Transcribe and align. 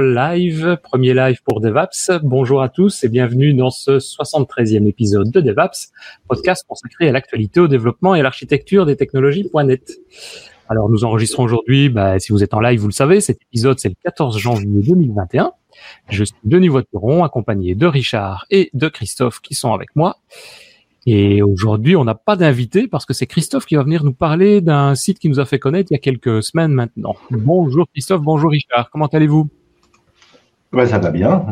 Live, 0.00 0.78
premier 0.82 1.14
live 1.14 1.40
pour 1.44 1.60
DevApps. 1.60 2.10
Bonjour 2.24 2.62
à 2.62 2.68
tous 2.68 3.04
et 3.04 3.08
bienvenue 3.08 3.54
dans 3.54 3.70
ce 3.70 3.98
73e 3.98 4.88
épisode 4.88 5.30
de 5.30 5.40
DevApps, 5.40 5.92
podcast 6.26 6.64
consacré 6.66 7.08
à 7.08 7.12
l'actualité, 7.12 7.60
au 7.60 7.68
développement 7.68 8.16
et 8.16 8.20
à 8.20 8.22
l'architecture 8.24 8.86
des 8.86 8.96
technologies.net. 8.96 10.00
Alors 10.68 10.88
nous 10.88 11.04
enregistrons 11.04 11.44
aujourd'hui, 11.44 11.90
bah, 11.90 12.18
si 12.18 12.32
vous 12.32 12.42
êtes 12.42 12.54
en 12.54 12.60
live, 12.60 12.80
vous 12.80 12.88
le 12.88 12.92
savez, 12.92 13.20
cet 13.20 13.40
épisode 13.42 13.78
c'est 13.78 13.88
le 13.88 13.94
14 14.02 14.36
janvier 14.36 14.82
2021. 14.82 15.52
Je 16.08 16.24
suis 16.24 16.36
Denis 16.42 16.68
Voituron, 16.68 17.22
accompagné 17.22 17.76
de 17.76 17.86
Richard 17.86 18.46
et 18.50 18.70
de 18.74 18.88
Christophe 18.88 19.40
qui 19.40 19.54
sont 19.54 19.72
avec 19.72 19.94
moi. 19.94 20.16
Et 21.06 21.40
aujourd'hui, 21.40 21.94
on 21.94 22.04
n'a 22.04 22.16
pas 22.16 22.34
d'invité 22.34 22.88
parce 22.88 23.06
que 23.06 23.12
c'est 23.12 23.26
Christophe 23.26 23.66
qui 23.66 23.76
va 23.76 23.84
venir 23.84 24.02
nous 24.02 24.14
parler 24.14 24.60
d'un 24.60 24.96
site 24.96 25.20
qui 25.20 25.28
nous 25.28 25.38
a 25.38 25.44
fait 25.44 25.60
connaître 25.60 25.92
il 25.92 25.94
y 25.94 25.98
a 25.98 26.00
quelques 26.00 26.42
semaines 26.42 26.72
maintenant. 26.72 27.14
Bonjour 27.30 27.86
Christophe, 27.92 28.22
bonjour 28.22 28.50
Richard, 28.50 28.90
comment 28.90 29.06
allez-vous? 29.06 29.48
Bah, 30.74 30.86
Ça 30.86 30.98
va 30.98 31.10
bien. 31.10 31.44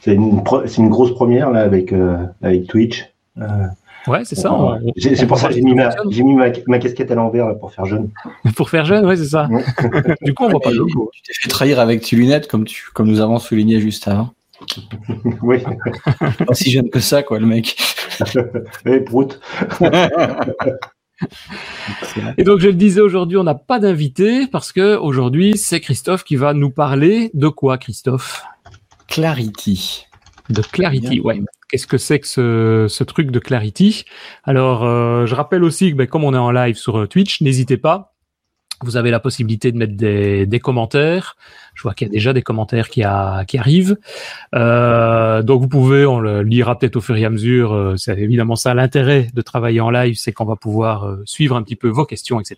C'est 0.00 0.14
une, 0.14 0.40
une, 0.78 0.88
grosse 0.88 1.12
première 1.14 1.50
là 1.50 1.62
avec, 1.62 1.92
euh, 1.92 2.16
avec 2.40 2.68
Twitch. 2.68 3.12
Euh, 3.38 3.66
ouais, 4.06 4.24
c'est 4.24 4.36
ça. 4.36 4.78
c'est 4.96 5.26
pour 5.26 5.38
ça 5.38 5.48
que 5.48 5.54
j'ai 5.54 5.62
mis, 5.62 5.74
ma, 5.74 5.90
mis 6.04 6.36
ma, 6.66 6.78
casquette 6.78 7.10
à 7.10 7.16
l'envers 7.16 7.58
pour 7.58 7.72
faire 7.72 7.86
jeune. 7.86 8.10
pour 8.56 8.70
faire 8.70 8.84
jeune, 8.84 9.04
ouais, 9.04 9.16
c'est 9.16 9.24
ça. 9.24 9.48
du 10.22 10.32
coup, 10.32 10.44
on 10.44 10.48
voit 10.48 10.60
pas 10.60 10.70
le 10.70 10.78
logo. 10.78 11.10
Tu 11.12 11.22
t'es 11.22 11.32
fait 11.34 11.48
trahir 11.48 11.80
avec 11.80 12.02
tes 12.02 12.14
lunettes 12.14 12.46
comme, 12.46 12.64
tu, 12.64 12.84
comme 12.94 13.08
nous 13.08 13.20
avons 13.20 13.38
souligné 13.38 13.80
juste 13.80 14.06
avant. 14.06 14.30
oui. 15.42 15.62
Pas 16.46 16.54
si 16.54 16.70
jeune 16.70 16.88
que 16.88 17.00
ça, 17.00 17.22
quoi, 17.22 17.40
le 17.40 17.46
mec. 17.46 17.76
Et 18.86 19.00
prout. 19.00 19.40
Et 22.38 22.44
donc 22.44 22.60
je 22.60 22.66
le 22.66 22.74
disais 22.74 23.00
aujourd'hui, 23.00 23.36
on 23.36 23.44
n'a 23.44 23.54
pas 23.54 23.78
d'invité 23.78 24.46
parce 24.46 24.72
que 24.72 24.96
aujourd'hui 24.96 25.56
c'est 25.56 25.80
Christophe 25.80 26.24
qui 26.24 26.36
va 26.36 26.54
nous 26.54 26.70
parler 26.70 27.30
de 27.34 27.48
quoi, 27.48 27.78
Christophe? 27.78 28.44
Clarity. 29.08 30.06
De 30.50 30.62
Clarity, 30.62 31.20
ouais. 31.20 31.40
Qu'est-ce 31.68 31.86
que 31.86 31.98
c'est 31.98 32.20
que 32.20 32.28
ce, 32.28 32.86
ce, 32.88 33.02
truc 33.02 33.32
de 33.32 33.40
Clarity? 33.40 34.04
Alors, 34.44 34.84
euh, 34.84 35.26
je 35.26 35.34
rappelle 35.34 35.64
aussi 35.64 35.90
que 35.90 35.96
ben, 35.96 36.06
comme 36.06 36.22
on 36.22 36.32
est 36.32 36.38
en 36.38 36.52
live 36.52 36.76
sur 36.76 36.98
euh, 36.98 37.06
Twitch, 37.08 37.40
n'hésitez 37.40 37.76
pas 37.76 38.16
vous 38.82 38.96
avez 38.96 39.10
la 39.10 39.20
possibilité 39.20 39.72
de 39.72 39.78
mettre 39.78 39.96
des, 39.96 40.60
commentaires. 40.60 41.36
Je 41.76 41.82
vois 41.82 41.94
qu'il 41.94 42.08
y 42.08 42.10
a 42.10 42.12
déjà 42.12 42.32
des 42.32 42.42
commentaires 42.42 42.88
qui, 42.88 43.04
arrivent. 43.04 43.98
Euh, 44.54 45.42
donc 45.42 45.60
vous 45.60 45.68
pouvez, 45.68 46.06
on 46.06 46.18
le 46.18 46.42
lira 46.42 46.78
peut-être 46.78 46.96
au 46.96 47.00
fur 47.00 47.16
et 47.16 47.24
à 47.24 47.30
mesure. 47.30 47.74
Euh, 47.74 47.96
c'est 47.96 48.18
évidemment 48.18 48.56
ça 48.56 48.72
l'intérêt 48.74 49.28
de 49.32 49.42
travailler 49.42 49.80
en 49.80 49.90
live, 49.90 50.16
c'est 50.16 50.32
qu'on 50.32 50.46
va 50.46 50.56
pouvoir 50.56 51.04
euh, 51.04 51.22
suivre 51.26 51.54
un 51.54 51.62
petit 51.62 51.76
peu 51.76 51.88
vos 51.88 52.06
questions, 52.06 52.40
etc. 52.40 52.56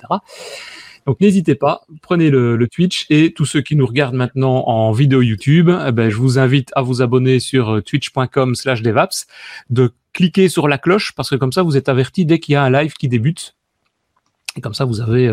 Donc 1.06 1.20
n'hésitez 1.20 1.56
pas, 1.56 1.83
prenez 2.00 2.30
le, 2.30 2.69
Twitch 2.69 3.06
et 3.11 3.33
tous 3.33 3.44
ceux 3.44 3.61
qui 3.61 3.77
nous 3.77 3.86
regardent 3.86 4.14
maintenant 4.14 4.64
en 4.66 4.92
vidéo 4.92 5.22
YouTube, 5.22 5.70
eh 5.86 5.91
ben, 5.91 6.11
je 6.11 6.16
vous 6.16 6.39
invite 6.39 6.70
à 6.77 6.83
vous 6.83 7.02
abonner 7.02 7.41
sur 7.41 7.83
twitch.com/devaps, 7.83 9.27
de 9.70 9.91
cliquer 10.12 10.48
sur 10.48 10.69
la 10.69 10.78
cloche 10.78 11.12
parce 11.16 11.30
que 11.30 11.36
comme 11.36 11.52
ça 11.52 11.62
vous 11.62 11.77
êtes 11.77 11.89
averti 11.89 12.24
dès 12.24 12.39
qu'il 12.39 12.52
y 12.52 12.56
a 12.56 12.62
un 12.62 12.70
live 12.70 12.94
qui 12.94 13.08
débute. 13.08 13.58
Et 14.59 14.61
comme 14.61 14.75
ça 14.75 14.84
vous 14.84 15.01
avez 15.01 15.31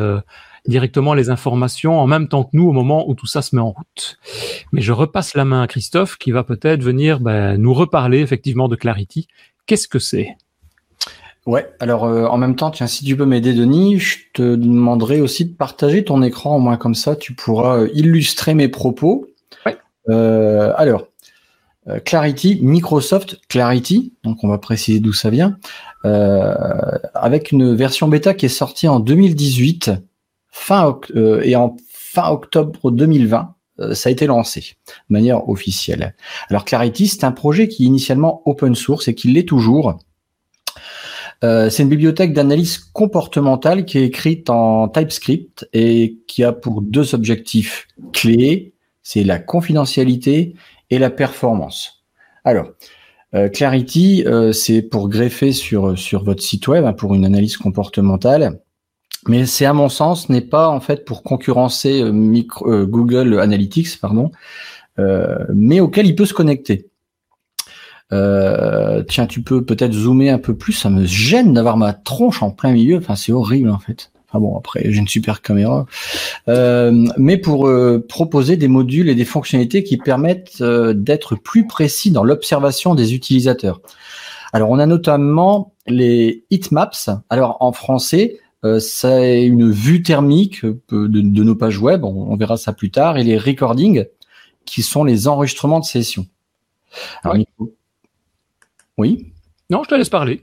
directement 0.68 1.14
les 1.14 1.30
informations 1.30 2.00
en 2.00 2.08
même 2.08 2.28
temps 2.28 2.44
que 2.44 2.52
nous 2.54 2.68
au 2.68 2.72
moment 2.72 3.10
où 3.10 3.14
tout 3.14 3.28
ça 3.28 3.42
se 3.42 3.56
met 3.56 3.62
en 3.62 3.72
route. 3.72 4.18
Mais 4.72 4.82
je 4.82 4.92
repasse 4.92 5.36
la 5.36 5.46
main 5.46 5.62
à 5.62 5.68
Christophe 5.68 6.18
qui 6.18 6.32
va 6.32 6.44
peut-être 6.44 6.82
venir 6.82 7.20
ben, 7.20 7.58
nous 7.58 7.74
reparler 7.74 8.20
effectivement 8.20 8.68
de 8.68 8.76
Clarity. 8.76 9.28
Qu'est-ce 9.66 9.88
que 9.88 10.00
c'est? 10.00 10.38
Ouais, 11.46 11.70
alors 11.80 12.06
euh, 12.06 12.26
en 12.26 12.38
même 12.38 12.56
temps, 12.56 12.72
tiens, 12.72 12.88
si 12.88 13.06
tu 13.06 13.16
peux 13.16 13.26
m'aider, 13.26 13.54
Denis, 13.54 14.00
je 14.00 14.18
te 14.34 14.56
demanderai 14.56 15.22
aussi 15.22 15.46
de 15.46 15.54
partager 15.54 16.04
ton 16.04 16.24
écran, 16.24 16.56
au 16.56 16.60
moins 16.60 16.78
comme 16.78 16.96
ça, 16.96 17.16
tu 17.16 17.34
pourras 17.34 17.82
euh, 17.82 17.90
illustrer 17.94 18.56
mes 18.56 18.68
propos. 18.68 19.28
Ouais. 19.64 19.78
Euh, 20.10 20.74
alors, 20.76 21.08
Clarity, 22.04 22.60
Microsoft 22.62 23.40
Clarity, 23.48 24.14
donc 24.24 24.44
on 24.44 24.48
va 24.48 24.58
préciser 24.58 25.00
d'où 25.00 25.14
ça 25.14 25.30
vient, 25.30 25.58
avec 26.04 27.52
une 27.52 27.76
version 27.76 28.08
bêta 28.08 28.34
qui 28.34 28.48
est 28.48 28.50
sortie 28.50 28.88
en 28.88 29.00
2018 29.00 29.92
fin 30.56 30.98
euh, 31.16 31.42
et 31.44 31.56
en 31.56 31.76
fin 31.90 32.30
octobre 32.30 32.90
2020, 32.90 33.56
euh, 33.82 33.94
ça 33.94 34.08
a 34.08 34.12
été 34.12 34.26
lancé 34.26 34.78
de 34.88 35.14
manière 35.14 35.50
officielle. 35.50 36.16
Alors 36.50 36.64
Clarity, 36.64 37.08
c'est 37.08 37.26
un 37.26 37.34
projet 37.34 37.68
qui 37.68 37.84
est 37.84 37.88
initialement 37.88 38.42
open 38.46 38.74
source 38.74 39.10
et 39.10 39.16
qui 39.16 39.28
l'est 39.32 39.48
toujours. 39.48 40.00
Euh, 41.44 41.70
c'est 41.70 41.84
une 41.84 41.90
bibliothèque 41.90 42.32
d'analyse 42.32 42.78
comportementale 42.78 43.84
qui 43.84 43.98
est 43.98 44.06
écrite 44.06 44.50
en 44.50 44.88
TypeScript 44.88 45.68
et 45.74 46.20
qui 46.28 46.46
a 46.46 46.54
pour 46.54 46.82
deux 46.82 47.14
objectifs 47.14 47.88
clés, 48.14 48.74
c'est 49.04 49.26
la 49.26 49.38
confidentialité 49.38 50.56
et 50.90 51.00
la 51.00 51.10
performance. 51.10 52.04
Alors, 52.44 52.68
Clarity, 53.54 54.24
c'est 54.54 54.82
pour 54.82 55.10
greffer 55.10 55.52
sur, 55.52 55.98
sur 55.98 56.24
votre 56.24 56.42
site 56.42 56.68
web, 56.68 56.86
hein, 56.86 56.94
pour 56.94 57.16
une 57.16 57.26
analyse 57.26 57.58
comportementale, 57.58 58.60
mais 59.28 59.46
c'est 59.46 59.66
à 59.66 59.74
mon 59.74 59.90
sens 59.90 60.30
n'est 60.30 60.42
pas 60.42 60.70
en 60.70 60.80
fait 60.80 61.04
pour 61.06 61.24
concurrencer 61.24 62.02
euh, 62.02 62.44
euh, 62.68 62.86
Google 62.86 63.40
Analytics, 63.40 64.00
pardon, 64.00 64.32
euh, 65.00 65.38
mais 65.54 65.80
auquel 65.80 66.06
il 66.06 66.16
peut 66.16 66.26
se 66.26 66.34
connecter. 66.34 66.90
tiens, 68.12 69.26
tu 69.28 69.42
peux 69.42 69.66
peut-être 69.66 69.94
zoomer 69.94 70.30
un 70.30 70.38
peu 70.38 70.56
plus. 70.56 70.74
Ça 70.74 70.90
me 70.90 71.06
gêne 71.06 71.54
d'avoir 71.54 71.78
ma 71.78 71.94
tronche 71.94 72.44
en 72.44 72.52
plein 72.52 72.72
milieu. 72.72 72.98
Enfin, 72.98 73.16
c'est 73.16 73.32
horrible 73.32 73.70
en 73.70 73.80
fait. 73.80 74.12
Enfin 74.36 74.42
bon, 74.42 74.58
après, 74.58 74.82
j'ai 74.92 75.00
une 75.00 75.08
super 75.08 75.42
caméra. 75.42 75.86
mais 76.48 77.38
pour 77.38 77.70
proposer 78.10 78.58
des 78.58 78.68
modules 78.68 79.10
et 79.10 79.16
des 79.16 79.26
fonctionnalités 79.26 79.84
qui 79.84 79.98
permettent 79.98 80.62
d'être 80.62 81.36
plus 81.36 81.68
précis 81.68 82.12
dans 82.12 82.24
l'observation 82.24 82.96
des 82.96 83.14
utilisateurs. 83.14 83.82
Alors, 84.52 84.70
on 84.70 84.80
a 84.80 84.86
notamment 84.86 85.74
les 85.88 86.46
heatmaps. 86.52 87.10
Alors, 87.30 87.58
en 87.60 87.72
français, 87.72 88.40
euh, 88.64 88.80
c'est 88.80 89.46
une 89.46 89.70
vue 89.70 90.02
thermique 90.02 90.66
euh, 90.66 90.80
de, 90.92 91.44
nos 91.44 91.56
pages 91.56 91.78
web, 91.78 92.04
on, 92.04 92.36
verra 92.36 92.58
ça 92.58 92.74
plus 92.74 92.90
tard, 92.90 93.18
et 93.18 93.24
les 93.24 93.38
recordings, 93.38 94.06
qui 94.66 94.82
sont 94.82 95.04
les 95.04 95.28
enregistrements 95.28 95.80
de 95.80 95.86
sessions. 95.86 96.26
oui. 98.98 99.34
Non, 99.70 99.84
je 99.84 99.90
te 99.90 99.96
laisse 99.96 100.10
parler. 100.10 100.42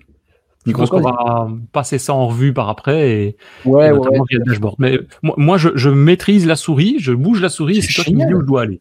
Je 0.67 0.73
pense 0.73 0.91
qu'on 0.91 1.01
va 1.01 1.49
passer 1.73 1.99
ça 1.99 2.15
en 2.15 2.29
revue 2.29 2.53
par 2.53 2.69
après 2.69 3.11
et, 3.11 3.37
ouais, 3.65 3.91
notamment 3.91 4.25
via 4.29 4.39
le 4.39 4.45
dashboard. 4.45 4.77
Mais 4.79 4.99
moi, 5.23 5.59
je, 5.59 5.89
maîtrise 5.89 6.47
la 6.47 6.57
souris, 6.57 6.97
je 6.99 7.13
bouge 7.13 7.41
la 7.41 7.49
souris 7.49 7.79
et 7.79 7.83
c'est 7.83 7.93
toi 7.93 8.05
qui 8.05 8.15
me 8.15 8.27
dis 8.27 8.35
où 8.35 8.41
je 8.41 8.47
dois 8.47 8.63
aller. 8.63 8.81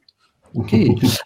Ok. 0.54 0.76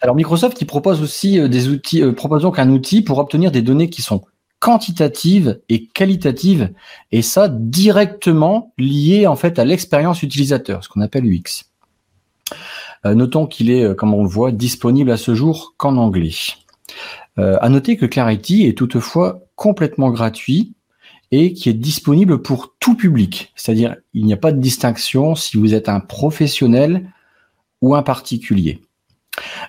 Alors 0.02 0.14
Microsoft, 0.14 0.60
il 0.60 0.66
propose 0.66 1.02
aussi 1.02 1.40
euh, 1.40 1.48
des 1.48 1.68
outils, 1.68 2.00
propose 2.12 2.42
donc 2.42 2.60
un 2.60 2.70
outil 2.70 3.02
pour 3.02 3.18
obtenir 3.18 3.50
des 3.50 3.60
données 3.60 3.90
qui 3.90 4.00
sont 4.00 4.22
quantitative 4.58 5.60
et 5.68 5.86
qualitative, 5.86 6.72
et 7.12 7.22
ça 7.22 7.48
directement 7.48 8.72
lié 8.78 9.26
en 9.26 9.36
fait 9.36 9.58
à 9.58 9.64
l'expérience 9.64 10.22
utilisateur, 10.22 10.82
ce 10.82 10.88
qu'on 10.88 11.02
appelle 11.02 11.24
UX. 11.24 11.66
Euh, 13.04 13.14
notons 13.14 13.46
qu'il 13.46 13.70
est, 13.70 13.84
euh, 13.84 13.94
comme 13.94 14.14
on 14.14 14.22
le 14.22 14.28
voit, 14.28 14.52
disponible 14.52 15.10
à 15.10 15.16
ce 15.16 15.34
jour 15.34 15.74
qu'en 15.76 15.96
anglais. 15.96 16.32
Euh, 17.38 17.58
à 17.60 17.68
noter 17.68 17.96
que 17.96 18.06
Clarity 18.06 18.64
est 18.64 18.76
toutefois 18.76 19.40
complètement 19.56 20.10
gratuit 20.10 20.74
et 21.30 21.52
qui 21.52 21.68
est 21.68 21.74
disponible 21.74 22.40
pour 22.40 22.74
tout 22.78 22.94
public, 22.94 23.52
c'est-à-dire 23.56 23.96
il 24.14 24.24
n'y 24.24 24.32
a 24.32 24.38
pas 24.38 24.52
de 24.52 24.60
distinction 24.60 25.34
si 25.34 25.56
vous 25.56 25.74
êtes 25.74 25.88
un 25.88 26.00
professionnel 26.00 27.10
ou 27.82 27.94
un 27.94 28.02
particulier. 28.02 28.80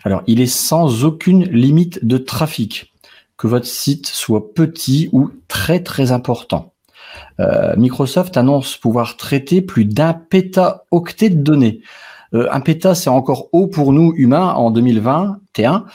Alors, 0.04 0.24
il 0.28 0.40
est 0.40 0.46
sans 0.46 1.04
aucune 1.04 1.44
limite 1.44 2.06
de 2.06 2.18
trafic 2.18 2.94
que 3.38 3.48
votre 3.48 3.66
site 3.66 4.08
soit 4.08 4.54
petit 4.54 5.10
ou 5.12 5.32
très 5.48 5.84
très 5.84 6.12
important. 6.12 6.74
Euh, 7.40 7.76
Microsoft 7.76 8.38
annonce 8.38 8.78
pouvoir 8.78 9.18
traiter 9.18 9.62
plus 9.62 9.86
d'un 9.86 10.14
pétaoctet 10.14 11.30
de 11.30 11.42
données. 11.42 11.82
Euh, 12.34 12.48
un 12.52 12.60
péta, 12.60 12.96
c'est 12.96 13.10
encore 13.10 13.50
haut 13.54 13.68
pour 13.68 13.94
nous 13.94 14.14
humains 14.16 14.54
en 14.54 14.72
2021. 14.72 15.86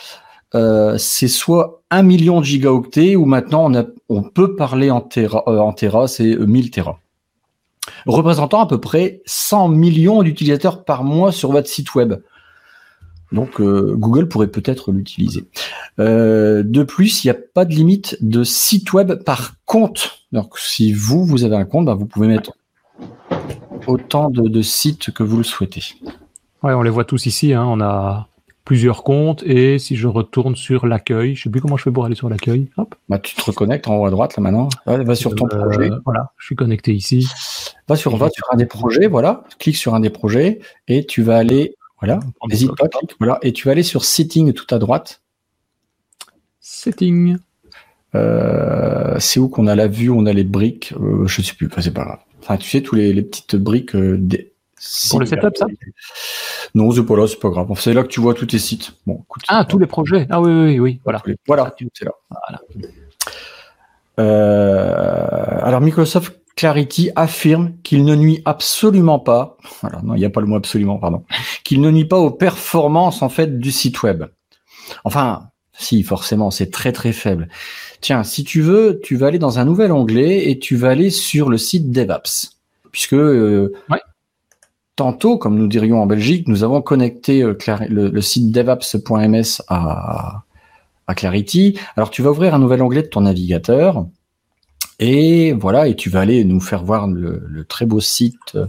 Euh, 0.55 0.99
c'est 0.99 1.29
soit 1.29 1.83
un 1.91 2.03
million 2.03 2.41
de 2.41 2.45
gigaoctets 2.45 3.17
ou 3.17 3.25
maintenant 3.25 3.73
on, 4.09 4.23
peut 4.23 4.55
parler 4.55 4.91
en 4.91 5.09
en 5.47 5.73
Tera 5.73 6.09
c'est 6.09 6.37
1000 6.37 6.71
Tera. 6.71 6.99
Représentant 8.07 8.61
à 8.61 8.67
peu 8.67 8.79
près 8.79 9.23
100 9.25 9.69
millions 9.69 10.23
d'utilisateurs 10.23 10.85
par 10.85 11.05
mois 11.05 11.33
sur 11.33 11.53
votre 11.53 11.69
site 11.69 11.95
web. 11.95 12.15
Donc 13.33 13.61
euh, 13.61 13.95
Google 13.97 14.29
pourrait 14.29 14.49
peut-être 14.49 14.93
l'utiliser. 14.93 15.47
Euh, 15.99 16.63
de 16.63 16.83
plus, 16.83 17.25
il 17.25 17.29
n'y 17.29 17.31
a 17.31 17.39
pas 17.55 17.65
de 17.65 17.73
limite 17.73 18.19
de 18.21 18.45
site 18.45 18.93
web 18.93 19.15
par 19.25 19.55
compte. 19.65 20.27
Donc 20.33 20.59
si 20.59 20.93
vous, 20.93 21.25
vous 21.25 21.45
avez 21.45 21.57
un 21.57 21.65
compte, 21.65 21.87
bah, 21.87 21.95
vous 21.95 22.07
pouvez 22.07 22.29
mettre 22.29 22.53
autant 23.87 24.31
de, 24.31 24.63
sites 24.63 25.11
que 25.11 25.23
vous 25.23 25.39
le 25.39 25.43
souhaitez. 25.43 25.83
Ouais, 26.63 26.75
on 26.75 26.83
les 26.83 26.91
voit 26.91 27.05
tous 27.05 27.27
ici. 27.27 27.53
Hein. 27.55 27.65
On 27.67 27.81
a 27.81 28.29
plusieurs 28.65 29.03
comptes 29.03 29.43
et 29.45 29.79
si 29.79 29.97
je 29.97 30.07
retourne 30.07 30.55
sur 30.57 30.87
l'accueil, 30.87 31.35
je 31.35 31.43
sais 31.45 31.51
plus 31.51 31.61
comment 31.61 31.77
je 31.77 31.83
fais 31.83 31.91
pour 31.91 32.05
aller 32.05 32.15
sur 32.15 32.29
l'accueil. 32.29 32.69
Hop. 32.77 32.95
Bah, 33.09 33.19
tu 33.19 33.35
te 33.35 33.43
reconnectes 33.43 33.89
en 33.89 33.97
haut 33.97 34.07
à 34.07 34.11
droite 34.11 34.37
là 34.37 34.43
maintenant. 34.43 34.69
va 34.87 35.15
sur 35.15 35.35
ton 35.35 35.47
Euh, 35.53 35.59
projet. 35.69 35.91
Voilà, 36.05 36.33
je 36.39 36.47
suis 36.47 36.57
connecté 36.57 36.95
ici. 36.95 37.27
Va 37.89 37.97
sur, 37.97 38.17
va 38.17 38.31
sur 38.31 38.47
un 38.53 38.57
des 38.57 38.67
projets, 38.67 39.07
voilà. 39.09 39.45
Clique 39.59 39.77
sur 39.77 39.95
un 39.95 40.01
des 40.01 40.11
projets 40.11 40.61
et 40.89 41.05
tu 41.05 41.23
vas 41.23 41.37
aller, 41.39 41.75
voilà. 42.01 42.21
N'hésite 42.49 42.71
pas, 42.77 42.89
clique, 42.89 43.15
voilà. 43.19 43.39
Et 43.43 43.53
tu 43.53 43.67
vas 43.67 43.73
aller 43.73 43.83
sur 43.83 44.05
Setting 44.05 44.53
tout 44.53 44.73
à 44.75 44.79
droite. 44.79 45.21
Setting. 46.61 47.39
Euh, 48.15 49.17
c'est 49.19 49.41
où 49.41 49.49
qu'on 49.49 49.67
a 49.67 49.75
la 49.75 49.89
vue, 49.89 50.11
on 50.11 50.27
a 50.27 50.33
les 50.33 50.45
briques. 50.45 50.93
Euh, 51.01 51.27
je 51.27 51.43
sais 51.43 51.55
plus, 51.55 51.67
enfin, 51.67 51.81
c'est 51.81 51.93
pas 51.95 52.05
grave. 52.05 52.19
Enfin, 52.41 52.57
tu 52.59 52.69
sais, 52.69 52.83
tous 52.83 52.95
les, 52.95 53.13
les 53.13 53.23
petites 53.23 53.57
briques 53.57 53.95
euh, 53.97 54.17
des. 54.19 54.52
Pour 55.11 55.21
le 55.21 55.27
setup, 55.27 55.57
ça 55.57 55.67
Non, 56.75 56.91
c'est 56.91 57.05
pas 57.05 57.17
là, 57.17 57.27
c'est 57.29 57.39
pas 57.39 57.51
grave. 57.51 57.69
C'est 57.79 57.95
là 57.95 58.03
que 58.03 58.09
tu 58.09 58.21
vois 58.21 58.35
tous 58.35 58.47
tes 58.47 58.59
sites. 58.59 58.93
Bon, 59.07 59.23
écoute. 59.25 59.43
Ah, 59.49 59.65
tous 59.65 59.79
les 59.79 59.87
projets. 59.87 60.27
Ah 60.31 60.41
oui, 60.41 60.51
oui, 60.53 60.79
oui, 60.81 61.01
voilà. 61.05 61.23
Les- 61.27 61.37
Voilà, 61.47 61.75
c'est 61.95 62.05
là. 62.05 62.13
Euh, 64.19 65.59
alors 65.63 65.81
Microsoft 65.81 66.39
Clarity 66.57 67.11
affirme 67.17 67.73
qu'il 67.83 68.05
ne 68.05 68.15
nuit 68.15 68.43
absolument 68.45 69.19
pas, 69.19 69.57
alors 69.83 70.05
non, 70.05 70.15
il 70.15 70.19
n'y 70.19 70.25
a 70.27 70.31
pas 70.31 70.41
le 70.43 70.47
mot 70.47 70.57
absolument, 70.57 70.99
pardon, 70.99 71.25
qu'il 71.65 71.81
ne 71.81 71.91
nuit 71.91 72.05
pas 72.05 72.19
aux 72.19 72.31
performances 72.31 73.23
en 73.23 73.29
fait 73.31 73.59
du 73.59 73.73
site 73.73 74.03
web. 74.03 74.25
Enfin, 75.05 75.49
si 75.73 76.03
forcément, 76.03 76.51
c'est 76.51 76.71
très 76.71 76.93
très 76.93 77.13
faible. 77.13 77.49
Tiens, 78.03 78.23
si 78.23 78.45
tu 78.45 78.61
veux, 78.61 79.01
tu 79.03 79.17
vas 79.17 79.29
aller 79.29 79.39
dans 79.39 79.59
un 79.59 79.65
nouvel 79.65 79.93
onglet 79.93 80.51
et 80.51 80.59
tu 80.59 80.77
vas 80.77 80.91
aller 80.91 81.09
sur 81.09 81.49
le 81.49 81.57
site 81.57 81.91
DevApps, 81.91 82.59
puisque 82.91 83.15
euh, 83.15 83.73
Ouais. 83.89 84.01
Tantôt, 84.97 85.39
comme 85.39 85.57
nous 85.57 85.69
dirions 85.69 86.03
en 86.03 86.07
Belgique, 86.07 86.49
nous 86.49 86.65
avons 86.65 86.83
connecté 86.83 87.43
euh, 87.43 87.57
le, 87.89 88.09
le 88.09 88.21
site 88.21 88.53
devaps.ms 88.53 89.63
à, 89.69 90.43
à 91.07 91.15
Clarity. 91.15 91.79
Alors 91.97 92.11
tu 92.11 92.23
vas 92.23 92.31
ouvrir 92.31 92.55
un 92.55 92.59
nouvel 92.59 92.83
onglet 92.83 93.03
de 93.03 93.09
ton 93.09 93.23
navigateur 93.23 94.07
et 94.99 95.53
voilà, 95.53 95.89
et 95.89 95.97
tu 95.97 96.11
vas 96.11 96.21
aller 96.21 96.45
nous 96.45 96.61
faire 96.61 96.85
voir 96.85 97.09
le, 97.09 97.43
le 97.47 97.65
très 97.65 97.87
beau 97.87 98.01
site 98.01 98.55
euh, 98.55 98.67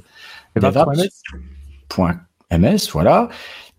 devaps.ms. 0.55 1.09
Voilà, 2.91 3.29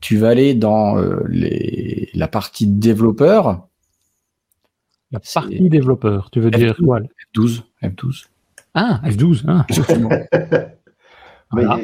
tu 0.00 0.16
vas 0.18 0.28
aller 0.28 0.54
dans 0.54 0.98
euh, 0.98 1.24
les, 1.28 2.10
la 2.14 2.28
partie 2.28 2.66
développeur 2.66 3.66
La 5.10 5.18
partie 5.20 5.68
développeur, 5.68 6.30
tu 6.30 6.40
veux 6.40 6.50
F12. 6.50 6.56
dire 6.58 6.76
quoi 6.76 7.00
F12, 7.34 7.62
F12. 7.82 8.26
Ah, 8.74 9.00
F12. 9.04 9.44
Voilà. 11.54 11.78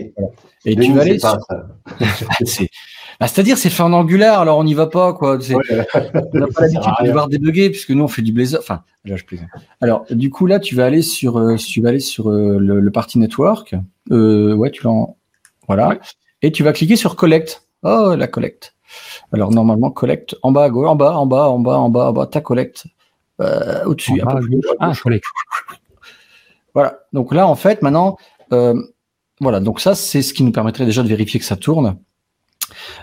Et 0.67 0.77
tu 0.77 0.93
vas 0.93 1.03
c'est 1.05 1.11
aller 1.11 1.19
sur- 1.19 1.39
c'est- 2.45 2.71
bah, 3.19 3.27
c'est-à-dire 3.27 3.59
c'est 3.59 3.71
fait 3.71 3.83
en 3.83 3.93
Angular, 3.93 4.41
alors 4.41 4.59
on 4.59 4.65
n'y 4.65 4.75
va 4.75 4.87
pas 4.87 5.13
quoi. 5.13 5.39
C'est- 5.41 5.55
Ouais. 5.55 5.63
On 5.71 6.39
n'a 6.39 6.47
pas 6.49 6.63
l'habitude 6.63 6.93
de 7.01 7.07
devoir 7.07 7.29
débugger 7.29 7.71
puisque 7.71 7.91
nous 7.91 8.05
on 8.05 8.09
fait 8.09 8.23
du 8.23 8.33
Blazor. 8.33 8.61
Enfin, 8.61 8.83
là 9.05 9.17
je 9.17 9.25
plaisante. 9.25 9.49
Alors 9.81 10.05
du 10.11 10.31
coup 10.31 10.47
là 10.47 10.59
tu 10.61 10.75
vas 10.75 10.85
aller 10.87 11.03
sur, 11.03 11.39
euh, 11.39 11.57
tu 11.57 11.81
vas 11.83 11.91
aller 11.91 12.01
sur 12.01 12.31
euh, 12.31 12.59
le, 12.59 12.81
le 12.81 12.91
party 12.91 13.19
network. 13.19 13.75
Euh, 14.11 14.55
ouais, 14.55 14.71
tu 14.71 14.83
l'en, 14.85 15.17
voilà. 15.67 15.89
Ouais. 15.89 16.01
Et 16.43 16.53
tu 16.53 16.63
vas 16.63 16.73
cliquer 16.73 16.97
sur 16.97 17.17
collect. 17.17 17.63
Oh 17.83 18.15
la 18.17 18.27
collect. 18.27 18.75
Alors 19.33 19.51
normalement 19.53 19.91
collect 19.91 20.37
en 20.43 20.53
bas 20.53 20.65
à 20.65 20.71
gauche, 20.71 20.89
en 20.89 20.97
bas, 20.97 21.15
en 21.17 21.27
bas, 21.27 21.49
en 21.49 21.59
bas, 21.59 21.77
en 21.79 21.89
bas, 21.91 22.09
en 22.09 22.13
bas, 22.13 22.27
ta 22.27 22.41
collect. 22.41 22.85
Euh, 23.41 23.85
au-dessus, 23.87 24.21
un 24.21 24.27
peu 24.27 24.41
plus 24.41 24.61
Ah. 24.81 24.93
Voilà. 26.75 27.01
Donc 27.13 27.35
là, 27.35 27.47
en 27.47 27.55
fait, 27.57 27.83
maintenant, 27.83 28.17
euh, 28.53 28.75
voilà. 29.41 29.61
Donc 29.61 29.81
ça, 29.81 29.95
c'est 29.95 30.23
ce 30.23 30.33
qui 30.35 30.43
nous 30.45 30.53
permettrait 30.53 30.87
déjà 30.87 31.03
de 31.03 31.09
vérifier 31.09 31.41
que 31.41 31.47
ça 31.47 31.57
tourne. 31.57 31.97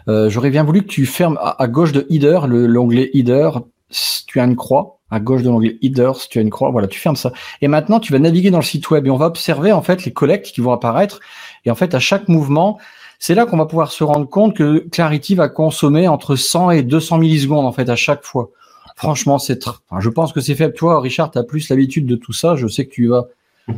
Euh, 0.08 0.30
J'aurais 0.30 0.50
bien 0.50 0.64
voulu 0.64 0.82
que 0.82 0.88
tu 0.88 1.06
fermes 1.06 1.38
à, 1.42 1.68
gauche 1.68 1.92
de 1.92 2.06
Header, 2.10 2.42
le- 2.48 2.68
l'onglet 2.68 3.10
Header, 3.14 3.50
si 3.90 4.26
tu 4.26 4.40
as 4.40 4.44
une 4.46 4.56
croix. 4.56 5.00
À 5.10 5.20
gauche 5.22 5.42
de 5.42 5.50
l'onglet 5.50 5.78
Header, 5.82 6.12
si 6.16 6.28
tu 6.28 6.38
as 6.40 6.42
une 6.42 6.50
croix, 6.50 6.70
voilà, 6.70 6.88
tu 6.88 7.00
fermes 7.00 7.16
ça. 7.16 7.32
Et 7.62 7.68
maintenant, 7.70 8.00
tu 8.02 8.12
vas 8.12 8.20
naviguer 8.20 8.52
dans 8.52 8.58
le 8.60 8.64
site 8.64 8.90
web 8.90 9.08
et 9.08 9.10
on 9.10 9.16
va 9.18 9.28
observer 9.28 9.72
en 9.72 9.82
fait 9.82 10.04
les 10.04 10.12
collectes 10.12 10.48
qui 10.48 10.60
vont 10.60 10.74
apparaître. 10.74 11.20
Et 11.66 11.72
en 11.72 11.76
fait, 11.76 11.96
à 11.96 12.00
chaque 12.00 12.28
mouvement, 12.28 12.78
c'est 13.20 13.34
là 13.34 13.46
qu'on 13.46 13.56
va 13.58 13.66
pouvoir 13.66 13.92
se 13.92 14.04
rendre 14.04 14.28
compte 14.28 14.54
que 14.56 14.80
Clarity 14.92 15.36
va 15.36 15.48
consommer 15.48 16.08
entre 16.10 16.36
100 16.36 16.72
et 16.72 16.84
200 16.84 17.20
millisecondes 17.20 17.66
en 17.66 17.72
fait 17.72 17.90
à 17.90 17.96
chaque 17.96 18.24
fois. 18.24 18.50
Franchement, 18.98 19.40
c'est 19.40 19.64
je 20.00 20.10
pense 20.10 20.34
que 20.34 20.42
c'est 20.42 20.56
faible. 20.56 20.74
Toi, 20.74 21.00
Richard, 21.00 21.32
tu 21.32 21.38
as 21.38 21.44
plus 21.44 21.70
l'habitude 21.70 22.06
de 22.06 22.16
tout 22.16 22.34
ça. 22.34 22.56
Je 22.58 22.68
sais 22.68 22.86
que 22.86 22.92
tu 22.92 23.08
vas 23.08 23.28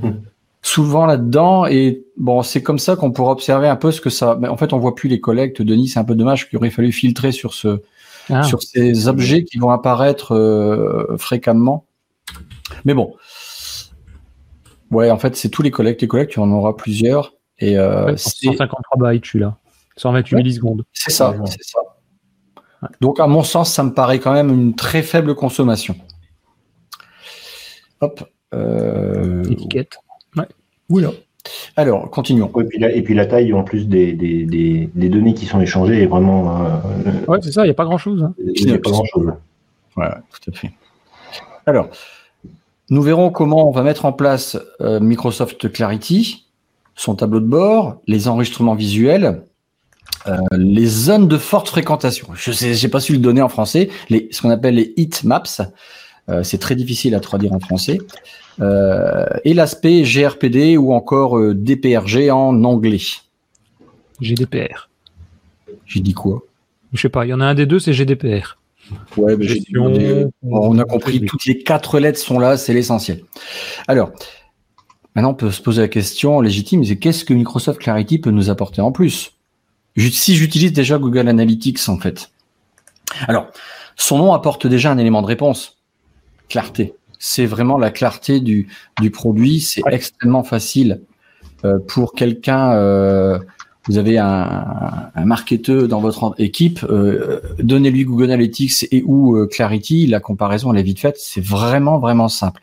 souvent 0.62 1.06
là-dedans 1.06 1.66
et 1.66 2.04
bon, 2.18 2.42
c'est 2.44 2.62
comme 2.62 2.80
ça 2.80 2.96
qu'on 2.96 3.12
pourra 3.12 3.32
observer 3.32 3.68
un 3.68 3.76
peu 3.78 3.92
ce 3.92 4.02
que 4.02 4.10
ça. 4.10 4.38
Mais 4.40 4.48
en 4.48 4.58
fait, 4.58 4.74
on 4.74 4.80
voit 4.80 4.96
plus 4.96 5.08
les 5.10 5.20
collectes. 5.22 5.62
Denis, 5.62 5.88
c'est 5.88 6.00
un 6.00 6.04
peu 6.04 6.16
dommage 6.16 6.50
qu'il 6.50 6.58
aurait 6.58 6.70
fallu 6.70 6.92
filtrer 6.92 7.32
sur 7.32 7.54
ce 7.54 7.82
Ah. 8.32 8.44
sur 8.44 8.62
ces 8.62 9.08
objets 9.08 9.44
qui 9.44 9.58
vont 9.58 9.72
apparaître 9.72 10.36
euh, 10.36 11.18
fréquemment. 11.18 11.86
Mais 12.86 12.94
bon, 12.94 13.16
ouais, 14.92 15.10
en 15.10 15.18
fait, 15.18 15.36
c'est 15.36 15.50
tous 15.50 15.62
les 15.64 15.72
collectes. 15.72 16.02
Les 16.02 16.08
collectes, 16.08 16.32
tu 16.34 16.40
en 16.40 16.52
auras 16.52 16.74
plusieurs 16.74 17.34
et 17.58 17.78
euh, 17.78 18.06
Ouais, 18.06 18.12
pour 18.12 18.20
c'est 18.20 18.46
153 18.48 19.12
bytes, 19.12 19.26
je 19.26 19.30
suis 19.30 19.40
là. 19.40 19.58
128 19.98 20.36
Ouais. 20.36 20.42
millisecondes. 20.44 20.84
c'est 20.94 21.12
ça, 21.12 21.32
Ouais. 21.32 21.38
c'est 21.48 21.64
ça. 21.64 21.80
Donc, 23.02 23.20
à 23.20 23.28
mon 23.28 23.44
sens, 23.44 23.74
ça 23.74 23.84
me 23.84 23.94
paraît 23.94 24.20
quand 24.20 24.32
même 24.32 24.50
une 24.50 24.76
très 24.76 25.02
faible 25.02 25.34
consommation. 25.36 25.96
Hop. 28.02 28.24
Euh, 28.54 29.44
Étiquette. 29.50 29.98
Oula. 30.90 31.12
Alors, 31.78 32.10
continuons. 32.10 32.52
Et, 32.60 32.64
puis 32.66 32.80
la, 32.80 32.92
et 32.92 33.02
puis 33.02 33.14
la 33.14 33.26
taille 33.26 33.54
en 33.54 33.64
plus 33.64 33.88
des, 33.88 34.14
des, 34.14 34.46
des, 34.46 34.90
des 34.94 35.10
données 35.10 35.34
qui 35.34 35.46
sont 35.46 35.62
échangées 35.62 36.04
est 36.04 36.06
vraiment. 36.06 36.66
euh, 36.66 37.12
Ouais, 37.28 37.40
c'est 37.42 37.52
ça, 37.52 37.64
il 37.64 37.68
n'y 37.68 37.72
a 37.72 37.76
pas 37.76 37.86
grand 37.86 37.98
chose. 37.98 38.30
il 38.56 38.66
n'y 38.66 38.74
a 38.74 38.78
pas 38.78 38.92
grand 38.92 39.06
chose. 39.06 39.32
Ouais, 39.96 40.10
tout 40.32 40.52
à 40.52 40.54
fait. 40.54 40.72
Alors, 41.66 41.90
nous 42.90 43.02
verrons 43.02 43.30
comment 43.30 43.68
on 43.68 43.72
va 43.72 43.84
mettre 43.84 44.06
en 44.06 44.12
place 44.14 44.58
euh, 44.82 45.00
Microsoft 45.00 45.72
Clarity, 45.72 46.46
son 46.96 47.16
tableau 47.16 47.40
de 47.40 47.46
bord, 47.48 48.02
les 48.08 48.28
enregistrements 48.28 48.76
visuels, 48.76 49.44
euh, 50.28 50.38
les 50.52 50.86
zones 50.88 51.28
de 51.28 51.38
forte 51.38 51.70
fréquentation. 51.70 52.28
Je 52.36 52.52
sais, 52.52 52.74
j'ai 52.74 52.90
pas 52.90 53.00
su 53.00 53.14
le 53.14 53.20
donner 53.20 53.42
en 53.42 53.50
français, 53.50 53.90
les, 54.10 54.28
ce 54.32 54.42
qu'on 54.42 54.50
appelle 54.50 54.76
les 54.76 54.94
heat 54.98 55.24
maps. 55.24 55.44
Euh, 56.30 56.44
c'est 56.44 56.58
très 56.58 56.76
difficile 56.76 57.16
à 57.16 57.20
traduire 57.20 57.54
en 57.54 57.60
français. 57.60 58.00
Euh, 58.62 59.26
et 59.46 59.54
l'aspect 59.54 60.04
GRPD 60.04 60.78
ou 60.78 60.94
encore 60.94 61.38
euh, 61.38 61.54
DPRG 61.56 62.30
en 62.30 62.64
anglais. 62.64 63.02
GDPR. 64.22 64.90
J'ai 65.86 66.02
dit 66.02 66.14
quoi? 66.14 66.44
Je 66.94 67.02
sais 67.02 67.10
pas, 67.10 67.26
il 67.26 67.30
y 67.30 67.34
en 67.34 67.42
a 67.42 67.46
un 67.46 67.56
des 67.56 67.66
deux, 67.66 67.80
c'est 67.80 67.94
GDPR. 67.94 68.58
Ouais, 69.18 69.38
mais 69.38 69.48
j'ai 69.48 69.56
Gestion. 69.56 70.32
on 70.44 70.80
a 70.80 70.84
compris, 70.84 71.22
toutes 71.22 71.46
les 71.46 71.60
quatre 71.60 72.00
lettres 72.00 72.20
sont 72.20 72.40
là, 72.40 72.58
c'est 72.58 72.74
l'essentiel. 72.74 73.22
Alors, 73.88 74.12
maintenant 75.16 75.32
on 75.32 75.36
peut 75.36 75.52
se 75.52 75.62
poser 75.62 75.82
la 75.82 75.88
question 75.88 76.42
légitime, 76.42 76.84
c'est 76.84 76.98
qu'est-ce 76.98 77.24
que 77.24 77.36
Microsoft 77.36 77.80
Clarity 77.80 78.18
peut 78.18 78.32
nous 78.32 78.50
apporter 78.50 78.82
en 78.82 78.92
plus? 78.92 79.34
Si 79.96 80.36
j'utilise 80.36 80.74
déjà 80.74 80.98
Google 80.98 81.28
Analytics 81.28 81.88
en 81.88 82.00
fait. 82.00 82.32
Alors, 83.28 83.48
son 83.96 84.18
nom 84.18 84.34
apporte 84.34 84.66
déjà 84.66 84.92
un 84.92 84.98
élément 84.98 85.22
de 85.22 85.28
réponse. 85.28 85.79
Clarté. 86.50 86.94
C'est 87.20 87.46
vraiment 87.46 87.78
la 87.78 87.92
clarté 87.92 88.40
du, 88.40 88.68
du 89.02 89.12
produit, 89.12 89.60
c'est 89.62 89.82
extrêmement 89.92 90.44
facile 90.44 91.02
euh, 91.66 91.80
pour 91.88 92.14
quelqu'un... 92.14 92.74
euh, 92.74 93.40
vous 93.88 93.98
avez 93.98 94.20
un, 94.20 95.10
un 95.16 95.26
marketeur 95.26 95.88
dans 95.88 96.00
votre 96.00 96.36
équipe, 96.38 96.84
euh, 96.84 97.40
donnez-lui 97.58 98.04
Google 98.04 98.26
Analytics 98.26 98.86
et 98.92 99.02
ou 99.04 99.48
Clarity, 99.48 100.06
la 100.06 100.20
comparaison 100.20 100.72
elle 100.72 100.80
est 100.80 100.84
vite 100.84 101.00
faite, 101.00 101.16
c'est 101.18 101.44
vraiment 101.44 101.98
vraiment 101.98 102.30
simple. 102.30 102.62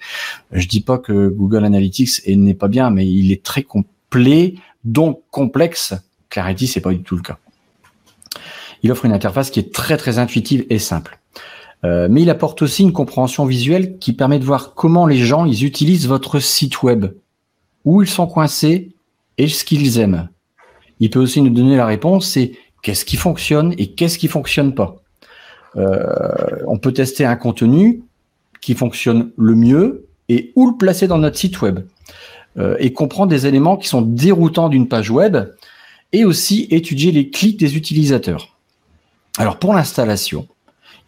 Je 0.53 0.69
dis 0.69 0.83
pas 0.83 0.99
que 0.99 1.29
Google 1.29 1.65
Analytics 1.65 2.21
est- 2.27 2.37
n'est 2.37 2.55
pas 2.55 2.69
bien, 2.69 2.91
mais 2.91 3.09
il 3.09 3.33
est 3.33 3.43
très 3.43 3.65
complet, 3.65 4.55
donc 4.85 5.23
complexe. 5.33 5.95
Clarity 6.31 6.69
c'est 6.69 6.81
pas 6.83 6.93
du 6.93 7.03
tout 7.03 7.17
le 7.17 7.23
cas. 7.23 7.39
Il 8.85 8.93
offre 8.93 9.05
une 9.07 9.13
interface 9.13 9.51
qui 9.51 9.59
est 9.59 9.75
très 9.75 9.97
très 9.97 10.19
intuitive 10.19 10.65
et 10.71 10.79
simple. 10.79 11.19
Euh, 11.85 12.09
mais 12.11 12.23
il 12.23 12.31
apporte 12.31 12.63
aussi 12.63 12.83
une 12.83 12.93
compréhension 12.93 13.45
visuelle 13.45 13.99
qui 13.99 14.13
permet 14.13 14.39
de 14.39 14.45
voir 14.45 14.75
comment 14.75 15.07
les 15.07 15.19
gens 15.19 15.47
utilisent 15.47 16.09
votre 16.09 16.41
site 16.41 16.83
web, 16.83 17.07
où 17.85 18.03
ils 18.03 18.09
sont 18.09 18.27
coincés 18.27 18.93
et 19.39 19.49
ce 19.49 19.65
qu'ils 19.65 19.99
aiment. 19.99 20.29
Il 21.01 21.11
peut 21.11 21.21
aussi 21.21 21.43
nous 21.43 21.51
donner 21.51 21.77
la 21.77 21.87
réponse, 21.87 22.29
c'est 22.29 22.53
qu'est-ce 22.83 23.05
qui 23.05 23.17
fonctionne 23.17 23.75
et 23.79 23.89
qu'est-ce 23.89 24.19
qui 24.19 24.29
fonctionne 24.29 24.75
pas. 24.75 24.97
Euh, 25.77 26.63
on 26.67 26.79
peut 26.79 26.93
tester 26.93 27.25
un 27.25 27.37
contenu 27.37 28.03
qui 28.61 28.75
fonctionne 28.75 29.31
le 29.37 29.55
mieux 29.55 30.07
et 30.29 30.53
où 30.57 30.71
le 30.71 30.77
placer 30.77 31.07
dans 31.07 31.19
notre 31.19 31.37
site 31.37 31.61
web. 31.61 31.81
Euh, 32.59 32.77
et 32.79 32.95
comprendre 32.95 33.29
des 33.29 33.47
éléments 33.47 33.77
qui 33.77 33.87
sont 33.87 34.01
déroutants 34.01 34.71
d'une 34.71 34.89
page 34.89 35.11
web 35.11 35.37
et 36.13 36.25
aussi 36.25 36.67
étudier 36.71 37.13
les 37.13 37.29
clics 37.29 37.61
des 37.61 37.77
utilisateurs. 37.77 38.57
Alors 39.37 39.59
pour 39.59 39.75
l'installation, 39.75 40.49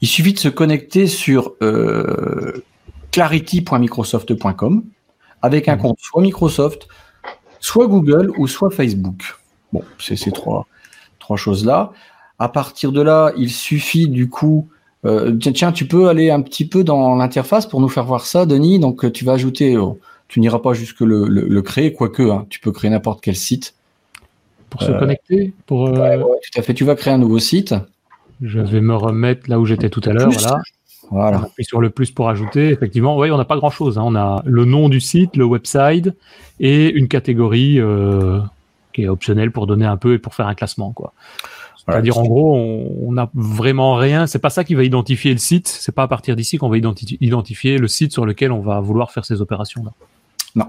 il 0.00 0.09
suffit 0.09 0.33
de 0.33 0.38
se 0.38 0.49
connecter 0.49 1.07
sur 1.07 1.55
euh, 1.62 2.62
clarity.microsoft.com 3.11 4.85
avec 5.43 5.69
un 5.69 5.76
compte 5.76 5.99
soit 6.00 6.23
Microsoft, 6.23 6.88
soit 7.61 7.87
Google 7.87 8.33
ou 8.38 8.47
soit 8.47 8.71
Facebook. 8.71 9.37
Bon, 9.73 9.83
c'est 9.99 10.17
ces 10.17 10.31
trois, 10.31 10.67
trois 11.19 11.37
choses-là. 11.37 11.93
À 12.38 12.49
partir 12.49 12.93
de 12.93 13.00
là, 13.00 13.33
il 13.37 13.50
suffit 13.50 14.09
du 14.09 14.28
coup. 14.28 14.69
Euh, 15.05 15.37
tiens, 15.37 15.71
tu 15.71 15.87
peux 15.87 16.09
aller 16.09 16.31
un 16.31 16.40
petit 16.43 16.67
peu 16.67 16.83
dans 16.83 17.14
l'interface 17.14 17.67
pour 17.67 17.81
nous 17.81 17.88
faire 17.88 18.05
voir 18.05 18.26
ça, 18.26 18.47
Denis. 18.47 18.81
Donc, 18.81 19.12
tu 19.12 19.25
vas 19.25 19.33
ajouter. 19.33 19.76
tu 20.26 20.40
n'iras 20.40 20.59
pas 20.59 20.73
jusque 20.73 21.00
le, 21.00 21.28
le, 21.28 21.62
créer, 21.62 21.93
quoique. 21.93 22.23
Hein, 22.23 22.47
tu 22.50 22.59
peux 22.59 22.73
créer 22.73 22.90
n'importe 22.90 23.21
quel 23.21 23.37
site. 23.37 23.75
Pour 24.71 24.83
se 24.83 24.90
connecter. 24.90 25.55
Pour. 25.67 25.93
tout 25.93 26.00
à 26.00 26.62
fait. 26.62 26.75
Tu 26.75 26.85
vas 26.85 26.97
créer 26.97 27.14
un 27.14 27.19
nouveau 27.19 27.38
site. 27.38 27.75
Je 28.42 28.61
vais 28.61 28.80
me 28.80 28.95
remettre 28.95 29.49
là 29.49 29.59
où 29.59 29.66
j'étais 29.66 29.90
tout 29.90 30.02
à 30.04 30.12
l'heure. 30.12 30.30
Voilà. 30.30 30.59
Voilà. 31.11 31.40
On 31.40 31.45
appuie 31.45 31.64
sur 31.64 31.80
le 31.80 31.90
plus 31.90 32.11
pour 32.11 32.28
ajouter. 32.28 32.68
Effectivement, 32.68 33.16
oui, 33.16 33.30
on 33.30 33.38
n'a 33.38 33.45
pas 33.45 33.57
grand 33.57 33.71
chose. 33.71 33.99
Hein. 33.99 34.02
On 34.04 34.14
a 34.14 34.42
le 34.45 34.64
nom 34.64 34.88
du 34.88 35.00
site, 35.00 35.37
le 35.37 35.45
website 35.45 36.11
et 36.61 36.90
une 36.90 37.09
catégorie 37.09 37.80
euh, 37.80 38.40
qui 38.92 39.02
est 39.04 39.09
optionnelle 39.09 39.50
pour 39.50 39.66
donner 39.66 39.87
un 39.87 39.97
peu 39.97 40.14
et 40.14 40.18
pour 40.18 40.35
faire 40.35 40.47
un 40.47 40.54
classement, 40.54 40.92
quoi. 40.92 41.12
C'est-à-dire, 41.87 42.18
en 42.18 42.25
gros, 42.25 42.54
on 43.02 43.12
n'a 43.12 43.30
vraiment 43.33 43.95
rien. 43.95 44.26
C'est 44.26 44.40
pas 44.40 44.50
ça 44.50 44.62
qui 44.62 44.75
va 44.75 44.85
identifier 44.85 45.33
le 45.33 45.38
site. 45.38 45.68
C'est 45.68 45.95
pas 45.95 46.02
à 46.02 46.09
partir 46.09 46.37
d'ici 46.37 46.59
qu'on 46.59 46.68
va 46.68 46.76
identifier 46.76 47.78
le 47.78 47.88
site 47.88 48.12
sur 48.12 48.26
lequel 48.26 48.52
on 48.52 48.61
va 48.61 48.78
vouloir 48.80 49.11
faire 49.11 49.25
ces 49.25 49.40
opérations-là. 49.40 49.92
Non. 50.54 50.66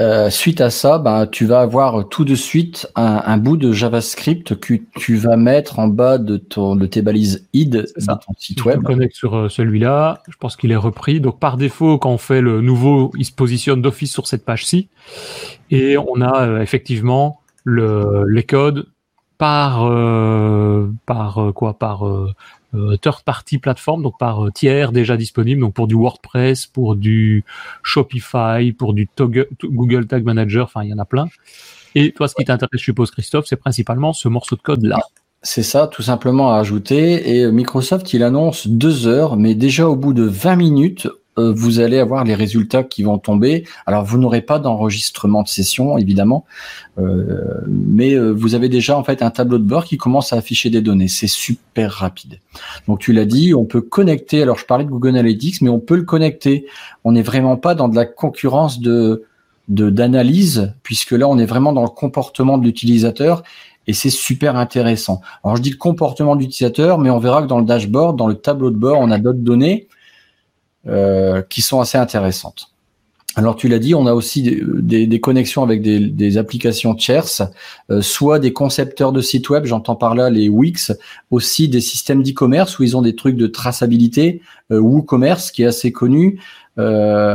Euh, 0.00 0.30
suite 0.30 0.60
à 0.60 0.70
ça, 0.70 0.98
ben, 0.98 1.26
tu 1.26 1.44
vas 1.44 1.60
avoir 1.60 2.08
tout 2.08 2.24
de 2.24 2.36
suite 2.36 2.86
un, 2.94 3.36
bout 3.36 3.56
de 3.56 3.72
JavaScript 3.72 4.54
que 4.58 4.74
tu 4.96 5.16
vas 5.16 5.36
mettre 5.36 5.80
en 5.80 5.88
bas 5.88 6.18
de, 6.18 6.36
ton, 6.36 6.76
de 6.76 6.86
tes 6.86 7.02
balises 7.02 7.48
id 7.52 7.70
de 7.70 7.86
ton 8.06 8.32
site 8.38 8.64
web. 8.64 8.80
Je 8.80 8.86
connecte 8.86 9.16
sur 9.16 9.36
euh, 9.36 9.48
celui-là. 9.48 10.22
Je 10.28 10.36
pense 10.36 10.56
qu'il 10.56 10.70
est 10.70 10.76
repris. 10.76 11.20
Donc 11.20 11.40
par 11.40 11.56
défaut, 11.56 11.98
quand 11.98 12.10
on 12.10 12.18
fait 12.18 12.40
le 12.40 12.60
nouveau, 12.60 13.10
il 13.18 13.24
se 13.24 13.32
positionne 13.32 13.82
d'office 13.82 14.12
sur 14.12 14.28
cette 14.28 14.44
page-ci. 14.44 14.88
Et 15.70 15.98
on 15.98 16.20
a 16.20 16.46
euh, 16.46 16.60
effectivement 16.60 17.40
le, 17.64 18.24
les 18.28 18.44
codes 18.44 18.86
par 19.38 19.88
par 21.06 21.52
quoi 21.54 21.78
par 21.78 22.04
euh, 22.74 22.98
third 22.98 23.22
party 23.22 23.58
plateforme, 23.58 24.02
donc 24.02 24.18
par 24.18 24.44
euh, 24.44 24.50
tiers 24.50 24.92
déjà 24.92 25.16
disponible, 25.16 25.62
donc 25.62 25.72
pour 25.72 25.86
du 25.86 25.94
WordPress, 25.94 26.66
pour 26.66 26.96
du 26.96 27.44
Shopify, 27.82 28.72
pour 28.76 28.92
du 28.92 29.08
Google 29.64 30.06
Tag 30.06 30.22
Manager, 30.22 30.66
enfin 30.66 30.82
il 30.84 30.90
y 30.90 30.92
en 30.92 30.98
a 30.98 31.06
plein. 31.06 31.28
Et 31.94 32.12
toi, 32.12 32.28
ce 32.28 32.34
qui 32.34 32.44
t'intéresse, 32.44 32.78
je 32.78 32.84
suppose, 32.84 33.10
Christophe, 33.10 33.46
c'est 33.48 33.56
principalement 33.56 34.12
ce 34.12 34.28
morceau 34.28 34.54
de 34.54 34.60
code 34.60 34.84
là. 34.84 34.98
C'est 35.40 35.62
ça, 35.62 35.86
tout 35.86 36.02
simplement 36.02 36.52
à 36.52 36.58
ajouter. 36.58 37.38
Et 37.38 37.50
Microsoft, 37.50 38.12
il 38.12 38.22
annonce 38.22 38.66
deux 38.66 39.06
heures, 39.06 39.36
mais 39.36 39.54
déjà 39.54 39.88
au 39.88 39.96
bout 39.96 40.12
de 40.12 40.24
20 40.24 40.56
minutes, 40.56 41.08
euh, 41.38 41.52
vous 41.54 41.80
allez 41.80 41.98
avoir 41.98 42.24
les 42.24 42.34
résultats 42.34 42.82
qui 42.82 43.02
vont 43.02 43.18
tomber. 43.18 43.64
Alors, 43.86 44.04
vous 44.04 44.18
n'aurez 44.18 44.42
pas 44.42 44.58
d'enregistrement 44.58 45.42
de 45.42 45.48
session, 45.48 45.96
évidemment, 45.96 46.44
euh, 46.98 47.60
mais 47.66 48.14
euh, 48.14 48.30
vous 48.30 48.54
avez 48.54 48.68
déjà 48.68 48.98
en 48.98 49.04
fait 49.04 49.22
un 49.22 49.30
tableau 49.30 49.58
de 49.58 49.64
bord 49.64 49.84
qui 49.84 49.96
commence 49.96 50.32
à 50.32 50.36
afficher 50.36 50.68
des 50.68 50.80
données. 50.80 51.08
C'est 51.08 51.28
super 51.28 51.92
rapide. 51.92 52.40
Donc, 52.88 52.98
tu 52.98 53.12
l'as 53.12 53.24
dit, 53.24 53.54
on 53.54 53.64
peut 53.64 53.80
connecter. 53.80 54.42
Alors, 54.42 54.58
je 54.58 54.66
parlais 54.66 54.84
de 54.84 54.90
Google 54.90 55.10
Analytics, 55.10 55.62
mais 55.62 55.70
on 55.70 55.80
peut 55.80 55.96
le 55.96 56.02
connecter. 56.02 56.66
On 57.04 57.12
n'est 57.12 57.22
vraiment 57.22 57.56
pas 57.56 57.74
dans 57.74 57.88
de 57.88 57.96
la 57.96 58.04
concurrence 58.04 58.80
de 58.80 59.24
d'analyse, 59.68 60.72
puisque 60.82 61.10
là, 61.10 61.28
on 61.28 61.36
est 61.36 61.44
vraiment 61.44 61.74
dans 61.74 61.82
le 61.82 61.90
comportement 61.90 62.56
de 62.56 62.64
l'utilisateur 62.64 63.42
et 63.86 63.92
c'est 63.92 64.08
super 64.08 64.56
intéressant. 64.56 65.20
Alors 65.44 65.56
je 65.56 65.62
dis 65.62 65.70
le 65.70 65.76
comportement 65.76 66.36
de 66.36 66.40
l'utilisateur, 66.40 66.98
mais 66.98 67.10
on 67.10 67.18
verra 67.18 67.42
que 67.42 67.48
dans 67.48 67.58
le 67.58 67.66
dashboard, 67.66 68.16
dans 68.16 68.28
le 68.28 68.34
tableau 68.34 68.70
de 68.70 68.76
bord, 68.76 68.98
on 68.98 69.10
a 69.10 69.18
d'autres 69.18 69.40
données 69.40 69.88
qui 71.48 71.62
sont 71.62 71.80
assez 71.80 71.98
intéressantes. 71.98 72.72
Alors 73.38 73.54
tu 73.54 73.68
l'as 73.68 73.78
dit, 73.78 73.94
on 73.94 74.08
a 74.08 74.14
aussi 74.14 74.60
des, 74.64 75.20
connexions 75.20 75.62
avec 75.62 75.80
des, 75.80 76.38
applications 76.38 76.96
tierces, 76.96 77.42
euh, 77.88 78.02
soit 78.02 78.40
des 78.40 78.52
concepteurs 78.52 79.12
de 79.12 79.20
sites 79.20 79.48
web, 79.48 79.64
j'entends 79.64 79.94
par 79.94 80.16
là 80.16 80.28
les 80.28 80.48
Wix, 80.48 80.92
aussi 81.30 81.68
des 81.68 81.80
systèmes 81.80 82.24
d'e-commerce 82.24 82.80
où 82.80 82.82
ils 82.82 82.96
ont 82.96 83.02
des 83.02 83.14
trucs 83.14 83.36
de 83.36 83.46
traçabilité, 83.46 84.42
euh, 84.72 84.80
WooCommerce 84.80 85.52
qui 85.52 85.62
est 85.62 85.66
assez 85.66 85.92
connu. 85.92 86.40
Qu'est-ce 86.76 87.32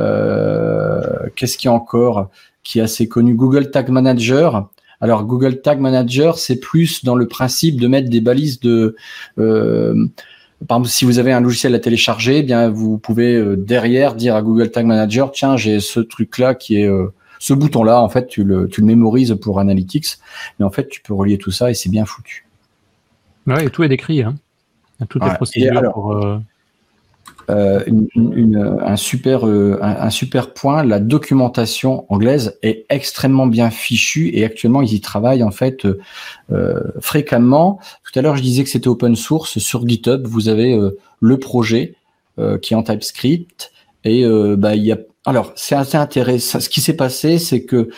qu'il 1.58 1.70
y 1.70 1.72
a 1.72 1.74
encore 1.74 2.30
qui 2.64 2.80
est 2.80 2.82
assez 2.82 3.08
connu? 3.08 3.34
Google 3.34 3.72
Tag 3.72 3.90
Manager. 3.90 4.70
Alors 5.00 5.24
Google 5.24 5.62
Tag 5.62 5.80
Manager, 5.80 6.38
c'est 6.38 6.60
plus 6.60 7.06
dans 7.06 7.16
le 7.16 7.30
principe 7.30 7.80
de 7.80 7.88
mettre 7.88 8.10
des 8.10 8.20
balises 8.20 8.60
de 8.60 8.98
par 10.68 10.78
exemple, 10.78 10.90
si 10.90 11.06
vous 11.06 11.20
avez 11.20 11.34
un 11.34 11.42
logiciel 11.42 11.76
à 11.76 11.80
télécharger, 11.80 12.40
eh 12.40 12.44
bien 12.44 12.70
vous 12.70 12.98
pouvez 12.98 13.36
euh, 13.36 13.56
derrière 13.56 14.16
dire 14.16 14.36
à 14.36 14.42
Google 14.42 14.72
Tag 14.72 14.86
Manager, 14.86 15.32
tiens, 15.32 15.58
j'ai 15.58 15.80
ce 15.80 16.00
truc-là 16.00 16.56
qui 16.56 16.80
est 16.80 16.88
euh, 16.88 17.14
ce 17.40 17.54
bouton-là. 17.54 18.02
En 18.02 18.10
fait, 18.10 18.28
tu 18.28 18.44
le, 18.44 18.68
tu 18.68 18.82
le 18.82 18.88
mémorises 18.88 19.38
pour 19.42 19.60
Analytics, 19.60 20.18
mais 20.60 20.66
en 20.66 20.72
fait, 20.72 20.88
tu 20.88 21.02
peux 21.02 21.14
relier 21.14 21.38
tout 21.38 21.52
ça 21.52 21.70
et 21.70 21.74
c'est 21.74 21.90
bien 21.90 22.06
foutu. 22.06 22.48
Ouais, 23.48 23.66
et 23.66 23.70
tout 23.70 23.84
est 23.84 23.90
décrit. 23.90 24.24
Hein. 24.24 24.36
Toutes 25.10 25.24
les 25.24 25.34
procédures 25.34 25.92
pour. 25.92 26.16
Euh, 27.50 27.84
euh, 28.18 28.78
un, 28.82 28.96
super, 28.96 29.48
euh, 29.48 29.78
un, 29.82 30.10
super 30.10 30.54
point, 30.54 30.84
la 30.84 31.00
documentation 31.00 32.06
anglaise 32.12 32.58
est 32.62 32.86
extrêmement 32.90 33.48
bien 33.48 33.70
fichue 33.70 34.30
et 34.34 34.46
actuellement 34.46 34.82
ils 34.82 34.94
y 34.94 35.02
travaillent 35.02 35.44
en 35.44 35.52
fait 35.52 35.86
euh, 36.52 36.80
fréquemment. 37.00 37.80
Tout 38.04 38.18
à 38.18 38.22
l'heure 38.22 38.38
je 38.38 38.42
disais 38.42 38.64
que 38.64 38.70
c'était 38.70 38.88
open 38.88 39.16
source 39.16 39.60
sur 39.60 39.88
GitHub. 39.88 40.26
Vous 40.26 40.48
avez 40.48 40.80
le 41.20 41.40
projet 41.40 41.96
qui 42.62 42.74
est 42.74 42.78
en 42.78 42.84
TypeScript 42.84 43.72
et 44.06 44.26
bah 44.58 44.76
il 44.76 44.84
y 44.84 44.92
a 44.92 44.98
alors 45.26 45.54
c'est 45.56 45.76
assez 45.76 45.98
intéressant. 45.98 46.60
Ce 46.60 46.70
qui 46.70 46.82
s'est 46.82 46.96
passé, 46.96 47.38
c'est 47.38 47.64
que 47.64 47.90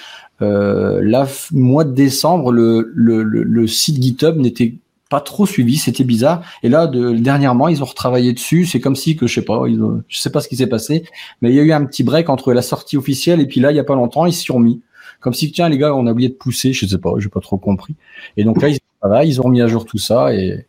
euh, 0.41 1.01
là 1.01 1.27
mois 1.51 1.85
de 1.85 1.93
décembre, 1.93 2.51
le, 2.51 2.91
le, 2.93 3.23
le 3.23 3.67
site 3.67 4.01
GitHub 4.01 4.37
n'était 4.37 4.75
pas 5.09 5.21
trop 5.21 5.45
suivi, 5.45 5.77
c'était 5.77 6.03
bizarre. 6.03 6.41
Et 6.63 6.69
là, 6.69 6.87
de, 6.87 7.11
dernièrement, 7.11 7.67
ils 7.67 7.83
ont 7.83 7.85
retravaillé 7.85 8.33
dessus. 8.33 8.65
C'est 8.65 8.79
comme 8.79 8.95
si 8.95 9.15
que 9.15 9.27
je 9.27 9.35
sais 9.35 9.45
pas, 9.45 9.63
ils 9.67 9.79
je 10.07 10.19
sais 10.19 10.31
pas 10.31 10.41
ce 10.41 10.47
qui 10.47 10.55
s'est 10.55 10.67
passé, 10.67 11.03
mais 11.41 11.49
il 11.49 11.55
y 11.55 11.59
a 11.59 11.63
eu 11.63 11.71
un 11.71 11.85
petit 11.85 12.03
break 12.03 12.29
entre 12.29 12.53
la 12.53 12.61
sortie 12.61 12.97
officielle 12.97 13.39
et 13.39 13.45
puis 13.45 13.59
là, 13.59 13.71
il 13.71 13.75
y 13.75 13.79
a 13.79 13.83
pas 13.83 13.95
longtemps, 13.95 14.25
ils 14.25 14.33
s'y 14.33 14.45
sont 14.45 14.55
remis. 14.55 14.81
Comme 15.19 15.33
si 15.33 15.51
tiens 15.51 15.69
les 15.69 15.77
gars, 15.77 15.95
on 15.95 16.07
a 16.07 16.11
oublié 16.11 16.29
de 16.29 16.33
pousser, 16.33 16.73
je 16.73 16.85
sais 16.85 16.97
pas, 16.97 17.13
j'ai 17.17 17.29
pas 17.29 17.39
trop 17.39 17.57
compris. 17.57 17.95
Et 18.37 18.43
donc 18.43 18.61
là, 18.61 18.69
ils, 18.69 18.79
ils 19.25 19.39
ont 19.41 19.43
remis 19.43 19.61
à 19.61 19.67
jour 19.67 19.85
tout 19.85 19.97
ça 19.97 20.33
et 20.33 20.65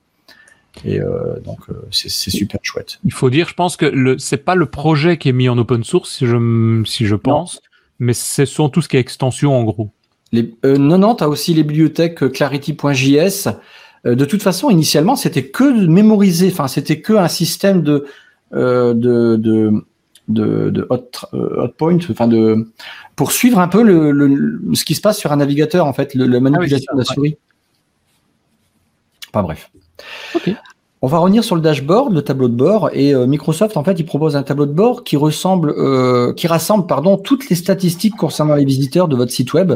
et 0.85 1.01
euh, 1.01 1.41
donc 1.41 1.59
euh, 1.71 1.75
c'est 1.91 2.11
super 2.11 2.61
chouette. 2.63 2.99
Il 3.05 3.13
faut 3.13 3.31
dire, 3.31 3.49
je 3.49 3.55
pense 3.55 3.77
que 3.77 3.87
le 3.87 4.19
c'est 4.19 4.45
pas 4.45 4.55
le 4.55 4.67
projet 4.67 5.17
qui 5.17 5.31
est 5.31 5.33
mis 5.33 5.49
en 5.49 5.57
open 5.57 5.85
source, 5.85 6.17
si 6.19 6.27
je 6.27 6.83
si 6.85 7.07
je 7.07 7.17
pense, 7.17 7.63
mais 7.99 8.13
ce 8.13 8.45
sont 8.45 8.69
tout 8.69 8.83
ce 8.83 8.89
qui 8.89 8.97
est 8.97 9.01
extension 9.01 9.57
en 9.59 9.65
gros. 9.65 9.91
Les, 10.33 10.55
euh, 10.65 10.77
non, 10.77 10.99
non, 10.99 11.15
tu 11.15 11.25
as 11.25 11.29
aussi 11.29 11.55
les 11.55 11.63
bibliothèques 11.63 12.31
clarity.js 12.33 13.47
euh, 13.47 13.53
de 14.05 14.25
toute 14.25 14.43
façon, 14.43 14.71
initialement, 14.71 15.17
c'était 15.17 15.49
que 15.49 15.81
de 15.81 15.87
mémoriser. 15.87 16.51
Enfin, 16.53 16.69
c'était 16.69 17.01
que 17.01 17.15
un 17.15 17.29
système 17.29 17.83
de 17.83 18.07
euh, 18.55 18.95
de, 18.95 19.37
de 19.37 19.85
de, 20.29 20.71
de 20.71 20.87
hot, 20.89 21.11
euh, 21.35 21.69
point, 21.77 21.99
enfin 22.11 22.29
de 22.29 22.69
pour 23.17 23.33
suivre 23.33 23.59
un 23.59 23.67
peu 23.67 23.83
le, 23.83 24.61
ce 24.75 24.85
qui 24.85 24.95
se 24.95 25.01
passe 25.01 25.19
sur 25.19 25.33
un 25.33 25.37
navigateur 25.37 25.87
en 25.87 25.93
fait, 25.93 26.15
le, 26.15 26.27
la 26.27 26.39
manipulation 26.39 26.93
de 26.95 26.99
la 26.99 27.05
souris. 27.05 27.37
Pas 29.33 29.43
bref. 29.43 29.71
On 31.03 31.09
va 31.09 31.19
revenir 31.19 31.43
sur 31.43 31.57
le 31.57 31.61
dashboard, 31.61 32.13
le 32.13 32.23
tableau 32.23 32.49
de 32.49 32.55
bord, 32.55 32.91
et 32.93 33.15
Microsoft 33.15 33.77
en 33.77 33.85
fait, 33.85 33.99
il 33.99 34.07
propose 34.07 34.37
un 34.37 34.43
tableau 34.43 34.67
de 34.67 34.73
bord 34.73 35.05
qui 35.05 35.17
ressemble, 35.17 35.75
qui 36.35 36.47
rassemble 36.47 36.87
pardon 36.87 37.19
toutes 37.19 37.49
les 37.49 37.57
statistiques 37.57 38.17
concernant 38.17 38.55
les 38.55 38.65
visiteurs 38.65 39.09
de 39.09 39.17
votre 39.17 39.33
site 39.33 39.53
web, 39.55 39.75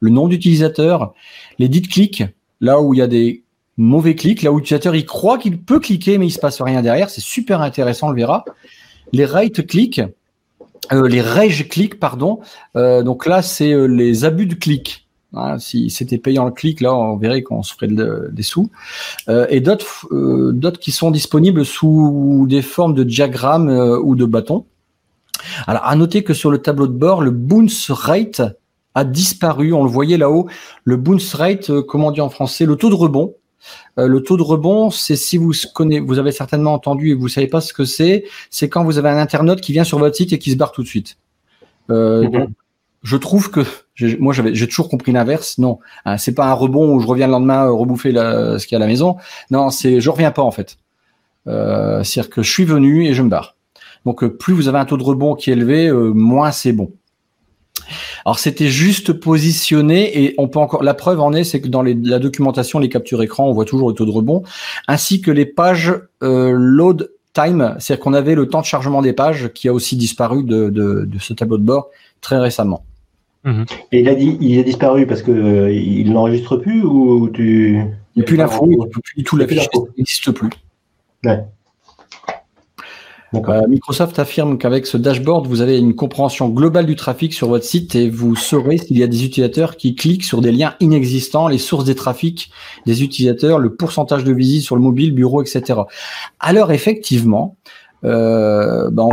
le 0.00 0.10
nom 0.10 0.28
d'utilisateur, 0.28 1.12
les 1.58 1.68
dites 1.68 1.88
clics, 1.88 2.24
là 2.60 2.80
où 2.80 2.94
il 2.94 2.98
y 2.98 3.02
a 3.02 3.06
des 3.06 3.41
mauvais 3.76 4.14
clic, 4.14 4.42
là 4.42 4.52
où 4.52 4.58
l'utilisateur 4.58 4.94
il 4.94 5.06
croit 5.06 5.38
qu'il 5.38 5.60
peut 5.60 5.80
cliquer 5.80 6.18
mais 6.18 6.26
il 6.26 6.30
se 6.30 6.38
passe 6.38 6.60
rien 6.60 6.82
derrière, 6.82 7.10
c'est 7.10 7.20
super 7.20 7.60
intéressant, 7.60 8.08
on 8.08 8.10
le 8.10 8.16
verra. 8.16 8.44
Les 9.12 9.24
right 9.24 9.66
click, 9.66 10.00
euh, 10.92 11.08
les 11.08 11.20
rage 11.20 11.68
click 11.68 11.98
pardon, 11.98 12.40
euh, 12.76 13.02
donc 13.02 13.26
là 13.26 13.42
c'est 13.42 13.72
euh, 13.72 13.86
les 13.86 14.24
abus 14.24 14.46
de 14.46 14.54
clic. 14.54 15.08
Hein, 15.34 15.58
si 15.58 15.88
c'était 15.88 16.18
payant 16.18 16.44
le 16.44 16.50
clic, 16.50 16.82
là 16.82 16.94
on 16.94 17.16
verrait 17.16 17.42
qu'on 17.42 17.62
se 17.62 17.72
ferait 17.72 17.88
des 17.88 18.42
sous. 18.42 18.70
et 19.48 19.60
d'autres, 19.60 20.06
d'autres 20.52 20.78
qui 20.78 20.90
sont 20.90 21.10
disponibles 21.10 21.64
sous 21.64 22.44
des 22.50 22.60
formes 22.60 22.92
de 22.92 23.02
diagrammes 23.02 23.70
ou 23.70 24.14
de 24.14 24.26
bâtons. 24.26 24.66
Alors 25.66 25.86
à 25.86 25.96
noter 25.96 26.22
que 26.22 26.34
sur 26.34 26.50
le 26.50 26.58
tableau 26.58 26.86
de 26.86 26.92
bord, 26.92 27.22
le 27.22 27.30
bounce 27.30 27.90
rate 27.90 28.42
a 28.94 29.04
disparu. 29.04 29.72
On 29.72 29.84
le 29.84 29.90
voyait 29.90 30.18
là-haut. 30.18 30.48
Le 30.84 30.98
bounce 30.98 31.32
rate, 31.32 31.80
comment 31.80 32.08
on 32.08 32.10
dit 32.10 32.20
en 32.20 32.28
français, 32.28 32.66
le 32.66 32.76
taux 32.76 32.90
de 32.90 32.94
rebond 32.94 33.34
euh, 33.98 34.06
le 34.06 34.22
taux 34.22 34.36
de 34.36 34.42
rebond, 34.42 34.90
c'est 34.90 35.16
si 35.16 35.36
vous 35.36 35.52
connaissez, 35.74 36.00
vous 36.00 36.18
avez 36.18 36.32
certainement 36.32 36.72
entendu 36.72 37.10
et 37.10 37.14
vous 37.14 37.28
savez 37.28 37.46
pas 37.46 37.60
ce 37.60 37.72
que 37.72 37.84
c'est, 37.84 38.24
c'est 38.50 38.68
quand 38.68 38.84
vous 38.84 38.98
avez 38.98 39.08
un 39.08 39.18
internaute 39.18 39.60
qui 39.60 39.72
vient 39.72 39.84
sur 39.84 39.98
votre 39.98 40.16
site 40.16 40.32
et 40.32 40.38
qui 40.38 40.50
se 40.50 40.56
barre 40.56 40.72
tout 40.72 40.82
de 40.82 40.88
suite. 40.88 41.16
Euh, 41.90 42.28
mhm. 42.28 42.46
je 43.02 43.16
trouve 43.16 43.50
que 43.50 43.60
moi 44.18 44.32
j'avais 44.32 44.54
j'ai 44.54 44.66
toujours 44.66 44.88
compris 44.88 45.12
l'inverse. 45.12 45.58
Non, 45.58 45.78
hein, 46.04 46.16
c'est 46.16 46.34
pas 46.34 46.46
un 46.46 46.54
rebond 46.54 46.94
où 46.94 47.00
je 47.00 47.06
reviens 47.06 47.26
le 47.26 47.32
lendemain 47.32 47.66
euh, 47.66 47.72
rebouffer 47.72 48.12
ce 48.12 48.66
qu'il 48.66 48.72
y 48.72 48.76
a 48.76 48.78
à 48.78 48.86
la 48.86 48.86
maison. 48.86 49.16
Non, 49.50 49.70
c'est 49.70 50.00
je 50.00 50.10
reviens 50.10 50.30
pas 50.30 50.42
en 50.42 50.50
fait. 50.50 50.76
C'est-à-dire 51.44 52.30
que 52.30 52.42
je 52.42 52.50
suis 52.50 52.64
venu 52.64 53.06
et 53.06 53.14
je 53.14 53.22
me 53.22 53.28
barre. 53.28 53.56
Donc 54.06 54.24
plus 54.26 54.54
vous 54.54 54.68
avez 54.68 54.78
un 54.78 54.84
taux 54.84 54.96
de 54.96 55.02
rebond 55.02 55.34
qui 55.34 55.50
est 55.50 55.54
élevé, 55.54 55.90
moins 55.92 56.52
c'est 56.52 56.72
bon. 56.72 56.92
Alors 58.24 58.38
c'était 58.38 58.68
juste 58.68 59.12
positionné 59.12 60.24
et 60.24 60.34
on 60.38 60.48
peut 60.48 60.58
encore 60.58 60.82
la 60.82 60.94
preuve 60.94 61.20
en 61.20 61.32
est 61.32 61.44
c'est 61.44 61.60
que 61.60 61.68
dans 61.68 61.82
la 61.82 62.18
documentation 62.18 62.78
les 62.78 62.88
captures 62.88 63.22
écran 63.22 63.48
on 63.48 63.52
voit 63.52 63.64
toujours 63.64 63.88
le 63.88 63.94
taux 63.94 64.06
de 64.06 64.10
rebond 64.10 64.42
ainsi 64.88 65.20
que 65.20 65.30
les 65.30 65.46
pages 65.46 65.94
euh, 66.22 66.52
load 66.52 67.10
time 67.34 67.76
c'est-à-dire 67.78 68.02
qu'on 68.02 68.14
avait 68.14 68.34
le 68.34 68.48
temps 68.48 68.60
de 68.60 68.66
chargement 68.66 69.02
des 69.02 69.12
pages 69.12 69.52
qui 69.52 69.68
a 69.68 69.72
aussi 69.72 69.96
disparu 69.96 70.44
de, 70.44 71.08
ce 71.18 71.32
tableau 71.32 71.58
de 71.58 71.64
bord 71.64 71.90
très 72.20 72.38
récemment. 72.38 72.84
Mhm. 73.44 73.64
Et 73.90 74.00
il 74.00 74.08
a 74.08 74.14
dit 74.14 74.38
il 74.40 74.58
a 74.60 74.62
disparu 74.62 75.06
parce 75.06 75.22
que 75.22 75.32
euh, 75.32 75.72
il 75.72 76.12
n'enregistre 76.12 76.56
plus 76.56 76.84
ou 76.84 77.28
tu 77.28 77.80
il 78.14 78.18
n'y 78.18 78.22
a 78.22 78.26
plus 78.26 78.36
l'info, 78.36 78.68
il 78.70 78.76
n'y 78.76 78.84
a 78.84 78.86
plus 78.86 79.02
du 79.16 79.24
tout 79.24 79.36
l'affiche, 79.36 79.68
il 79.74 79.80
n'existe 79.98 80.30
plus. 80.30 80.50
Ouais. 81.24 81.40
Euh, 83.34 83.66
Microsoft 83.66 84.18
affirme 84.18 84.58
qu'avec 84.58 84.86
ce 84.86 84.96
dashboard, 84.96 85.46
vous 85.46 85.62
avez 85.62 85.78
une 85.78 85.94
compréhension 85.94 86.50
globale 86.50 86.84
du 86.84 86.96
trafic 86.96 87.32
sur 87.32 87.48
votre 87.48 87.64
site 87.64 87.94
et 87.94 88.10
vous 88.10 88.36
saurez 88.36 88.76
s'il 88.76 88.98
y 88.98 89.02
a 89.02 89.06
des 89.06 89.24
utilisateurs 89.24 89.76
qui 89.76 89.94
cliquent 89.94 90.24
sur 90.24 90.42
des 90.42 90.52
liens 90.52 90.74
inexistants, 90.80 91.48
les 91.48 91.58
sources 91.58 91.84
des 91.84 91.94
trafics 91.94 92.50
des 92.84 93.02
utilisateurs, 93.02 93.58
le 93.58 93.74
pourcentage 93.74 94.24
de 94.24 94.32
visites 94.32 94.64
sur 94.64 94.76
le 94.76 94.82
mobile, 94.82 95.12
bureau, 95.12 95.42
etc. 95.42 95.80
Alors 96.40 96.72
effectivement, 96.72 97.56
euh, 98.04 98.90
ben, 98.90 99.08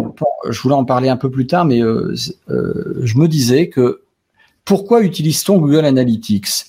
je 0.50 0.62
voulais 0.62 0.76
en 0.76 0.86
parler 0.86 1.08
un 1.08 1.18
peu 1.18 1.32
plus 1.32 1.48
tard, 1.48 1.64
mais 1.64 1.82
euh, 1.82 2.14
je 2.48 3.18
me 3.18 3.28
disais 3.28 3.70
que 3.70 4.02
pourquoi 4.66 5.02
utilise-t-on 5.02 5.60
Google 5.60 5.86
Analytics? 5.86 6.66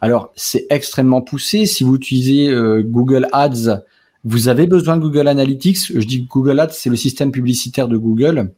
Alors 0.00 0.32
c'est 0.36 0.66
extrêmement 0.70 1.20
poussé. 1.20 1.66
Si 1.66 1.84
vous 1.84 1.96
utilisez 1.96 2.50
Google 2.82 3.28
Ads, 3.32 3.82
vous 4.24 4.48
avez 4.48 4.66
besoin 4.66 4.96
de 4.96 5.02
Google 5.02 5.28
Analytics? 5.28 5.92
Je 5.94 6.06
dis 6.06 6.22
Google 6.22 6.60
Ads, 6.60 6.72
c'est 6.72 6.90
le 6.90 6.96
système 6.96 7.30
publicitaire 7.30 7.88
de 7.88 7.96
Google. 7.96 8.52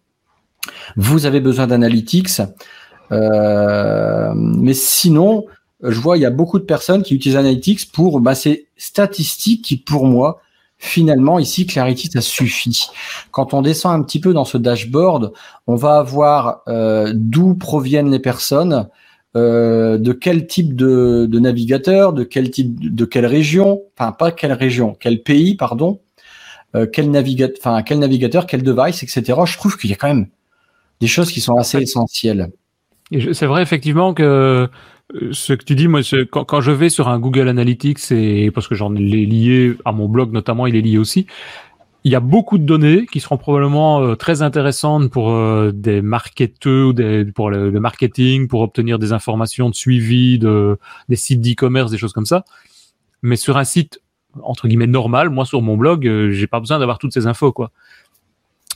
Vous 0.97 1.27
avez 1.27 1.41
besoin 1.41 1.67
d'Analytics. 1.67 2.41
Euh, 3.13 4.33
mais 4.35 4.75
sinon, 4.75 5.45
je 5.83 5.99
vois, 5.99 6.17
il 6.17 6.21
y 6.21 6.27
a 6.27 6.31
beaucoup 6.31 6.59
de 6.59 6.65
personnes 6.65 7.03
qui 7.03 7.15
utilisent 7.15 7.39
Analytics 7.39 7.93
pour 7.93 8.21
bah, 8.21 8.35
ces 8.35 8.69
statistiques 8.77 9.65
qui, 9.65 9.77
pour 9.77 10.07
moi, 10.07 10.41
finalement, 10.79 11.39
ici, 11.39 11.67
Clarity, 11.67 12.11
ça 12.13 12.21
suffit. 12.21 12.87
Quand 13.31 13.55
on 13.55 13.63
descend 13.63 13.99
un 13.99 14.03
petit 14.03 14.21
peu 14.21 14.33
dans 14.33 14.45
ce 14.45 14.59
dashboard, 14.59 15.33
on 15.67 15.75
va 15.75 15.99
avoir 15.99 16.63
euh, 16.69 17.13
d'où 17.15 17.55
proviennent 17.55 18.11
les 18.11 18.19
personnes, 18.19 18.89
euh, 19.37 19.99
de 19.99 20.13
quel 20.13 20.47
type 20.47 20.75
de, 20.75 21.29
navigateur, 21.39 22.15
de 22.15 22.25
quel 22.25 22.51
type, 22.51 22.95
de 22.95 23.05
quelle 23.05 23.27
région, 23.27 23.83
enfin 23.99 24.13
pas 24.13 24.33
quelle 24.33 24.55
région, 24.55 24.97
quel 24.99 25.23
pays, 25.23 25.57
pardon, 25.57 26.01
euh, 26.75 26.87
quel 26.91 27.11
navigateur, 27.11 27.57
enfin 27.61 27.83
quel 27.83 27.99
navigateur, 27.99 28.47
quel 28.47 28.63
device, 28.63 29.03
etc. 29.03 29.39
Je 29.45 29.59
trouve 29.59 29.77
qu'il 29.77 29.91
y 29.91 29.93
a 29.93 29.97
quand 29.97 30.09
même 30.09 30.29
des 31.03 31.07
choses 31.07 31.31
qui 31.31 31.43
sont 31.43 31.57
assez 31.57 31.79
essentielles. 31.79 32.51
C'est 33.33 33.45
vrai 33.45 33.61
effectivement 33.61 34.15
que 34.15 34.23
euh, 35.15 35.29
ce 35.33 35.53
que 35.53 35.65
tu 35.65 35.75
dis, 35.75 35.87
moi, 35.87 36.01
quand, 36.33 36.45
quand, 36.45 36.63
je 36.63 36.71
vais 36.71 36.89
sur 36.89 37.09
un 37.09 37.19
Google 37.19 37.49
Analytics, 37.49 38.11
et 38.13 38.51
parce 38.51 38.67
que 38.67 38.75
j'en 38.75 38.95
ai 38.95 39.01
lié 39.01 39.75
à 39.85 39.93
mon 39.93 40.09
blog 40.09 40.33
notamment, 40.33 40.67
il 40.67 40.77
est 40.77 40.81
lié 40.81 40.97
aussi 40.97 41.27
il 42.07 42.13
y 42.13 42.15
a 42.15 42.21
beaucoup 42.21 42.57
de 42.57 42.63
données 42.63 43.05
qui 43.05 43.19
seront 43.19 43.37
probablement 43.37 44.01
euh, 44.01 44.15
très 44.15 44.41
intéressantes 44.41 45.11
pour 45.11 45.33
euh, 45.33 45.73
des 45.75 46.03
marketeurs, 46.03 46.95
des, 46.95 47.25
pour 47.25 47.51
le, 47.51 47.73
marketing, 47.81 48.47
pour 48.47 48.61
obtenir 48.61 49.01
des 49.01 49.13
informations 49.13 49.71
de 49.71 49.75
suivi 49.75 50.39
de 50.39 50.79
des 51.09 51.17
sites 51.17 51.41
d'e-commerce, 51.41 51.91
des 51.91 51.99
choses 51.99 52.13
comme 52.13 52.25
ça. 52.25 52.45
Mais 53.23 53.35
sur 53.35 53.57
un 53.57 53.65
site 53.65 54.01
entre 54.45 54.69
guillemets 54.69 54.87
normal, 54.87 55.31
moi 55.31 55.45
sur 55.45 55.63
mon 55.63 55.77
blog, 55.77 56.07
euh, 56.07 56.31
j'ai 56.31 56.47
pas 56.47 56.61
besoin 56.61 56.79
d'avoir 56.79 56.99
toutes 56.99 57.13
ces 57.13 57.27
infos 57.27 57.51
quoi 57.51 57.73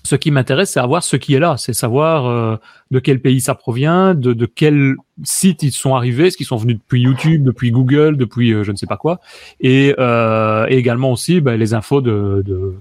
ce 0.04 0.16
qui 0.16 0.30
m'intéresse, 0.30 0.72
c'est 0.72 0.80
avoir 0.80 1.02
ce 1.02 1.16
qui 1.16 1.34
est 1.34 1.38
là, 1.38 1.56
c'est 1.56 1.72
savoir 1.72 2.26
euh, 2.26 2.56
de 2.90 2.98
quel 2.98 3.20
pays 3.20 3.40
ça 3.40 3.54
provient, 3.54 4.14
de, 4.14 4.32
de 4.32 4.46
quel 4.46 4.96
site 5.22 5.62
ils 5.62 5.72
sont 5.72 5.94
arrivés, 5.94 6.28
est-ce 6.28 6.36
qu'ils 6.36 6.46
sont 6.46 6.56
venus 6.56 6.78
depuis 6.78 7.02
YouTube, 7.02 7.44
depuis 7.44 7.70
Google, 7.70 8.16
depuis 8.16 8.52
euh, 8.52 8.64
je 8.64 8.72
ne 8.72 8.76
sais 8.76 8.86
pas 8.86 8.96
quoi, 8.96 9.20
et, 9.60 9.94
euh, 9.98 10.66
également 10.68 11.12
aussi 11.12 11.40
bah, 11.40 11.56
les 11.56 11.74
infos 11.74 12.00
de, 12.00 12.42
de, 12.46 12.74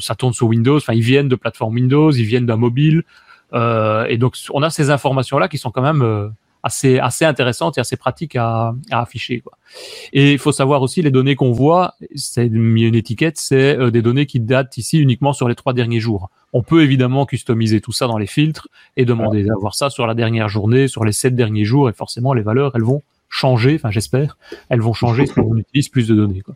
ça 0.00 0.14
tourne 0.14 0.32
sur 0.32 0.46
Windows, 0.46 0.76
enfin 0.76 0.94
ils 0.94 1.02
viennent 1.02 1.28
de 1.28 1.36
plateforme 1.36 1.74
Windows, 1.74 2.10
ils 2.12 2.24
viennent 2.24 2.46
d'un 2.46 2.56
mobile, 2.56 3.02
et 3.52 4.16
donc 4.16 4.36
on 4.50 4.62
a 4.62 4.70
ces 4.70 4.90
informations 4.90 5.38
là 5.38 5.48
qui 5.48 5.58
sont 5.58 5.72
quand 5.72 5.82
même 5.82 6.32
assez 6.62 6.98
assez 6.98 7.24
intéressante 7.24 7.78
et 7.78 7.80
assez 7.80 7.96
pratique 7.96 8.36
à, 8.36 8.74
à 8.90 9.00
afficher. 9.00 9.40
Quoi. 9.40 9.56
Et 10.12 10.32
il 10.32 10.38
faut 10.38 10.52
savoir 10.52 10.82
aussi 10.82 11.02
les 11.02 11.10
données 11.10 11.36
qu'on 11.36 11.52
voit, 11.52 11.94
c'est 12.14 12.46
une 12.46 12.94
étiquette, 12.94 13.38
c'est 13.38 13.78
euh, 13.78 13.90
des 13.90 14.02
données 14.02 14.26
qui 14.26 14.40
datent 14.40 14.76
ici 14.76 14.98
uniquement 14.98 15.32
sur 15.32 15.48
les 15.48 15.54
trois 15.54 15.72
derniers 15.72 16.00
jours. 16.00 16.30
On 16.52 16.62
peut 16.62 16.82
évidemment 16.82 17.26
customiser 17.26 17.80
tout 17.80 17.92
ça 17.92 18.06
dans 18.06 18.18
les 18.18 18.26
filtres 18.26 18.68
et 18.96 19.04
demander 19.04 19.44
d'avoir 19.44 19.74
ça 19.74 19.88
sur 19.88 20.06
la 20.06 20.14
dernière 20.14 20.48
journée, 20.48 20.88
sur 20.88 21.04
les 21.04 21.12
sept 21.12 21.34
derniers 21.36 21.64
jours, 21.64 21.88
et 21.88 21.92
forcément 21.92 22.34
les 22.34 22.42
valeurs 22.42 22.72
elles 22.74 22.82
vont 22.82 23.02
changer. 23.28 23.76
Enfin 23.76 23.90
j'espère, 23.90 24.36
elles 24.68 24.80
vont 24.80 24.92
changer 24.92 25.26
si 25.26 25.38
on 25.38 25.56
utilise 25.56 25.88
plus 25.88 26.08
de 26.08 26.14
données. 26.14 26.40
Quoi. 26.40 26.54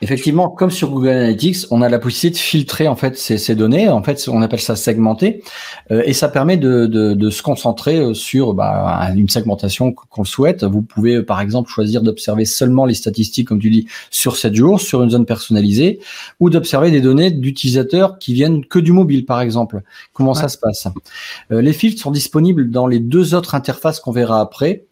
Effectivement, 0.00 0.48
comme 0.48 0.70
sur 0.70 0.90
Google 0.90 1.08
Analytics, 1.08 1.66
on 1.70 1.82
a 1.82 1.88
la 1.88 1.98
possibilité 1.98 2.38
de 2.38 2.42
filtrer 2.42 2.88
en 2.88 2.96
fait 2.96 3.18
ces, 3.18 3.54
données. 3.54 3.88
En 3.88 4.02
fait, 4.02 4.28
on 4.28 4.42
appelle 4.42 4.60
ça 4.60 4.76
segmenter, 4.76 5.42
euh, 5.90 6.02
et 6.04 6.12
ça 6.12 6.28
permet 6.28 6.56
de, 6.56 7.30
se 7.30 7.42
concentrer 7.42 7.96
euh, 7.98 8.14
sur 8.14 8.54
bah, 8.54 9.10
une 9.14 9.28
segmentation 9.28 9.92
qu'on 9.92 10.24
souhaite. 10.24 10.64
Vous 10.64 10.82
pouvez, 10.82 11.16
euh, 11.16 11.24
par 11.24 11.40
exemple, 11.40 11.70
choisir 11.70 12.02
d'observer 12.02 12.44
seulement 12.44 12.86
les 12.86 12.94
statistiques, 12.94 13.48
comme 13.48 13.58
tu 13.58 13.70
dis, 13.70 13.86
sur 14.10 14.36
7 14.36 14.54
jours, 14.54 14.80
sur 14.80 15.02
une 15.02 15.10
zone 15.10 15.26
personnalisée, 15.26 16.00
ou 16.40 16.50
d'observer 16.50 16.90
des 16.90 17.00
données 17.00 17.30
d'utilisateurs 17.30 18.18
qui 18.18 18.34
viennent 18.34 18.64
que 18.64 18.78
du 18.78 18.92
mobile, 18.92 19.24
par 19.24 19.40
exemple. 19.40 19.82
Comment 20.12 20.34
ça 20.34 20.48
se 20.48 20.58
passe? 20.58 20.86
Les 21.50 21.72
filtres 21.72 22.00
sont 22.00 22.10
disponibles 22.10 22.70
dans 22.70 22.86
les 22.86 23.00
deux 23.00 23.34
autres 23.34 23.54
interfaces 23.54 24.00
qu'on 24.00 24.12
verra 24.12 24.40
après, 24.40 24.84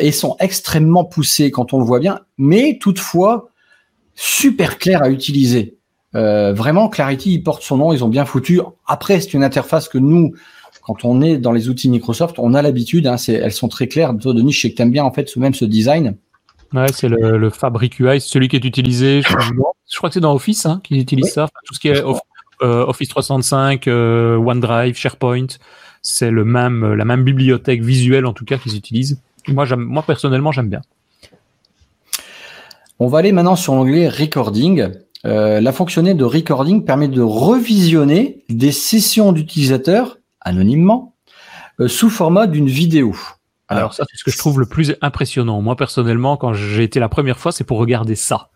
et 0.00 0.10
sont 0.10 0.36
extrêmement 0.40 1.04
poussés 1.04 1.52
quand 1.52 1.72
on 1.72 1.78
le 1.78 1.84
voit 1.84 2.00
bien, 2.00 2.20
mais 2.36 2.78
toutefois 2.80 3.47
super 4.18 4.78
clair 4.78 5.02
à 5.02 5.10
utiliser. 5.10 5.76
Euh, 6.16 6.52
vraiment, 6.52 6.88
Clarity, 6.88 7.34
il 7.34 7.42
porte 7.44 7.62
son 7.62 7.76
nom, 7.76 7.92
ils 7.92 8.02
ont 8.02 8.08
bien 8.08 8.24
foutu. 8.24 8.60
Après, 8.84 9.20
c'est 9.20 9.32
une 9.32 9.44
interface 9.44 9.88
que 9.88 9.96
nous, 9.96 10.34
quand 10.82 11.04
on 11.04 11.22
est 11.22 11.38
dans 11.38 11.52
les 11.52 11.68
outils 11.68 11.88
Microsoft, 11.88 12.40
on 12.40 12.52
a 12.54 12.60
l'habitude. 12.60 13.06
Hein, 13.06 13.14
elles 13.28 13.52
sont 13.52 13.68
très 13.68 13.86
claires. 13.86 14.12
Toi, 14.20 14.34
Denis, 14.34 14.52
je 14.52 14.60
sais 14.60 14.70
que 14.70 14.76
tu 14.76 14.82
aimes 14.82 14.90
bien 14.90 15.04
en 15.04 15.12
fait 15.12 15.28
ce 15.28 15.38
même 15.38 15.54
ce 15.54 15.64
design. 15.64 16.16
Ouais, 16.74 16.86
c'est 16.92 17.08
le, 17.08 17.38
le 17.38 17.50
Fabric 17.50 18.00
UI, 18.00 18.20
celui 18.20 18.48
qui 18.48 18.56
est 18.56 18.64
utilisé. 18.64 19.22
Je, 19.22 19.96
crois 19.96 20.10
que 20.10 20.14
c'est 20.14 20.20
dans 20.20 20.34
Office 20.34 20.66
hein, 20.66 20.80
qu'ils 20.82 20.98
utilisent 20.98 21.32
ça. 21.32 21.48
Tout 21.64 21.74
ce 21.74 21.80
qui 21.80 21.88
est 21.88 22.02
euh, 22.02 22.86
Office 22.86 23.08
365, 23.08 23.86
euh, 23.86 24.36
OneDrive, 24.36 24.96
SharePoint, 24.96 25.46
c'est 26.02 26.32
le 26.32 26.44
même, 26.44 26.94
la 26.94 27.04
même 27.04 27.22
bibliothèque 27.22 27.82
visuelle 27.82 28.26
en 28.26 28.32
tout 28.32 28.44
cas 28.44 28.58
qu'ils 28.58 28.76
utilisent. 28.76 29.22
Moi, 29.46 29.64
moi 29.76 30.02
personnellement, 30.02 30.50
j'aime 30.50 30.68
bien. 30.68 30.80
On 33.00 33.06
va 33.06 33.18
aller 33.18 33.30
maintenant 33.30 33.54
sur 33.54 33.74
l'onglet 33.74 34.08
Recording. 34.08 34.88
Euh, 35.24 35.60
la 35.60 35.72
fonctionnalité 35.72 36.18
de 36.18 36.24
Recording 36.24 36.84
permet 36.84 37.06
de 37.06 37.22
revisionner 37.22 38.44
des 38.48 38.72
sessions 38.72 39.30
d'utilisateurs 39.30 40.18
anonymement 40.40 41.14
euh, 41.78 41.86
sous 41.86 42.10
format 42.10 42.48
d'une 42.48 42.66
vidéo. 42.66 43.14
Alors, 43.68 43.94
ça, 43.94 44.02
c'est 44.10 44.16
ce 44.16 44.24
que 44.24 44.32
je 44.32 44.38
trouve 44.38 44.58
le 44.58 44.66
plus 44.66 44.96
impressionnant. 45.00 45.62
Moi, 45.62 45.76
personnellement, 45.76 46.36
quand 46.36 46.54
j'ai 46.54 46.82
été 46.82 46.98
la 46.98 47.08
première 47.08 47.38
fois, 47.38 47.52
c'est 47.52 47.62
pour 47.62 47.78
regarder 47.78 48.16
ça. 48.16 48.50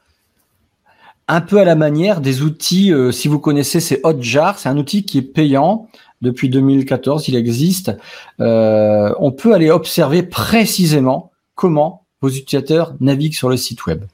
Un 1.29 1.41
peu 1.41 1.61
à 1.61 1.65
la 1.65 1.77
manière 1.77 2.21
des 2.21 2.43
outils, 2.43 2.93
euh, 2.93 3.13
si 3.13 3.29
vous 3.29 3.39
connaissez, 3.39 3.79
c'est 3.79 4.01
Hotjar, 4.03 4.59
c'est 4.59 4.69
un 4.69 4.77
outil 4.77 5.05
qui 5.05 5.19
est 5.19 5.23
payant. 5.23 5.87
Depuis 6.21 6.49
2014, 6.49 7.29
il 7.29 7.37
existe. 7.37 7.93
on 8.39 9.33
peut 9.37 9.55
aller 9.55 9.71
observer 9.71 10.25
précisément 10.25 11.31
comment 11.55 12.07
vos 12.21 12.29
utilisateurs 12.29 12.95
naviguent 13.01 13.35
sur 13.35 13.49
le 13.49 13.57
site 13.57 13.87
web. 13.87 14.05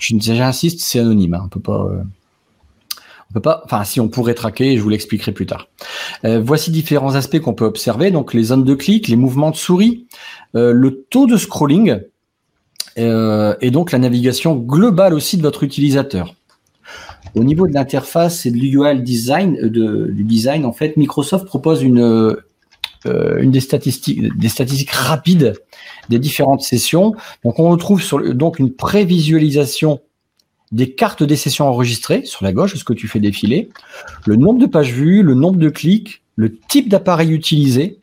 J'insiste, 0.00 0.80
c'est 0.80 0.98
anonyme. 0.98 1.34
Hein. 1.34 1.42
on 1.44 1.48
peut 1.48 1.60
pas. 1.60 1.86
Euh, 1.90 2.02
on 3.30 3.34
peut 3.34 3.40
pas. 3.40 3.62
Enfin, 3.64 3.84
si 3.84 4.00
on 4.00 4.08
pourrait 4.08 4.34
traquer, 4.34 4.76
je 4.76 4.82
vous 4.82 4.88
l'expliquerai 4.88 5.32
plus 5.32 5.46
tard. 5.46 5.68
Euh, 6.24 6.40
voici 6.44 6.70
différents 6.70 7.14
aspects 7.14 7.40
qu'on 7.40 7.54
peut 7.54 7.64
observer. 7.64 8.10
Donc, 8.10 8.34
les 8.34 8.44
zones 8.44 8.64
de 8.64 8.74
clic, 8.74 9.08
les 9.08 9.16
mouvements 9.16 9.50
de 9.50 9.56
souris, 9.56 10.06
euh, 10.54 10.72
le 10.72 11.04
taux 11.10 11.26
de 11.26 11.36
scrolling 11.36 12.00
et 12.98 13.70
donc 13.70 13.92
la 13.92 13.98
navigation 13.98 14.56
globale 14.56 15.12
aussi 15.12 15.36
de 15.36 15.42
votre 15.42 15.64
utilisateur. 15.64 16.34
Au 17.34 17.44
niveau 17.44 17.66
de 17.66 17.74
l'interface 17.74 18.46
et 18.46 18.50
de 18.50 18.56
l'UI 18.56 19.02
design, 19.02 19.68
de, 19.68 20.06
du 20.06 20.24
design, 20.24 20.64
en 20.64 20.72
fait, 20.72 20.96
Microsoft 20.96 21.44
propose 21.44 21.82
une, 21.82 22.38
euh, 23.06 23.38
une 23.40 23.50
des 23.50 23.60
statistiques, 23.60 24.36
des 24.36 24.48
statistiques 24.48 24.90
rapides 24.90 25.54
des 26.08 26.18
différentes 26.18 26.62
sessions. 26.62 27.14
Donc 27.44 27.58
on 27.58 27.68
retrouve 27.70 28.02
sur 28.02 28.34
donc 28.34 28.58
une 28.58 28.72
prévisualisation 28.72 30.00
des 30.72 30.92
cartes 30.92 31.22
des 31.22 31.36
sessions 31.36 31.68
enregistrées 31.68 32.24
sur 32.24 32.44
la 32.44 32.52
gauche, 32.52 32.74
ce 32.74 32.84
que 32.84 32.92
tu 32.92 33.08
fais 33.08 33.20
défiler, 33.20 33.68
le 34.26 34.36
nombre 34.36 34.58
de 34.58 34.66
pages 34.66 34.92
vues, 34.92 35.22
le 35.22 35.34
nombre 35.34 35.58
de 35.58 35.68
clics, 35.68 36.22
le 36.34 36.56
type 36.56 36.88
d'appareil 36.88 37.32
utilisé, 37.32 38.00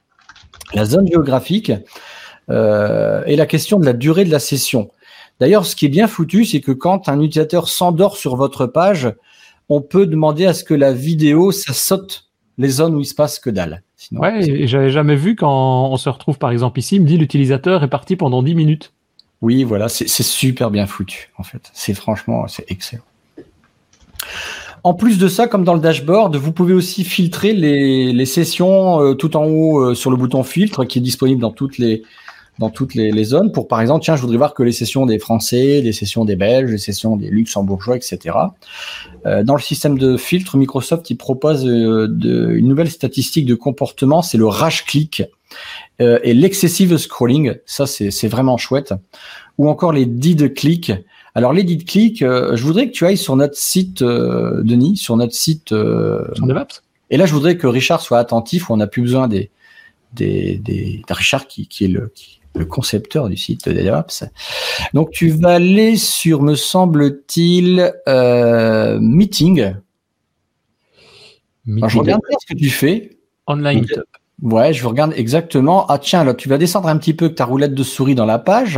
la 0.74 0.86
zone 0.86 1.08
géographique 1.08 1.72
euh, 2.50 3.24
et 3.26 3.36
la 3.36 3.46
question 3.46 3.80
de 3.80 3.86
la 3.86 3.94
durée 3.94 4.26
de 4.26 4.32
la 4.32 4.40
session. 4.40 4.90
D'ailleurs, 5.40 5.66
ce 5.66 5.76
qui 5.76 5.86
est 5.86 5.90
bien 5.90 6.08
foutu, 6.08 6.46
c'est 6.46 6.62
que 6.62 6.72
quand 6.72 7.10
un 7.10 7.20
utilisateur 7.20 7.68
s'endort 7.68 8.18
sur 8.18 8.36
votre 8.36 8.66
page, 8.66 9.14
on 9.70 9.82
peut 9.82 10.06
demander 10.06 10.46
à 10.46 10.54
ce 10.54 10.64
que 10.64 10.74
la 10.74 10.94
vidéo, 10.94 11.52
ça 11.52 11.74
saute 11.74 12.30
les 12.58 12.70
zones 12.70 12.96
où 12.96 13.02
il 13.02 13.06
se 13.06 13.16
passe 13.16 13.40
que 13.40 13.50
dalle 13.50 13.84
Sinon, 14.04 14.22
Ouais, 14.22 14.50
et 14.50 14.68
j'avais 14.68 14.90
jamais 14.90 15.16
vu 15.16 15.36
quand 15.36 15.90
on 15.90 15.96
se 15.96 16.10
retrouve 16.10 16.38
par 16.38 16.52
exemple 16.52 16.80
ici, 16.80 16.98
il 16.98 17.04
me 17.04 17.08
dit 17.08 17.18
l'utilisateur 17.18 17.84
est 17.84 17.90
parti 17.90 18.18
pendant 18.18 18.44
10 18.44 18.54
minutes. 18.54 18.92
Oui, 19.42 19.64
voilà, 19.64 19.90
c'est 19.90 20.08
super 20.08 20.72
bien 20.72 20.88
foutu, 20.88 21.30
en 21.38 21.44
fait. 21.44 21.70
C'est 21.74 21.94
franchement, 21.94 22.48
c'est 22.48 22.70
excellent. 22.70 23.04
En 24.84 24.94
plus 24.94 25.18
de 25.18 25.28
ça, 25.28 25.48
comme 25.48 25.64
dans 25.64 25.74
le 25.74 25.80
dashboard, 25.80 26.36
vous 26.36 26.52
pouvez 26.52 26.74
aussi 26.74 27.04
filtrer 27.04 27.54
les, 27.54 28.12
les 28.12 28.26
sessions 28.26 29.02
euh, 29.02 29.14
tout 29.14 29.38
en 29.38 29.46
haut 29.46 29.80
euh, 29.80 29.96
sur 29.96 30.12
le 30.12 30.18
bouton 30.18 30.44
filtre 30.44 30.84
qui 30.86 31.00
est 31.00 31.02
disponible 31.02 31.42
dans 31.42 31.52
toutes 31.52 31.78
les 31.78 32.04
dans 32.60 32.70
toutes 32.70 32.94
les, 32.94 33.12
les 33.12 33.24
zones 33.24 33.52
pour 33.52 33.68
par 33.68 33.82
exemple 33.82 34.04
tiens 34.06 34.16
je 34.16 34.22
voudrais 34.22 34.38
voir 34.38 34.54
que 34.54 34.62
les 34.64 34.72
sessions 34.72 35.06
des 35.06 35.18
Français, 35.20 35.82
les 35.82 35.92
sessions 35.94 36.24
des 36.26 36.36
Belges, 36.36 36.70
les 36.72 36.78
sessions 36.78 37.18
des 37.18 37.30
Luxembourgeois, 37.30 37.96
etc. 37.98 38.20
Euh, 39.26 39.44
dans 39.44 39.56
le 39.56 39.62
système 39.62 39.98
de 39.98 40.18
filtre, 40.18 40.58
Microsoft 40.58 41.10
il 41.10 41.16
propose 41.18 41.66
euh, 41.66 42.08
de, 42.08 42.52
une 42.52 42.68
nouvelle 42.68 42.90
statistique 42.92 43.46
de 43.46 43.56
comportement, 43.56 44.22
c'est 44.22 44.38
le 44.38 44.48
rage 44.48 44.86
click 44.86 45.24
euh, 46.02 46.20
et 46.24 46.34
l'excessive 46.34 46.98
scrolling. 46.98 47.56
Ça 47.66 47.86
c'est 47.88 48.28
vraiment 48.28 48.58
chouette. 48.58 48.94
Ou 49.58 49.70
encore 49.70 49.92
les 49.94 50.06
did 50.08 50.54
click. 50.54 50.92
Alors 51.36 51.54
les 51.54 51.64
did 51.64 51.86
click, 51.86 52.22
euh, 52.22 52.56
je 52.56 52.64
voudrais 52.64 52.88
que 52.88 52.92
tu 52.92 53.06
ailles 53.06 53.18
sur 53.18 53.36
notre 53.36 53.56
site, 53.58 54.02
euh, 54.04 54.62
Denis, 54.64 54.98
sur 54.98 55.16
notre 55.18 55.34
site. 55.34 55.72
euh, 55.72 56.26
Sur 56.36 56.46
DevApps 56.48 56.84
et 57.10 57.18
là, 57.18 57.28
je 57.28 57.34
voudrais 57.34 57.58
que 57.58 57.68
Richard 57.68 58.02
soit 58.02 58.18
attentif. 58.18 58.72
On 58.72 58.78
n'a 58.78 58.88
plus 58.88 59.04
besoin 59.04 59.28
des, 59.28 59.52
des, 60.14 60.56
des 60.58 61.04
de 61.08 61.14
Richard 61.14 61.46
qui, 61.48 61.68
qui 61.68 61.86
est 61.86 61.88
le, 61.88 62.12
qui- 62.16 62.40
le 62.56 62.66
concepteur 62.66 63.30
du 63.30 63.38
site 63.38 63.68
de 63.68 63.74
DevOps. 63.74 64.26
Donc, 64.94 65.12
tu 65.12 65.30
vas 65.30 65.56
aller 65.56 65.96
sur, 65.98 66.42
me 66.42 66.56
semble-t-il, 66.56 67.94
euh, 68.08 69.00
Meeting. 69.00 69.74
Alors, 71.78 71.90
je 71.90 71.98
regarde 71.98 72.22
bien 72.30 72.38
ce 72.40 72.54
que 72.54 72.58
tu 72.60 72.70
fais. 72.70 73.18
Online. 73.48 73.82
Meetup. 73.82 74.04
Ouais, 74.42 74.74
je 74.74 74.86
regarde 74.86 75.14
exactement. 75.16 75.86
Ah 75.88 75.98
tiens, 76.00 76.24
là, 76.24 76.34
tu 76.34 76.50
vas 76.50 76.58
descendre 76.58 76.90
un 76.90 76.98
petit 76.98 77.14
peu 77.14 77.26
avec 77.26 77.38
ta 77.38 77.46
roulette 77.46 77.74
de 77.74 77.84
souris 77.84 78.16
dans 78.16 78.26
la 78.26 78.40
page. 78.40 78.78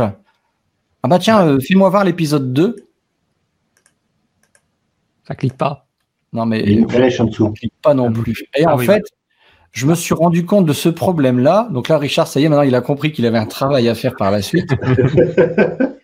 Ah 1.02 1.08
bah 1.08 1.18
tiens, 1.18 1.44
euh, 1.46 1.58
fais-moi 1.60 1.88
voir 1.90 2.04
l'épisode 2.04 2.52
2. 2.52 2.76
Ça 5.26 5.34
clique 5.34 5.56
pas. 5.56 5.86
Non 6.32 6.46
mais 6.46 6.60
Il 6.60 6.70
y 6.72 6.76
a 6.76 6.78
une 6.80 6.88
flèche 6.88 7.20
en 7.20 7.24
dessous. 7.24 7.50
clique 7.52 7.72
pas 7.82 7.94
non 7.94 8.12
plus. 8.12 8.44
Et 8.56 8.64
Ah 8.64 8.74
en 8.74 8.78
oui. 8.78 8.86
fait, 8.86 9.02
je 9.76 9.84
me 9.86 9.94
suis 9.94 10.14
rendu 10.14 10.46
compte 10.46 10.64
de 10.64 10.72
ce 10.72 10.88
problème-là. 10.88 11.68
Donc 11.70 11.88
là, 11.88 11.98
Richard, 11.98 12.26
ça 12.26 12.40
y 12.40 12.44
est, 12.44 12.48
maintenant, 12.48 12.62
il 12.64 12.74
a 12.74 12.80
compris 12.80 13.12
qu'il 13.12 13.26
avait 13.26 13.36
un 13.36 13.44
travail 13.44 13.88
à 13.90 13.94
faire 13.94 14.16
par 14.16 14.30
la 14.30 14.40
suite. 14.42 14.70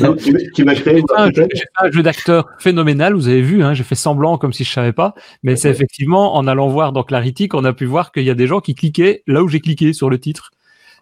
Non, 0.00 0.14
tu, 0.16 0.32
tu 0.54 0.64
m'as 0.64 0.74
créé 0.74 0.96
J'ai 0.96 1.00
fait 1.02 1.20
un 1.20 1.26
jeu- 1.26 1.32
peut-être 1.32 1.50
j'ai 1.54 1.58
fait 1.60 1.86
un 1.86 1.90
jeu 1.90 2.02
d'acteur 2.02 2.46
phénoménal, 2.58 3.12
vous 3.14 3.28
avez 3.28 3.42
vu, 3.42 3.62
hein, 3.62 3.74
j'ai 3.74 3.82
fait 3.82 3.94
semblant 3.96 4.38
comme 4.38 4.52
si 4.54 4.64
je 4.64 4.72
savais 4.72 4.92
pas, 4.92 5.12
mais 5.42 5.56
c'est 5.56 5.68
effectivement 5.68 6.36
en 6.36 6.46
allant 6.46 6.68
voir 6.68 6.92
dans 6.92 7.02
Clarity 7.02 7.48
qu'on 7.48 7.64
a 7.64 7.72
pu 7.74 7.84
voir 7.84 8.10
qu'il 8.12 8.22
y 8.22 8.30
a 8.30 8.34
des 8.34 8.46
gens 8.46 8.60
qui 8.60 8.74
cliquaient 8.74 9.22
là 9.26 9.42
où 9.42 9.48
j'ai 9.48 9.60
cliqué 9.60 9.92
sur 9.92 10.08
le 10.08 10.18
titre. 10.18 10.50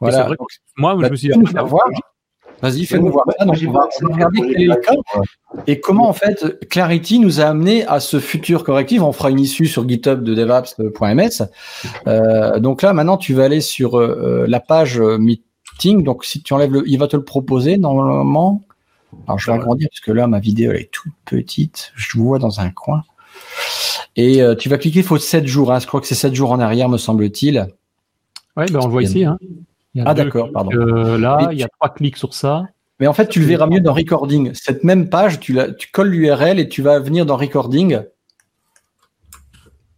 Voilà. 0.00 0.24
vrai 0.24 0.36
que 0.36 0.42
moi, 0.76 0.96
Bah, 0.96 1.02
je 1.06 1.10
me 1.10 1.16
suis 1.16 1.28
tu 1.28 1.34
Vas-y, 2.60 2.86
fais-nous 2.86 3.10
voir 3.10 3.24
ça. 3.38 3.44
Donc, 3.44 3.56
on 3.66 3.70
va, 3.70 3.88
on 4.02 4.06
va 4.08 4.14
regarder 4.14 4.40
quel 4.40 4.62
est 4.62 4.66
le 4.66 4.76
cas 4.76 4.92
et 5.66 5.80
comment, 5.80 6.08
en 6.08 6.12
fait, 6.12 6.68
Clarity 6.68 7.18
nous 7.18 7.40
a 7.40 7.44
amené 7.44 7.86
à 7.86 8.00
ce 8.00 8.20
futur 8.20 8.64
correctif. 8.64 9.02
On 9.02 9.12
fera 9.12 9.30
une 9.30 9.40
issue 9.40 9.66
sur 9.66 9.88
GitHub 9.88 10.22
de 10.22 10.34
devops.ms. 10.34 11.48
Euh, 12.06 12.58
donc 12.58 12.82
là, 12.82 12.92
maintenant, 12.92 13.16
tu 13.16 13.34
vas 13.34 13.44
aller 13.44 13.60
sur 13.60 13.98
euh, 13.98 14.44
la 14.48 14.60
page 14.60 15.00
euh, 15.00 15.18
meeting. 15.18 16.02
Donc, 16.02 16.24
si 16.24 16.42
tu 16.42 16.52
enlèves 16.52 16.72
le, 16.72 16.82
il 16.86 16.98
va 16.98 17.08
te 17.08 17.16
le 17.16 17.24
proposer 17.24 17.78
normalement. 17.78 18.62
Alors, 19.26 19.38
je 19.38 19.50
vais 19.50 19.56
agrandir 19.56 19.88
parce 19.90 20.00
que 20.00 20.12
là, 20.12 20.26
ma 20.26 20.38
vidéo, 20.38 20.72
elle 20.72 20.82
est 20.82 20.90
toute 20.90 21.12
petite. 21.24 21.92
Je 21.96 22.18
vous 22.18 22.24
vois 22.24 22.38
dans 22.38 22.60
un 22.60 22.70
coin. 22.70 23.02
Et 24.16 24.42
euh, 24.42 24.54
tu 24.54 24.68
vas 24.68 24.78
cliquer, 24.78 25.00
il 25.00 25.04
faut 25.04 25.18
7 25.18 25.46
jours. 25.46 25.72
Hein. 25.72 25.78
Je 25.78 25.86
crois 25.86 26.00
que 26.00 26.06
c'est 26.06 26.14
7 26.14 26.34
jours 26.34 26.50
en 26.50 26.60
arrière, 26.60 26.88
me 26.88 26.98
semble-t-il. 26.98 27.68
Ouais, 28.56 28.66
ben 28.66 28.80
on 28.82 28.86
le 28.86 28.92
voit 28.92 29.02
ici. 29.02 29.24
Hein. 29.24 29.38
Il 29.98 30.04
y 30.04 30.06
a 30.06 30.10
Ah, 30.10 30.14
d'accord, 30.14 30.50
pardon. 30.52 30.70
euh, 30.74 31.18
là, 31.18 31.48
il 31.50 31.58
y 31.58 31.64
a 31.64 31.68
trois 31.68 31.88
clics 31.92 32.16
sur 32.16 32.32
ça. 32.34 32.62
Mais 33.00 33.06
en 33.08 33.12
fait, 33.12 33.26
tu 33.28 33.40
le 33.40 33.46
verras 33.46 33.66
mieux 33.66 33.80
dans 33.80 33.92
Recording. 33.92 34.52
Cette 34.54 34.84
même 34.84 35.08
page, 35.08 35.40
tu, 35.40 35.52
la, 35.52 35.72
tu 35.72 35.90
colles 35.90 36.10
l'URL 36.10 36.58
et 36.60 36.68
tu 36.68 36.82
vas 36.82 36.98
venir 37.00 37.26
dans 37.26 37.36
Recording, 37.36 38.00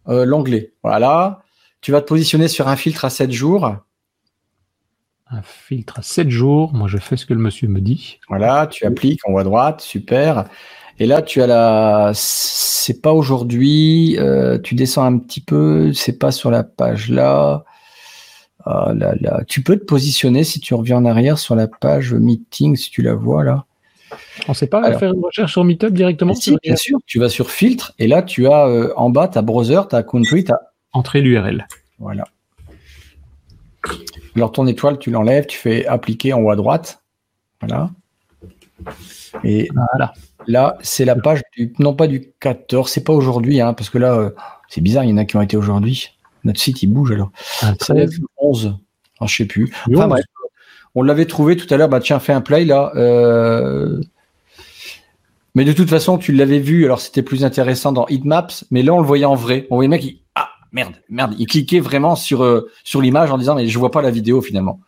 euh, 0.07 0.25
l'onglet. 0.25 0.73
Voilà. 0.83 1.43
Tu 1.81 1.91
vas 1.91 2.01
te 2.01 2.07
positionner 2.07 2.47
sur 2.47 2.67
un 2.67 2.75
filtre 2.75 3.05
à 3.05 3.09
7 3.09 3.31
jours. 3.31 3.75
Un 5.29 5.41
filtre 5.43 5.99
à 5.99 6.01
7 6.01 6.29
jours. 6.29 6.73
Moi, 6.73 6.87
je 6.87 6.97
fais 6.97 7.17
ce 7.17 7.25
que 7.25 7.33
le 7.33 7.39
monsieur 7.39 7.67
me 7.67 7.79
dit. 7.79 8.19
Voilà, 8.27 8.67
tu 8.67 8.85
appliques 8.85 9.21
en 9.27 9.33
haut 9.33 9.37
à 9.39 9.43
droite, 9.43 9.81
super. 9.81 10.45
Et 10.99 11.05
là, 11.05 11.21
tu 11.21 11.41
as 11.41 11.47
la. 11.47 12.11
C'est 12.13 13.01
pas 13.01 13.13
aujourd'hui. 13.13 14.17
euh, 14.19 14.59
tu 14.59 14.75
descends 14.75 15.05
un 15.05 15.17
petit 15.17 15.41
peu. 15.41 15.93
C'est 15.93 16.17
pas 16.19 16.31
sur 16.31 16.51
la 16.51 16.63
page 16.63 17.09
là. 17.09 17.63
Ah 18.65 18.93
là 18.95 19.13
là. 19.19 19.43
Tu 19.47 19.61
peux 19.63 19.77
te 19.77 19.83
positionner 19.85 20.43
si 20.43 20.59
tu 20.59 20.73
reviens 20.73 20.97
en 20.97 21.05
arrière 21.05 21.37
sur 21.37 21.55
la 21.55 21.67
page 21.67 22.13
meeting, 22.13 22.75
si 22.75 22.91
tu 22.91 23.01
la 23.01 23.13
vois 23.13 23.43
là. 23.43 23.65
On 24.47 24.53
sait 24.53 24.67
pas 24.67 24.83
Alors. 24.83 24.99
faire 24.99 25.13
une 25.13 25.23
recherche 25.23 25.51
sur 25.53 25.63
Meetup 25.63 25.93
directement 25.93 26.33
Si, 26.33 26.57
bien 26.61 26.75
sûr. 26.75 26.99
Tu 27.05 27.19
vas 27.19 27.29
sur 27.29 27.49
filtre 27.49 27.93
et 27.97 28.07
là, 28.07 28.21
tu 28.21 28.47
as 28.47 28.67
euh, 28.67 28.91
en 28.97 29.09
bas 29.09 29.27
ta 29.27 29.41
browser, 29.41 29.81
ta 29.89 30.03
country, 30.03 30.43
ta 30.43 30.59
Entrer 30.93 31.21
l'URL. 31.21 31.65
Voilà. 31.99 32.25
Alors 34.35 34.51
ton 34.51 34.67
étoile, 34.67 34.99
tu 34.99 35.09
l'enlèves, 35.11 35.45
tu 35.45 35.57
fais 35.57 35.85
appliquer 35.85 36.33
en 36.33 36.41
haut 36.41 36.49
à 36.51 36.55
droite. 36.55 37.01
Voilà. 37.61 37.89
Et 39.43 39.69
Voilà. 39.73 40.13
là, 40.47 40.77
c'est 40.81 41.05
la 41.05 41.15
page 41.15 41.41
du, 41.55 41.73
non 41.79 41.93
pas 41.93 42.07
du 42.07 42.31
14, 42.39 42.89
c'est 42.89 43.03
pas 43.03 43.13
aujourd'hui, 43.13 43.61
hein, 43.61 43.73
parce 43.73 43.89
que 43.89 43.97
là, 43.97 44.15
euh, 44.15 44.31
c'est 44.67 44.81
bizarre, 44.81 45.03
il 45.05 45.11
y 45.11 45.13
en 45.13 45.17
a 45.17 45.25
qui 45.25 45.37
ont 45.37 45.41
été 45.41 45.55
aujourd'hui. 45.55 46.09
Notre 46.43 46.59
site, 46.59 46.81
il 46.83 46.87
bouge 46.87 47.11
alors. 47.11 47.31
Un 47.61 47.71
C'est 47.79 47.93
13. 47.93 48.19
le 48.19 48.27
11. 48.37 48.65
Alors, 49.19 49.27
je 49.27 49.35
sais 49.35 49.45
plus. 49.45 49.71
Enfin 49.93 50.03
11. 50.05 50.09
bref, 50.09 50.25
on 50.95 51.03
l'avait 51.03 51.25
trouvé 51.25 51.55
tout 51.55 51.71
à 51.73 51.77
l'heure. 51.77 51.89
Bah 51.89 51.99
tiens, 51.99 52.19
fais 52.19 52.33
un 52.33 52.41
play 52.41 52.65
là. 52.65 52.91
Euh, 52.95 54.01
Mais 55.55 55.65
de 55.65 55.73
toute 55.73 55.89
façon, 55.89 56.17
tu 56.17 56.31
l'avais 56.31 56.59
vu. 56.59 56.85
Alors 56.85 56.99
c'était 57.01 57.21
plus 57.23 57.43
intéressant 57.45 57.91
dans 57.91 58.07
Heatmaps, 58.07 58.65
mais 58.71 58.83
là 58.83 58.93
on 58.93 58.99
le 59.01 59.05
voyait 59.05 59.25
en 59.25 59.35
vrai. 59.35 59.67
On 59.69 59.75
voyait 59.75 59.87
le 59.87 59.91
mec, 59.91 60.03
il... 60.05 60.19
ah 60.35 60.49
merde, 60.71 60.93
merde, 61.09 61.35
il 61.37 61.45
cliquait 61.47 61.79
vraiment 61.81 62.15
sur 62.15 62.43
euh, 62.43 62.69
sur 62.83 63.01
l'image 63.01 63.31
en 63.31 63.37
disant 63.37 63.55
mais 63.55 63.67
je 63.67 63.77
vois 63.79 63.91
pas 63.91 64.01
la 64.01 64.11
vidéo 64.11 64.41
finalement. 64.41 64.79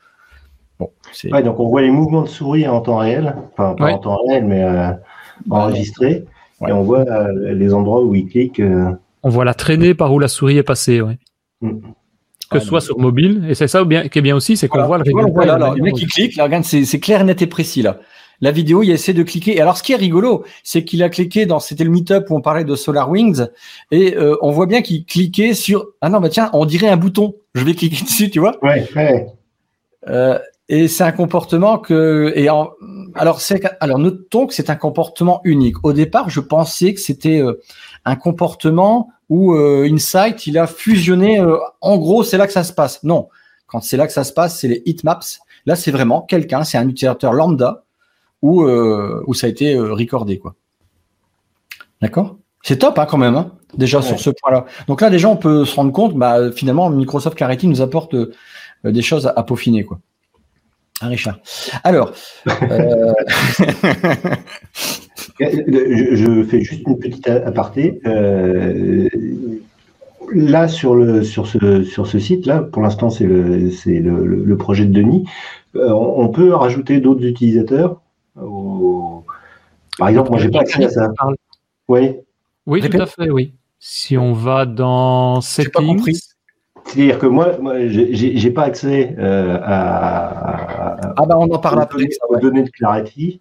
Bon, 0.79 0.89
c'est 1.11 1.31
Ouais, 1.31 1.43
donc 1.43 1.59
on 1.59 1.67
voit 1.67 1.81
les 1.81 1.91
mouvements 1.91 2.23
de 2.23 2.27
souris 2.29 2.67
en 2.67 2.81
temps 2.81 2.97
réel, 2.97 3.35
enfin 3.51 3.75
pas 3.75 3.85
Ouais. 3.85 3.93
en 3.93 3.99
temps 3.99 4.17
réel, 4.27 4.45
mais 4.45 4.63
euh, 4.63 4.91
enregistrés, 5.49 6.25
Ouais. 6.61 6.69
et 6.69 6.73
on 6.73 6.83
voit 6.83 7.01
euh, 7.01 7.53
les 7.53 7.73
endroits 7.73 8.01
où 8.03 8.15
il 8.15 8.27
clique. 8.27 8.59
euh, 8.59 8.89
On 9.21 9.29
voit 9.29 9.45
la 9.45 9.53
traîner 9.53 9.93
par 9.93 10.13
où 10.13 10.19
la 10.19 10.27
souris 10.29 10.57
est 10.57 10.63
passée. 10.63 11.01
Ouais. 11.01 11.17
Que 12.51 12.59
ce 12.59 12.65
soit 12.67 12.81
sur 12.81 12.99
mobile. 12.99 13.45
Et 13.49 13.55
c'est 13.55 13.67
ça 13.67 13.83
bien, 13.83 14.07
qui 14.07 14.19
est 14.19 14.21
bien 14.21 14.35
aussi, 14.35 14.57
c'est 14.57 14.67
qu'on 14.67 14.77
Voilà. 14.77 14.87
voit 14.87 14.97
le 14.97 15.03
résultat. 15.03 15.31
voit 15.31 15.45
là, 15.45 15.55
de 15.55 15.59
la 15.59 15.67
là, 15.69 15.73
le 15.75 15.81
mec 15.83 15.99
il 15.99 16.07
clique, 16.07 16.35
là, 16.35 16.43
regarde, 16.43 16.63
c'est 16.63 16.99
clair, 16.99 17.23
net 17.23 17.41
et 17.41 17.47
précis 17.47 17.81
là. 17.81 17.99
La 18.41 18.51
vidéo, 18.51 18.83
il 18.83 18.91
essaie 18.91 19.13
de 19.13 19.23
cliquer. 19.23 19.55
Et 19.55 19.61
alors, 19.61 19.77
ce 19.77 19.83
qui 19.83 19.93
est 19.93 19.97
rigolo, 19.97 20.43
c'est 20.63 20.83
qu'il 20.83 21.01
a 21.01 21.09
cliqué 21.09 21.45
dans, 21.45 21.59
c'était 21.59 21.85
le 21.85 21.89
meet-up 21.89 22.29
où 22.29 22.35
on 22.35 22.41
parlait 22.41 22.65
de 22.65 22.75
SolarWinds, 22.75 23.49
et 23.91 24.17
euh, 24.17 24.35
on 24.41 24.51
voit 24.51 24.65
bien 24.65 24.81
qu'il 24.81 25.05
cliquait 25.05 25.53
sur, 25.53 25.87
ah 26.01 26.09
non, 26.09 26.19
bah 26.19 26.29
tiens, 26.29 26.49
on 26.53 26.65
dirait 26.65 26.89
un 26.89 26.97
bouton. 26.97 27.35
Je 27.55 27.63
vais 27.63 27.73
cliquer 27.73 28.03
dessus, 28.03 28.29
tu 28.29 28.39
vois. 28.39 28.57
Ouais, 28.63 28.87
ouais. 28.95 29.27
Euh, 30.09 30.37
et 30.69 30.87
c'est 30.87 31.03
un 31.03 31.11
comportement 31.11 31.77
que, 31.77 32.33
et 32.35 32.49
en, 32.49 32.71
alors 33.15 33.41
c'est, 33.41 33.61
alors 33.79 33.99
notons 33.99 34.47
que 34.47 34.53
c'est 34.53 34.69
un 34.69 34.75
comportement 34.75 35.41
unique. 35.43 35.75
Au 35.83 35.93
départ, 35.93 36.29
je 36.29 36.39
pensais 36.39 36.93
que 36.93 36.99
c'était 36.99 37.41
euh, 37.41 37.61
un 38.05 38.15
comportement 38.15 39.09
où 39.29 39.53
euh, 39.53 39.87
Insight, 39.91 40.47
il 40.47 40.57
a 40.57 40.67
fusionné. 40.67 41.39
euh, 41.39 41.57
en 41.81 41.97
gros, 41.97 42.23
c'est 42.23 42.37
là 42.37 42.47
que 42.47 42.53
ça 42.53 42.63
se 42.63 42.73
passe. 42.73 43.03
Non, 43.03 43.29
quand 43.67 43.81
c'est 43.81 43.97
là 43.97 44.07
que 44.07 44.13
ça 44.13 44.23
se 44.23 44.33
passe, 44.33 44.59
c'est 44.59 44.67
les 44.67 44.81
heatmaps. 44.85 45.39
Là, 45.65 45.75
c'est 45.75 45.91
vraiment 45.91 46.21
quelqu'un, 46.21 46.63
c'est 46.63 46.77
un 46.77 46.87
utilisateur 46.87 47.33
lambda 47.33 47.83
où 48.41 48.63
euh, 48.63 49.23
où 49.27 49.33
ça 49.33 49.47
a 49.47 49.49
été 49.49 49.75
euh, 49.75 49.93
recordé, 49.93 50.39
quoi. 50.39 50.55
D'accord? 52.01 52.37
C'est 52.61 52.77
top, 52.77 52.97
hein, 52.99 53.05
quand 53.05 53.17
même. 53.17 53.35
Hein, 53.35 53.51
déjà 53.77 53.99
Ouais. 53.99 54.03
sur 54.05 54.19
ce 54.19 54.29
point-là. 54.29 54.65
Donc 54.87 55.01
là, 55.01 55.09
déjà, 55.09 55.29
on 55.29 55.37
peut 55.37 55.65
se 55.65 55.75
rendre 55.75 55.91
compte, 55.93 56.15
bah, 56.15 56.51
finalement, 56.51 56.89
Microsoft 56.89 57.37
Clarity 57.37 57.67
nous 57.67 57.81
apporte 57.81 58.15
des 58.83 59.01
choses 59.01 59.27
à, 59.27 59.33
à 59.35 59.43
peaufiner, 59.43 59.83
quoi. 59.85 59.99
Hein, 61.01 61.07
Richard? 61.07 61.39
Alors, 61.83 62.11
Je, 65.51 66.15
je 66.15 66.43
fais 66.43 66.61
juste 66.61 66.83
une 66.87 66.97
petite 66.97 67.27
aparté. 67.27 67.99
Euh, 68.05 69.09
là, 70.31 70.67
sur, 70.67 70.95
le, 70.95 71.23
sur 71.23 71.47
ce, 71.47 71.83
sur 71.83 72.07
ce 72.07 72.19
site-là, 72.19 72.61
pour 72.61 72.81
l'instant, 72.81 73.09
c'est 73.09 73.25
le, 73.25 73.71
c'est 73.71 73.99
le, 73.99 74.57
projet 74.57 74.85
de 74.85 74.93
Denis. 74.93 75.27
Euh, 75.75 75.91
on 75.91 76.29
peut 76.29 76.53
rajouter 76.53 76.99
d'autres 76.99 77.25
utilisateurs. 77.25 78.01
au- 78.41 79.23
Par 79.97 80.09
exemple, 80.09 80.29
moi, 80.31 80.39
j'ai 80.39 80.49
pas 80.49 80.61
accès 80.61 80.85
à 80.85 80.89
ça. 80.89 81.09
Parle. 81.17 81.35
Oui. 81.87 82.11
Oui, 82.65 82.81
tout 82.81 83.01
à 83.01 83.05
fait, 83.05 83.29
oui. 83.29 83.53
Si 83.79 84.17
on 84.17 84.33
va 84.33 84.65
dans 84.65 85.41
Settings. 85.41 86.01
C'est-à-dire 86.85 87.19
que 87.19 87.25
moi, 87.25 87.57
moi 87.59 87.75
j'ai 87.87 88.51
pas 88.51 88.63
accès 88.63 89.15
euh, 89.17 89.57
à, 89.63 90.97
à- 90.97 91.13
ah 91.17 91.25
bah 91.25 91.37
on 91.37 91.49
en 91.49 91.57
parle 91.59 91.79
aux 91.79 91.81
après. 91.81 92.03
aux 92.27 92.33
ouais. 92.35 92.41
données 92.41 92.63
de 92.63 92.69
Clarity. 92.69 93.39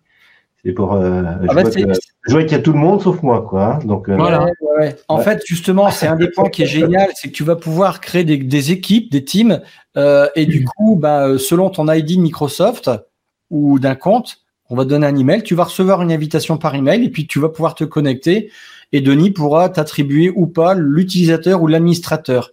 C'est 0.64 0.72
pour 0.72 0.92
euh, 0.92 1.22
ah 1.48 1.54
bah, 1.54 1.64
je, 1.74 2.32
vois 2.32 2.42
qu'il 2.44 2.52
y 2.52 2.54
a 2.54 2.62
tout 2.62 2.72
le 2.72 2.78
monde 2.78 3.02
sauf 3.02 3.20
moi, 3.22 3.44
quoi. 3.48 3.64
Hein. 3.64 3.78
Donc 3.84 4.08
voilà. 4.08 4.46
En 5.08 5.18
fait, 5.18 5.42
justement, 5.44 5.90
c'est 5.90 6.06
un 6.06 6.16
des 6.16 6.30
points 6.30 6.50
qui 6.50 6.62
est 6.62 6.66
génial, 6.66 7.10
c'est 7.14 7.28
que 7.28 7.34
tu 7.34 7.42
vas 7.42 7.56
pouvoir 7.56 8.00
créer 8.00 8.24
des, 8.24 8.72
équipes, 8.72 9.10
des 9.10 9.24
teams, 9.24 9.60
et 9.96 10.46
du 10.46 10.64
coup, 10.64 10.96
bah, 10.96 11.36
selon 11.38 11.70
ton 11.70 11.92
ID 11.92 12.18
Microsoft 12.18 12.90
ou 13.50 13.78
d'un 13.78 13.96
compte, 13.96 14.42
on 14.72 14.74
va 14.74 14.84
te 14.84 14.88
donner 14.88 15.06
un 15.06 15.16
email, 15.16 15.42
tu 15.42 15.54
vas 15.54 15.64
recevoir 15.64 16.00
une 16.00 16.10
invitation 16.10 16.56
par 16.56 16.74
email 16.74 17.04
et 17.04 17.10
puis 17.10 17.26
tu 17.26 17.38
vas 17.38 17.50
pouvoir 17.50 17.74
te 17.74 17.84
connecter 17.84 18.50
et 18.92 19.02
Denis 19.02 19.30
pourra 19.30 19.68
t'attribuer 19.68 20.32
ou 20.34 20.46
pas 20.46 20.74
l'utilisateur 20.74 21.62
ou 21.62 21.66
l'administrateur. 21.66 22.52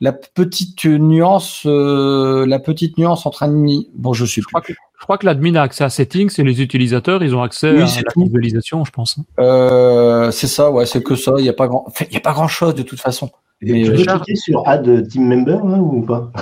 La 0.00 0.12
petite 0.12 0.84
nuance, 0.84 1.62
euh, 1.64 2.44
la 2.46 2.58
petite 2.58 2.98
nuance 2.98 3.24
entre 3.24 3.44
un 3.44 3.66
bon, 3.94 4.12
je 4.12 4.26
suis. 4.26 4.42
Je 4.42 4.46
crois 4.46 4.60
que, 4.60 4.72
je 4.72 5.02
crois 5.04 5.16
que 5.16 5.24
l'admin 5.24 5.54
a 5.54 5.62
accès 5.62 5.84
à 5.84 5.88
settings 5.88 6.38
et 6.38 6.42
les 6.42 6.60
utilisateurs, 6.60 7.22
ils 7.22 7.34
ont 7.34 7.42
accès 7.42 7.70
à 7.70 7.72
la 7.72 7.86
visualisation, 8.16 8.84
je 8.84 8.90
pense. 8.90 9.18
Euh, 9.40 10.30
c'est 10.30 10.48
ça, 10.48 10.70
ouais, 10.70 10.84
c'est 10.84 11.02
que 11.02 11.16
ça. 11.16 11.32
Il 11.38 11.42
n'y 11.42 11.48
a 11.48 11.54
pas 11.54 11.66
grand, 11.66 11.86
il 12.00 12.12
y 12.12 12.16
a 12.18 12.20
pas 12.20 12.34
grand 12.34 12.48
chose 12.48 12.74
de 12.74 12.82
toute 12.82 13.00
façon. 13.00 13.30
Mais, 13.62 13.84
tu 13.84 13.90
veux 13.90 14.00
euh, 14.00 14.16
cliquer 14.16 14.36
sur 14.36 14.68
Add 14.68 15.08
Team 15.08 15.28
Member 15.28 15.64
ou 15.64 16.02
pas? 16.02 16.30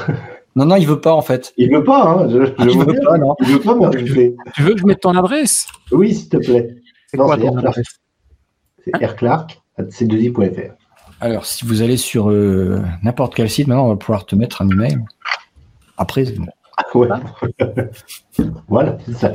Non, 0.56 0.66
non, 0.66 0.76
il 0.76 0.86
veut 0.86 1.00
pas 1.00 1.12
en 1.12 1.22
fait. 1.22 1.52
Il 1.56 1.74
veut 1.74 1.82
pas, 1.82 2.04
hein. 2.04 2.28
Je, 2.28 2.44
ah, 2.58 2.64
il 2.64 2.78
veut 2.78 3.00
pas, 3.04 3.18
non. 3.18 3.34
Il 3.40 3.46
veut 3.46 3.58
pas 3.58 3.90
Tu 4.54 4.62
veux 4.62 4.74
que 4.74 4.78
je 4.80 4.86
mette 4.86 5.00
ton 5.00 5.16
adresse? 5.16 5.66
Oui, 5.90 6.14
s'il 6.14 6.28
te 6.28 6.36
plaît. 6.36 6.76
C'est 7.08 7.16
quoi 7.16 7.36
ton 7.36 7.58
adresse? 7.58 7.98
C'est 8.84 9.04
rclark.c2i.fr. 9.04 10.74
Alors, 11.24 11.46
si 11.46 11.64
vous 11.64 11.80
allez 11.80 11.96
sur 11.96 12.30
euh, 12.30 12.82
n'importe 13.02 13.34
quel 13.34 13.48
site, 13.48 13.66
maintenant, 13.66 13.87
on 13.87 13.88
va 13.88 13.96
pouvoir 13.96 14.26
te 14.26 14.37
mettre 14.37 14.60
un 14.60 14.68
email. 14.68 14.98
Après, 15.96 16.26
c'est 16.26 16.38
bon. 16.38 16.46
Ouais. 16.94 17.08
voilà, 18.68 18.98
c'est 19.06 19.14
ça. 19.14 19.32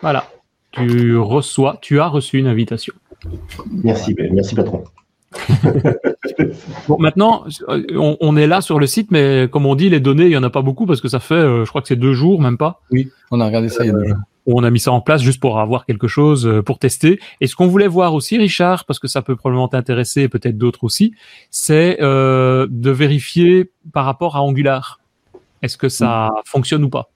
Voilà. 0.00 0.26
Tu 0.70 1.16
reçois, 1.18 1.78
tu 1.82 2.00
as 2.00 2.06
reçu 2.06 2.38
une 2.38 2.46
invitation. 2.46 2.94
Merci, 3.70 4.14
ben, 4.14 4.32
merci 4.32 4.54
patron. 4.54 4.84
bon, 6.88 6.96
maintenant, 6.98 7.44
on, 7.90 8.36
est 8.36 8.46
là 8.46 8.60
sur 8.60 8.78
le 8.78 8.86
site, 8.86 9.10
mais 9.10 9.48
comme 9.50 9.66
on 9.66 9.74
dit, 9.74 9.90
les 9.90 10.00
données, 10.00 10.24
il 10.24 10.30
n'y 10.30 10.36
en 10.36 10.42
a 10.42 10.50
pas 10.50 10.62
beaucoup 10.62 10.86
parce 10.86 11.00
que 11.00 11.08
ça 11.08 11.20
fait, 11.20 11.34
euh, 11.34 11.64
je 11.64 11.68
crois 11.68 11.82
que 11.82 11.88
c'est 11.88 11.96
deux 11.96 12.14
jours, 12.14 12.40
même 12.40 12.56
pas. 12.56 12.80
Oui, 12.90 13.10
on 13.30 13.40
a 13.40 13.46
regardé 13.46 13.68
ça 13.68 13.84
il 13.84 13.88
y 13.88 13.90
a 13.90 13.92
deux 13.92 14.08
jours 14.08 14.18
on 14.46 14.62
a 14.62 14.70
mis 14.70 14.80
ça 14.80 14.92
en 14.92 15.00
place 15.00 15.22
juste 15.22 15.40
pour 15.40 15.58
avoir 15.58 15.84
quelque 15.86 16.08
chose 16.08 16.46
euh, 16.46 16.62
pour 16.62 16.78
tester. 16.78 17.20
Et 17.40 17.46
ce 17.46 17.56
qu'on 17.56 17.66
voulait 17.66 17.88
voir 17.88 18.14
aussi, 18.14 18.38
Richard, 18.38 18.84
parce 18.84 18.98
que 18.98 19.08
ça 19.08 19.22
peut 19.22 19.36
probablement 19.36 19.68
t'intéresser, 19.68 20.28
peut-être 20.28 20.56
d'autres 20.56 20.84
aussi, 20.84 21.14
c'est 21.50 21.98
euh, 22.00 22.66
de 22.70 22.90
vérifier 22.90 23.70
par 23.92 24.04
rapport 24.04 24.36
à 24.36 24.42
Angular. 24.42 25.00
Est-ce 25.62 25.76
que 25.76 25.88
ça 25.88 26.30
fonctionne 26.44 26.84
ou 26.84 26.90
pas? 26.90 27.10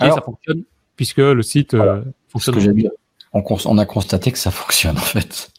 Et 0.00 0.10
ça 0.10 0.22
fonctionne, 0.22 0.62
puisque 0.96 1.18
le 1.18 1.42
site 1.42 1.74
euh, 1.74 2.02
fonctionne. 2.28 2.90
On, 3.32 3.44
on, 3.66 3.78
a 3.78 3.86
constaté 3.86 4.32
que 4.32 4.38
ça 4.38 4.50
fonctionne 4.50 4.96
en 4.96 5.02
fait. 5.02 5.52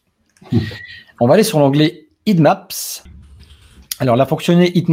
on 1.21 1.27
va 1.27 1.35
aller 1.35 1.43
sur 1.43 1.59
l'onglet 1.59 2.07
Heatmaps 2.25 3.03
alors, 4.01 4.15
la 4.15 4.25
fonctionnalité 4.25 4.83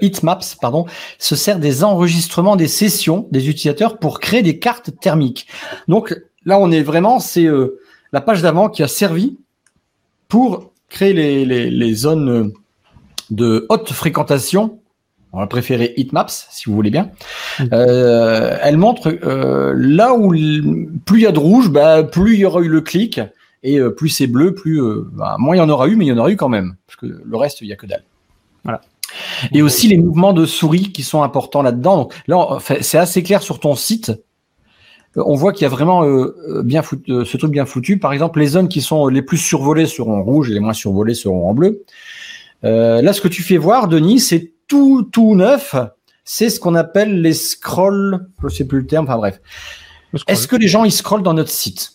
Heatmaps 0.00 0.54
euh, 0.54 0.58
pardon, 0.58 0.86
se 1.18 1.36
sert 1.36 1.58
des 1.58 1.84
enregistrements 1.84 2.56
des 2.56 2.66
sessions 2.66 3.28
des 3.30 3.50
utilisateurs 3.50 3.98
pour 3.98 4.20
créer 4.20 4.40
des 4.40 4.58
cartes 4.58 4.90
thermiques. 5.02 5.46
Donc 5.86 6.18
là, 6.46 6.58
on 6.58 6.70
est 6.72 6.82
vraiment, 6.82 7.20
c'est 7.20 7.44
euh, 7.44 7.78
la 8.12 8.22
page 8.22 8.40
d'avant 8.40 8.70
qui 8.70 8.82
a 8.82 8.88
servi 8.88 9.36
pour 10.28 10.72
créer 10.88 11.12
les, 11.12 11.44
les, 11.44 11.94
zones 11.94 12.52
de 13.30 13.66
haute 13.68 13.92
fréquentation. 13.92 14.78
On 15.34 15.40
va 15.40 15.46
préférer 15.46 15.92
Heatmaps, 15.98 16.46
si 16.50 16.70
vous 16.70 16.74
voulez 16.74 16.90
bien. 16.90 17.10
Euh, 17.74 18.56
elle 18.62 18.78
montre 18.78 19.10
là 19.74 20.14
où 20.14 20.30
plus 21.04 21.18
il 21.18 21.22
y 21.22 21.26
a 21.26 21.32
de 21.32 21.38
rouge, 21.38 21.68
bah, 21.68 22.02
plus 22.02 22.34
il 22.34 22.40
y 22.40 22.46
aura 22.46 22.62
eu 22.62 22.68
le 22.68 22.80
clic. 22.80 23.20
Et 23.62 23.78
plus 23.96 24.08
c'est 24.08 24.26
bleu, 24.26 24.54
plus 24.54 24.80
bah, 25.12 25.36
moins 25.38 25.54
il 25.54 25.58
y 25.58 25.62
en 25.62 25.68
aura 25.68 25.88
eu, 25.88 25.96
mais 25.96 26.06
il 26.06 26.08
y 26.08 26.12
en 26.12 26.18
aura 26.18 26.30
eu 26.30 26.36
quand 26.36 26.48
même. 26.48 26.76
Parce 26.86 26.96
que 26.96 27.22
le 27.22 27.36
reste, 27.36 27.60
il 27.60 27.66
n'y 27.66 27.72
a 27.72 27.76
que 27.76 27.86
dalle. 27.86 28.04
Voilà. 28.64 28.80
Et 29.52 29.62
aussi 29.62 29.88
les 29.88 29.98
mouvements 29.98 30.32
de 30.32 30.46
souris 30.46 30.90
qui 30.92 31.02
sont 31.02 31.22
importants 31.22 31.62
là-dedans. 31.62 31.96
Donc 31.98 32.14
là, 32.26 32.58
c'est 32.80 32.98
assez 32.98 33.22
clair 33.22 33.42
sur 33.42 33.60
ton 33.60 33.74
site. 33.74 34.12
Euh, 35.16 35.22
on 35.26 35.34
voit 35.34 35.52
qu'il 35.52 35.62
y 35.62 35.66
a 35.66 35.68
vraiment 35.68 36.04
euh, 36.04 36.36
euh, 36.48 36.62
bien 36.62 36.82
foutu, 36.82 37.24
ce 37.24 37.36
truc 37.36 37.50
bien 37.50 37.66
foutu. 37.66 37.98
Par 37.98 38.12
exemple, 38.12 38.40
les 38.40 38.48
zones 38.48 38.68
qui 38.68 38.80
sont 38.80 39.08
les 39.08 39.22
plus 39.22 39.38
survolées 39.38 39.86
seront 39.86 40.18
en 40.18 40.22
rouge 40.22 40.50
et 40.50 40.54
les 40.54 40.60
moins 40.60 40.72
survolées 40.72 41.14
seront 41.14 41.48
en 41.48 41.54
bleu. 41.54 41.84
là, 42.62 43.12
ce 43.12 43.20
que 43.20 43.28
tu 43.28 43.42
fais 43.42 43.56
voir, 43.56 43.88
Denis, 43.88 44.20
c'est 44.20 44.52
tout 44.66 45.02
tout 45.02 45.34
neuf. 45.34 45.74
C'est 46.24 46.48
ce 46.48 46.58
qu'on 46.58 46.74
appelle 46.74 47.20
les 47.20 47.34
scrolls. 47.34 48.26
Je 48.42 48.48
sais 48.48 48.66
plus 48.66 48.80
le 48.80 48.86
terme. 48.86 49.04
Enfin 49.04 49.18
bref. 49.18 49.40
Est-ce 50.26 50.48
que 50.48 50.56
les 50.56 50.68
gens 50.68 50.84
ils 50.84 50.92
scrollent 50.92 51.22
dans 51.22 51.34
notre 51.34 51.50
site? 51.50 51.92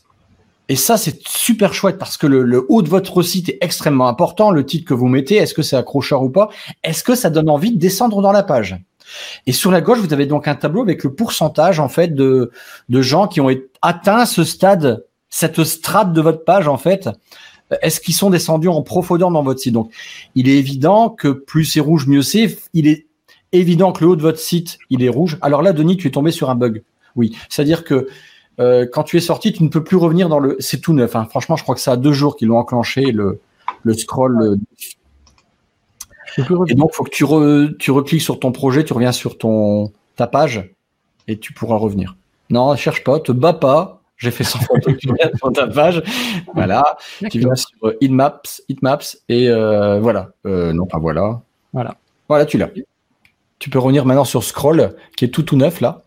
Et 0.69 0.75
ça, 0.75 0.97
c'est 0.97 1.27
super 1.27 1.73
chouette 1.73 1.97
parce 1.97 2.15
que 2.15 2.27
le, 2.27 2.65
haut 2.69 2.83
de 2.83 2.89
votre 2.89 3.23
site 3.23 3.49
est 3.49 3.57
extrêmement 3.61 4.07
important. 4.07 4.51
Le 4.51 4.63
titre 4.63 4.87
que 4.87 4.93
vous 4.93 5.07
mettez, 5.07 5.35
est-ce 5.35 5.55
que 5.55 5.63
c'est 5.63 5.75
accrocheur 5.75 6.21
ou 6.21 6.29
pas 6.29 6.49
Est-ce 6.83 7.03
que 7.03 7.15
ça 7.15 7.31
donne 7.31 7.49
envie 7.49 7.71
de 7.71 7.79
descendre 7.79 8.21
dans 8.21 8.31
la 8.31 8.43
page? 8.43 8.77
Et 9.47 9.51
sur 9.51 9.71
la 9.71 9.81
gauche, 9.81 9.97
vous 9.97 10.13
avez 10.13 10.27
donc 10.27 10.47
un 10.47 10.53
tableau 10.53 10.83
avec 10.83 11.03
le 11.03 11.15
pourcentage 11.15 11.79
en 11.79 11.89
fait 11.89 12.13
de, 12.13 12.51
de 12.89 13.01
gens 13.01 13.27
qui 13.27 13.41
ont 13.41 13.49
atteint 13.81 14.27
ce 14.27 14.43
stade, 14.43 15.03
cette 15.29 15.63
strate 15.63 16.13
de 16.13 16.21
votre 16.21 16.45
page 16.45 16.67
en 16.67 16.77
fait. 16.77 17.09
Est-ce 17.81 17.99
qu'ils 17.99 18.13
sont 18.13 18.29
descendus 18.29 18.67
en 18.67 18.83
profondeur 18.83 19.31
dans 19.31 19.41
votre 19.41 19.59
site? 19.59 19.73
Donc, 19.73 19.91
il 20.35 20.47
est 20.47 20.57
évident 20.57 21.09
que 21.09 21.29
plus 21.29 21.65
c'est 21.65 21.79
rouge, 21.79 22.05
mieux 22.05 22.21
c'est. 22.21 22.59
Il 22.73 22.87
est 22.87 23.07
évident 23.51 23.91
que 23.91 24.03
le 24.03 24.11
haut 24.11 24.15
de 24.15 24.21
votre 24.21 24.39
site, 24.39 24.77
il 24.91 25.03
est 25.03 25.09
rouge. 25.09 25.39
Alors 25.41 25.63
là, 25.63 25.73
Denis, 25.73 25.97
tu 25.97 26.07
es 26.07 26.11
tombé 26.11 26.29
sur 26.31 26.51
un 26.51 26.55
bug. 26.55 26.83
Oui, 27.15 27.35
c'est-à-dire 27.49 27.83
que 27.83 28.07
euh, 28.59 28.85
quand 28.91 29.03
tu 29.03 29.17
es 29.17 29.21
sorti, 29.21 29.53
tu 29.53 29.63
ne 29.63 29.69
peux 29.69 29.83
plus 29.83 29.97
revenir 29.97 30.29
dans 30.29 30.39
le. 30.39 30.55
C'est 30.59 30.79
tout 30.79 30.93
neuf. 30.93 31.15
Hein. 31.15 31.25
Franchement, 31.29 31.55
je 31.55 31.63
crois 31.63 31.75
que 31.75 31.81
ça 31.81 31.93
a 31.93 31.97
deux 31.97 32.11
jours 32.11 32.35
qu'ils 32.35 32.47
l'ont 32.47 32.57
enclenché 32.57 33.11
le, 33.11 33.39
le 33.83 33.93
scroll. 33.93 34.57
Et 36.67 36.75
donc, 36.75 36.93
faut 36.93 37.03
que 37.03 37.09
tu, 37.09 37.25
tu 37.77 37.91
recliques 37.91 38.21
sur 38.21 38.39
ton 38.39 38.51
projet, 38.51 38.83
tu 38.83 38.93
reviens 38.93 39.11
sur 39.11 39.37
ton 39.37 39.91
ta 40.15 40.27
page 40.27 40.73
et 41.27 41.37
tu 41.37 41.53
pourras 41.53 41.77
revenir. 41.77 42.15
Non, 42.49 42.75
cherche 42.75 43.03
pas, 43.03 43.19
te 43.19 43.31
bats 43.31 43.53
pas. 43.53 44.01
J'ai 44.17 44.31
fait 44.31 44.43
100 44.43 44.59
photos, 44.59 44.97
tu 44.97 45.09
reviens 45.09 45.29
sur 45.37 45.51
ta 45.53 45.67
page. 45.67 46.03
Voilà. 46.53 46.97
Tu 47.31 47.39
viens 47.39 47.55
sur 47.55 47.93
Hitmaps, 48.01 48.63
Hitmaps 48.67 49.23
et 49.29 49.47
euh, 49.47 49.99
voilà. 49.99 50.31
Euh, 50.45 50.73
non, 50.73 50.85
pas 50.85 50.99
voilà. 50.99 51.41
Voilà. 51.71 51.95
Voilà, 52.27 52.45
tu 52.45 52.57
l'as. 52.57 52.69
Tu 53.59 53.69
peux 53.69 53.79
revenir 53.79 54.05
maintenant 54.05 54.25
sur 54.25 54.43
Scroll, 54.43 54.95
qui 55.15 55.25
est 55.25 55.29
tout 55.29 55.43
tout 55.43 55.55
neuf 55.55 55.79
là. 55.79 56.03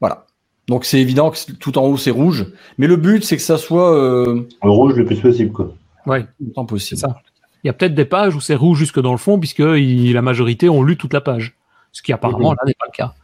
Voilà. 0.00 0.26
Donc 0.68 0.84
c'est 0.84 1.00
évident 1.00 1.30
que 1.30 1.52
tout 1.52 1.78
en 1.78 1.86
haut 1.86 1.96
c'est 1.96 2.10
rouge, 2.10 2.46
mais 2.78 2.86
le 2.86 2.96
but 2.96 3.24
c'est 3.24 3.36
que 3.36 3.42
ça 3.42 3.58
soit 3.58 3.94
euh... 3.96 4.46
le 4.62 4.70
rouge 4.70 4.94
le 4.94 5.04
plus 5.04 5.20
possible 5.20 5.52
quoi. 5.52 5.74
Ouais, 6.06 6.24
autant 6.48 6.64
possible. 6.66 7.00
Ça. 7.00 7.20
Il 7.62 7.68
y 7.68 7.70
a 7.70 7.72
peut-être 7.72 7.94
des 7.94 8.04
pages 8.04 8.34
où 8.34 8.40
c'est 8.40 8.54
rouge 8.54 8.78
jusque 8.78 9.00
dans 9.00 9.12
le 9.12 9.18
fond 9.18 9.38
puisque 9.38 9.60
la 9.60 10.22
majorité 10.22 10.68
ont 10.68 10.82
lu 10.82 10.96
toute 10.96 11.12
la 11.12 11.20
page, 11.20 11.56
ce 11.92 12.02
qui 12.02 12.12
apparemment 12.12 12.52
là 12.52 12.62
n'est 12.66 12.74
pas 12.74 12.86
le 12.86 12.96
cas. 12.96 13.14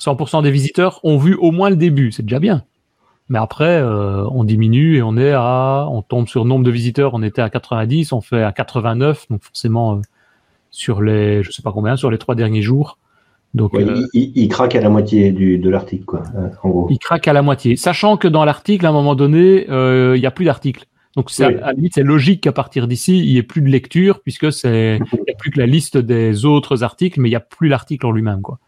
100% 0.00 0.42
des 0.42 0.50
visiteurs 0.50 1.00
ont 1.04 1.18
vu 1.18 1.34
au 1.34 1.52
moins 1.52 1.70
le 1.70 1.76
début, 1.76 2.12
c'est 2.12 2.22
déjà 2.22 2.38
bien. 2.38 2.64
Mais 3.28 3.38
après, 3.38 3.80
euh, 3.80 4.24
on 4.30 4.44
diminue 4.44 4.96
et 4.96 5.02
on 5.02 5.16
est 5.16 5.32
à, 5.32 5.86
on 5.90 6.02
tombe 6.02 6.28
sur 6.28 6.44
nombre 6.44 6.64
de 6.64 6.70
visiteurs, 6.70 7.14
on 7.14 7.22
était 7.22 7.42
à 7.42 7.50
90, 7.50 8.12
on 8.12 8.20
fait 8.20 8.42
à 8.42 8.52
89, 8.52 9.26
donc 9.30 9.42
forcément 9.42 9.96
euh, 9.96 10.00
sur 10.70 11.02
les, 11.02 11.42
je 11.42 11.50
sais 11.50 11.62
pas 11.62 11.72
combien, 11.72 11.96
sur 11.96 12.10
les 12.10 12.18
trois 12.18 12.34
derniers 12.34 12.62
jours, 12.62 12.98
donc, 13.56 13.74
euh, 13.74 14.06
il, 14.12 14.48
craque 14.48 14.74
à 14.74 14.82
la 14.82 14.90
moitié 14.90 15.32
du, 15.32 15.56
de 15.56 15.70
l'article, 15.70 16.04
quoi, 16.04 16.22
euh, 16.36 16.48
en 16.62 16.68
gros. 16.68 16.88
Il 16.90 16.98
craque 16.98 17.26
à 17.26 17.32
la 17.32 17.40
moitié, 17.40 17.76
sachant 17.76 18.18
que 18.18 18.28
dans 18.28 18.44
l'article, 18.44 18.84
à 18.84 18.90
un 18.90 18.92
moment 18.92 19.14
donné, 19.14 19.64
euh, 19.70 20.12
il 20.14 20.20
n'y 20.20 20.26
a 20.26 20.30
plus 20.30 20.44
d'article. 20.44 20.84
Donc, 21.16 21.30
à 21.40 21.50
la 21.50 21.72
limite, 21.72 21.94
c'est 21.94 22.02
logique 22.02 22.42
qu'à 22.42 22.52
partir 22.52 22.86
d'ici, 22.86 23.18
il 23.18 23.32
n'y 23.32 23.38
ait 23.38 23.42
plus 23.42 23.62
de 23.62 23.68
lecture, 23.68 24.20
puisque 24.20 24.52
c'est, 24.52 24.98
il 25.00 25.22
n'y 25.26 25.32
a 25.32 25.36
plus 25.38 25.50
que 25.50 25.58
la 25.58 25.64
liste 25.64 25.96
des 25.96 26.44
autres 26.44 26.84
articles, 26.84 27.18
mais 27.18 27.30
il 27.30 27.32
n'y 27.32 27.36
a 27.36 27.40
plus 27.40 27.68
l'article 27.68 28.04
en 28.04 28.12
lui-même, 28.12 28.42
quoi. 28.42 28.58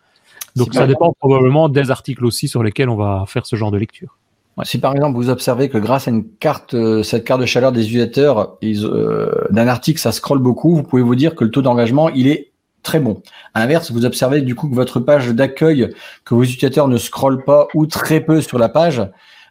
Donc, 0.57 0.73
ça 0.73 0.87
dépend 0.87 1.13
probablement 1.13 1.69
des 1.69 1.91
articles 1.91 2.25
aussi 2.25 2.49
sur 2.49 2.63
lesquels 2.63 2.89
on 2.89 2.97
va 2.97 3.25
faire 3.29 3.45
ce 3.45 3.57
genre 3.57 3.71
de 3.71 3.77
lecture. 3.77 4.17
Si 4.65 4.79
par 4.79 4.93
exemple 4.93 5.15
vous 5.15 5.29
observez 5.29 5.69
que 5.69 5.79
grâce 5.79 6.09
à 6.09 6.11
une 6.11 6.27
carte, 6.27 6.75
cette 7.05 7.25
carte 7.25 7.41
de 7.41 7.47
chaleur 7.47 7.71
des 7.71 7.83
utilisateurs, 7.83 8.59
d'un 8.63 9.69
article, 9.69 10.01
ça 10.01 10.11
scrolle 10.11 10.41
beaucoup, 10.41 10.75
vous 10.75 10.83
pouvez 10.83 11.03
vous 11.03 11.15
dire 11.15 11.37
que 11.37 11.45
le 11.45 11.51
taux 11.53 11.63
d'engagement, 11.63 12.09
il 12.09 12.27
est 12.27 12.51
très 12.89 13.01
bon. 13.01 13.21
À 13.53 13.61
l'inverse, 13.61 13.91
vous 13.91 14.07
observez 14.07 14.41
du 14.41 14.55
coup 14.55 14.67
que 14.71 14.75
votre 14.75 14.99
page 14.99 15.29
d'accueil, 15.29 15.91
que 16.25 16.35
vos 16.35 16.43
utilisateurs 16.43 16.89
ne 16.89 16.97
scrollent 16.97 17.45
pas 17.45 17.69
ou 17.75 17.85
très 17.85 18.21
peu 18.23 18.41
sur 18.41 18.59
la 18.59 18.71
page, 18.71 19.03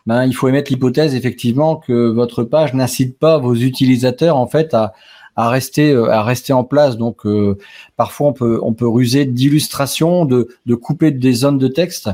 ben, 0.08 0.26
il 0.26 0.34
faut 0.34 0.48
émettre 0.48 0.72
l'hypothèse 0.72 1.14
effectivement 1.14 1.76
que 1.76 2.10
votre 2.22 2.44
page 2.44 2.74
n'incite 2.74 3.20
pas 3.20 3.38
vos 3.38 3.54
utilisateurs 3.54 4.38
en 4.38 4.48
fait 4.48 4.74
à, 4.74 4.94
à 5.36 5.50
rester 5.52 5.92
euh, 5.92 6.10
à 6.10 6.24
rester 6.24 6.52
en 6.52 6.64
place. 6.64 6.98
Donc 6.98 7.28
euh, 7.28 7.58
parfois 7.96 8.30
on 8.30 8.34
peut 8.34 8.60
on 8.64 8.74
peut 8.74 8.88
ruser 8.88 9.26
d'illustrations, 9.26 10.26
de, 10.26 10.48
de 10.66 10.76
couper 10.76 11.12
des 11.12 11.34
zones 11.34 11.60
de 11.60 11.68
texte 11.68 12.10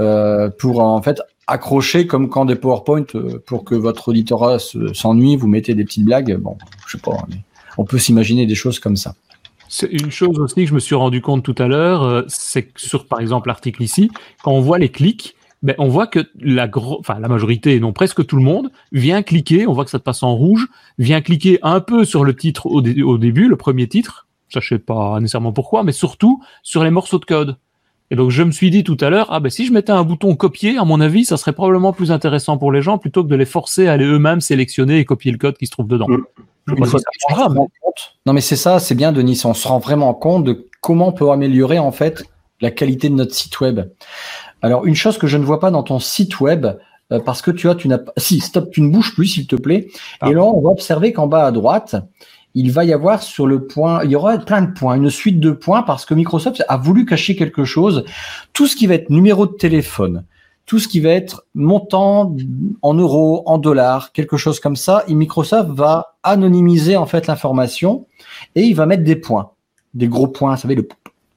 euh, 0.00 0.48
pour 0.60 0.80
en 0.80 1.02
fait 1.02 1.20
accrocher 1.46 2.06
comme 2.06 2.30
quand 2.30 2.46
des 2.46 2.56
PowerPoint 2.56 3.04
euh, 3.14 3.42
pour 3.44 3.64
que 3.64 3.74
votre 3.74 4.08
auditorat 4.08 4.58
s'ennuie, 4.94 5.36
vous 5.36 5.48
mettez 5.48 5.74
des 5.74 5.84
petites 5.84 6.06
blagues. 6.06 6.34
Bon, 6.38 6.56
je 6.86 6.96
sais 6.96 7.02
pas, 7.02 7.18
on 7.76 7.84
peut 7.84 7.98
s'imaginer 7.98 8.46
des 8.46 8.54
choses 8.54 8.78
comme 8.78 8.96
ça. 8.96 9.12
C'est 9.68 9.90
une 9.90 10.10
chose 10.10 10.38
aussi 10.38 10.54
que 10.56 10.66
je 10.66 10.74
me 10.74 10.80
suis 10.80 10.94
rendu 10.94 11.20
compte 11.20 11.42
tout 11.42 11.54
à 11.58 11.66
l'heure, 11.66 12.02
euh, 12.02 12.22
c'est 12.28 12.64
que 12.64 12.80
sur 12.80 13.06
par 13.06 13.20
exemple 13.20 13.48
l'article 13.48 13.82
ici, 13.82 14.10
quand 14.42 14.52
on 14.52 14.60
voit 14.60 14.78
les 14.78 14.90
clics, 14.90 15.34
ben, 15.62 15.74
on 15.78 15.88
voit 15.88 16.06
que 16.06 16.20
la, 16.38 16.68
gro 16.68 16.98
enfin, 17.00 17.18
la 17.18 17.28
majorité, 17.28 17.80
non 17.80 17.92
presque 17.92 18.26
tout 18.26 18.36
le 18.36 18.42
monde, 18.42 18.70
vient 18.92 19.22
cliquer, 19.22 19.66
on 19.66 19.72
voit 19.72 19.84
que 19.84 19.90
ça 19.90 19.98
te 19.98 20.04
passe 20.04 20.22
en 20.22 20.34
rouge, 20.34 20.68
vient 20.98 21.22
cliquer 21.22 21.58
un 21.62 21.80
peu 21.80 22.04
sur 22.04 22.24
le 22.24 22.36
titre 22.36 22.66
au, 22.66 22.82
au 22.82 23.18
début, 23.18 23.48
le 23.48 23.56
premier 23.56 23.88
titre, 23.88 24.26
ça 24.52 24.60
je 24.60 24.68
sais 24.68 24.78
pas 24.78 25.18
nécessairement 25.20 25.52
pourquoi, 25.52 25.82
mais 25.82 25.92
surtout 25.92 26.42
sur 26.62 26.84
les 26.84 26.90
morceaux 26.90 27.18
de 27.18 27.24
code. 27.24 27.56
Et 28.10 28.16
donc 28.16 28.30
je 28.30 28.42
me 28.42 28.50
suis 28.50 28.70
dit 28.70 28.84
tout 28.84 28.98
à 29.00 29.10
l'heure, 29.10 29.28
ah 29.30 29.40
ben 29.40 29.50
si 29.50 29.66
je 29.66 29.72
mettais 29.72 29.92
un 29.92 30.04
bouton 30.04 30.36
copier, 30.36 30.76
à 30.76 30.84
mon 30.84 31.00
avis, 31.00 31.24
ça 31.24 31.36
serait 31.36 31.52
probablement 31.52 31.92
plus 31.92 32.12
intéressant 32.12 32.58
pour 32.58 32.70
les 32.70 32.82
gens 32.82 32.98
plutôt 32.98 33.24
que 33.24 33.28
de 33.28 33.36
les 33.36 33.46
forcer 33.46 33.88
à 33.88 33.92
aller 33.92 34.04
eux-mêmes 34.04 34.40
sélectionner 34.40 34.98
et 34.98 35.04
copier 35.04 35.32
le 35.32 35.38
code 35.38 35.56
qui 35.56 35.66
se 35.66 35.70
trouve 35.70 35.88
dedans. 35.88 36.06
Mmh. 36.08 36.24
Non 38.26 38.32
mais 38.32 38.40
c'est 38.40 38.56
ça, 38.56 38.78
c'est 38.78 38.94
bien 38.94 39.12
Denis, 39.12 39.40
on 39.44 39.54
se 39.54 39.68
rend 39.68 39.78
vraiment 39.78 40.14
compte 40.14 40.44
de 40.44 40.66
comment 40.80 41.08
on 41.08 41.12
peut 41.12 41.30
améliorer 41.30 41.78
en 41.78 41.92
fait 41.92 42.24
la 42.60 42.70
qualité 42.70 43.08
de 43.08 43.14
notre 43.14 43.34
site 43.34 43.60
web. 43.60 43.80
Alors 44.62 44.86
une 44.86 44.94
chose 44.94 45.18
que 45.18 45.26
je 45.26 45.36
ne 45.36 45.44
vois 45.44 45.60
pas 45.60 45.70
dans 45.70 45.82
ton 45.82 45.98
site 45.98 46.40
web, 46.40 46.66
euh, 47.12 47.20
parce 47.20 47.42
que 47.42 47.50
tu 47.50 47.68
as, 47.68 47.74
tu 47.74 47.88
n'as 47.88 47.98
pas, 47.98 48.12
si 48.16 48.40
stop, 48.40 48.70
tu 48.70 48.80
ne 48.80 48.90
bouges 48.90 49.14
plus 49.14 49.26
s'il 49.26 49.46
te 49.46 49.56
plaît. 49.56 49.88
Et 49.88 49.92
ah. 50.20 50.32
là 50.32 50.42
on 50.42 50.60
va 50.60 50.70
observer 50.70 51.12
qu'en 51.12 51.26
bas 51.26 51.46
à 51.46 51.52
droite, 51.52 51.96
il 52.54 52.70
va 52.70 52.84
y 52.84 52.92
avoir 52.92 53.22
sur 53.22 53.46
le 53.46 53.66
point, 53.66 54.04
il 54.04 54.10
y 54.10 54.16
aura 54.16 54.38
plein 54.38 54.62
de 54.62 54.72
points, 54.72 54.94
une 54.94 55.10
suite 55.10 55.40
de 55.40 55.50
points 55.50 55.82
parce 55.82 56.04
que 56.04 56.14
Microsoft 56.14 56.62
a 56.68 56.76
voulu 56.76 57.04
cacher 57.04 57.34
quelque 57.34 57.64
chose. 57.64 58.04
Tout 58.52 58.66
ce 58.66 58.76
qui 58.76 58.86
va 58.86 58.94
être 58.94 59.10
numéro 59.10 59.46
de 59.46 59.54
téléphone, 59.54 60.24
tout 60.64 60.78
ce 60.78 60.86
qui 60.86 61.00
va 61.00 61.10
être 61.10 61.46
montant 61.54 62.34
en 62.82 62.94
euros, 62.94 63.42
en 63.46 63.58
dollars, 63.58 64.12
quelque 64.12 64.36
chose 64.36 64.60
comme 64.60 64.76
ça, 64.76 65.04
et 65.08 65.14
Microsoft 65.14 65.70
va 65.70 66.16
anonymiser 66.22 66.96
en 66.96 67.06
fait 67.06 67.26
l'information 67.26 68.06
et 68.54 68.62
il 68.62 68.74
va 68.74 68.86
mettre 68.86 69.02
des 69.02 69.16
points, 69.16 69.50
des 69.92 70.08
gros 70.08 70.28
points, 70.28 70.54
vous 70.54 70.60
savez, 70.60 70.76
le, 70.76 70.88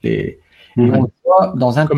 les, 0.03 0.39
on 0.77 1.03
le 1.03 1.09
voit 1.23 1.53
dans 1.55 1.79
un 1.79 1.87
comme 1.87 1.97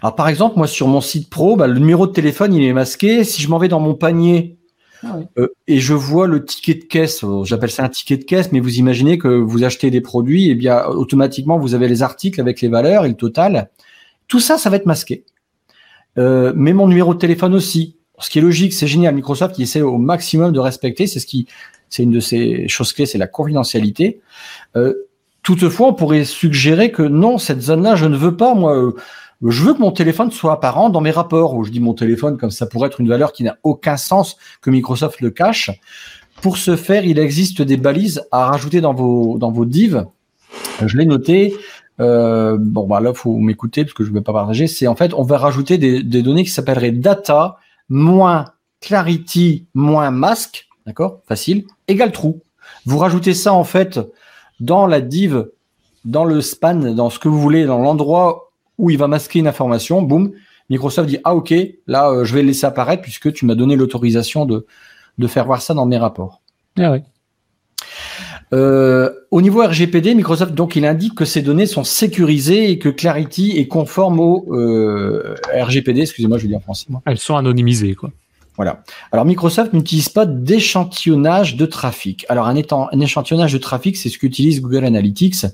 Alors 0.00 0.14
par 0.14 0.28
exemple, 0.28 0.56
moi 0.56 0.66
sur 0.66 0.88
mon 0.88 1.02
site 1.02 1.28
pro, 1.28 1.56
bah, 1.56 1.66
le 1.66 1.78
numéro 1.78 2.06
de 2.06 2.12
téléphone 2.12 2.54
il 2.54 2.62
est 2.64 2.72
masqué. 2.72 3.24
Si 3.24 3.42
je 3.42 3.48
m'en 3.48 3.58
vais 3.58 3.68
dans 3.68 3.80
mon 3.80 3.94
panier 3.94 4.56
ah 5.04 5.18
euh, 5.38 5.48
et 5.66 5.80
je 5.80 5.94
vois 5.94 6.26
le 6.26 6.44
ticket 6.44 6.74
de 6.74 6.84
caisse, 6.84 7.24
euh, 7.24 7.44
j'appelle 7.44 7.70
ça 7.70 7.84
un 7.84 7.88
ticket 7.88 8.16
de 8.16 8.24
caisse, 8.24 8.52
mais 8.52 8.60
vous 8.60 8.78
imaginez 8.78 9.18
que 9.18 9.28
vous 9.28 9.64
achetez 9.64 9.90
des 9.90 10.00
produits, 10.00 10.48
et 10.48 10.52
eh 10.52 10.54
bien 10.54 10.84
automatiquement 10.86 11.58
vous 11.58 11.74
avez 11.74 11.88
les 11.88 12.02
articles 12.02 12.40
avec 12.40 12.60
les 12.60 12.68
valeurs 12.68 13.04
et 13.04 13.08
le 13.08 13.14
total. 13.14 13.70
Tout 14.28 14.40
ça, 14.40 14.58
ça 14.58 14.70
va 14.70 14.76
être 14.76 14.86
masqué. 14.86 15.24
Euh, 16.18 16.52
mais 16.54 16.72
mon 16.72 16.88
numéro 16.88 17.14
de 17.14 17.18
téléphone 17.18 17.54
aussi. 17.54 17.96
Ce 18.20 18.30
qui 18.30 18.38
est 18.38 18.42
logique, 18.42 18.72
c'est 18.72 18.86
génial. 18.86 19.14
Microsoft 19.14 19.56
qui 19.56 19.64
essaie 19.64 19.82
au 19.82 19.98
maximum 19.98 20.52
de 20.52 20.60
respecter, 20.60 21.08
c'est 21.08 21.18
ce 21.18 21.26
qui, 21.26 21.46
c'est 21.90 22.04
une 22.04 22.12
de 22.12 22.20
ces 22.20 22.68
choses 22.68 22.92
clés, 22.92 23.06
c'est 23.06 23.18
la 23.18 23.26
confidentialité. 23.26 24.20
toutefois, 25.42 25.88
on 25.88 25.94
pourrait 25.94 26.24
suggérer 26.24 26.92
que 26.92 27.02
non, 27.02 27.38
cette 27.38 27.60
zone-là, 27.60 27.96
je 27.96 28.06
ne 28.06 28.16
veux 28.16 28.36
pas 28.36 28.54
moi 28.54 28.94
je 29.42 29.62
veux 29.62 29.74
que 29.74 29.80
mon 29.80 29.92
téléphone 29.92 30.30
soit 30.30 30.52
apparent 30.52 30.90
dans 30.90 31.00
mes 31.00 31.10
rapports, 31.10 31.54
où 31.54 31.64
je 31.64 31.70
dis 31.70 31.80
mon 31.80 31.94
téléphone 31.94 32.38
comme 32.38 32.50
ça 32.50 32.66
pourrait 32.66 32.88
être 32.88 33.00
une 33.00 33.08
valeur 33.08 33.32
qui 33.32 33.42
n'a 33.42 33.56
aucun 33.62 33.96
sens 33.96 34.36
que 34.60 34.70
Microsoft 34.70 35.20
le 35.20 35.30
cache. 35.30 35.70
Pour 36.42 36.56
ce 36.56 36.76
faire, 36.76 37.04
il 37.04 37.18
existe 37.18 37.62
des 37.62 37.76
balises 37.76 38.22
à 38.30 38.46
rajouter 38.46 38.80
dans 38.80 38.94
vos, 38.94 39.38
dans 39.38 39.50
vos 39.50 39.64
divs. 39.64 40.04
Je 40.84 40.96
l'ai 40.96 41.06
noté. 41.06 41.54
Euh, 42.00 42.56
bon, 42.58 42.86
bah 42.86 43.00
là, 43.00 43.14
faut 43.14 43.36
m'écouter 43.38 43.84
parce 43.84 43.94
que 43.94 44.04
je 44.04 44.10
ne 44.10 44.14
vais 44.14 44.20
pas 44.22 44.32
partager. 44.32 44.66
C'est 44.66 44.86
en 44.86 44.96
fait, 44.96 45.14
on 45.14 45.22
va 45.22 45.38
rajouter 45.38 45.78
des, 45.78 46.02
données 46.22 46.44
qui 46.44 46.50
s'appelleraient 46.50 46.90
data 46.90 47.56
moins 47.88 48.46
clarity 48.80 49.66
moins 49.74 50.10
mask, 50.10 50.68
d'accord, 50.86 51.20
facile, 51.26 51.64
égale 51.88 52.12
true. 52.12 52.34
Vous 52.84 52.98
rajoutez 52.98 53.34
ça 53.34 53.52
en 53.52 53.64
fait 53.64 54.00
dans 54.60 54.86
la 54.86 55.00
div, 55.00 55.46
dans 56.04 56.24
le 56.24 56.40
span, 56.40 56.94
dans 56.94 57.10
ce 57.10 57.18
que 57.18 57.28
vous 57.28 57.40
voulez, 57.40 57.64
dans 57.64 57.78
l'endroit 57.78 58.43
où 58.78 58.90
il 58.90 58.98
va 58.98 59.08
masquer 59.08 59.38
une 59.38 59.46
information, 59.46 60.02
boum, 60.02 60.32
Microsoft 60.70 61.08
dit 61.08 61.18
ah 61.24 61.34
ok, 61.34 61.54
là 61.86 62.10
euh, 62.10 62.24
je 62.24 62.34
vais 62.34 62.42
laisser 62.42 62.66
apparaître 62.66 63.02
puisque 63.02 63.32
tu 63.32 63.46
m'as 63.46 63.54
donné 63.54 63.76
l'autorisation 63.76 64.46
de, 64.46 64.66
de 65.18 65.26
faire 65.26 65.44
voir 65.46 65.62
ça 65.62 65.74
dans 65.74 65.86
mes 65.86 65.98
rapports. 65.98 66.40
Ah 66.78 66.92
oui. 66.92 67.00
Euh, 68.52 69.10
au 69.30 69.42
niveau 69.42 69.62
RGPD, 69.62 70.14
Microsoft 70.14 70.54
donc 70.54 70.76
il 70.76 70.86
indique 70.86 71.14
que 71.14 71.24
ces 71.24 71.42
données 71.42 71.66
sont 71.66 71.84
sécurisées 71.84 72.70
et 72.70 72.78
que 72.78 72.88
Clarity 72.88 73.52
est 73.56 73.66
conforme 73.68 74.20
au 74.20 74.46
euh, 74.54 75.34
RGPD. 75.54 76.02
Excusez-moi, 76.02 76.38
je 76.38 76.42
vais 76.44 76.48
dire 76.48 76.58
en 76.58 76.60
français. 76.60 76.86
Elles 77.06 77.18
sont 77.18 77.36
anonymisées 77.36 77.94
quoi. 77.94 78.10
Voilà. 78.56 78.84
Alors 79.10 79.24
Microsoft 79.24 79.72
n'utilise 79.72 80.08
pas 80.08 80.26
d'échantillonnage 80.26 81.56
de 81.56 81.66
trafic. 81.66 82.24
Alors 82.28 82.46
un, 82.46 82.54
un 82.54 83.00
échantillonnage 83.00 83.52
de 83.52 83.58
trafic, 83.58 83.96
c'est 83.96 84.08
ce 84.08 84.16
qu'utilise 84.16 84.60
Google 84.60 84.84
Analytics, 84.84 85.44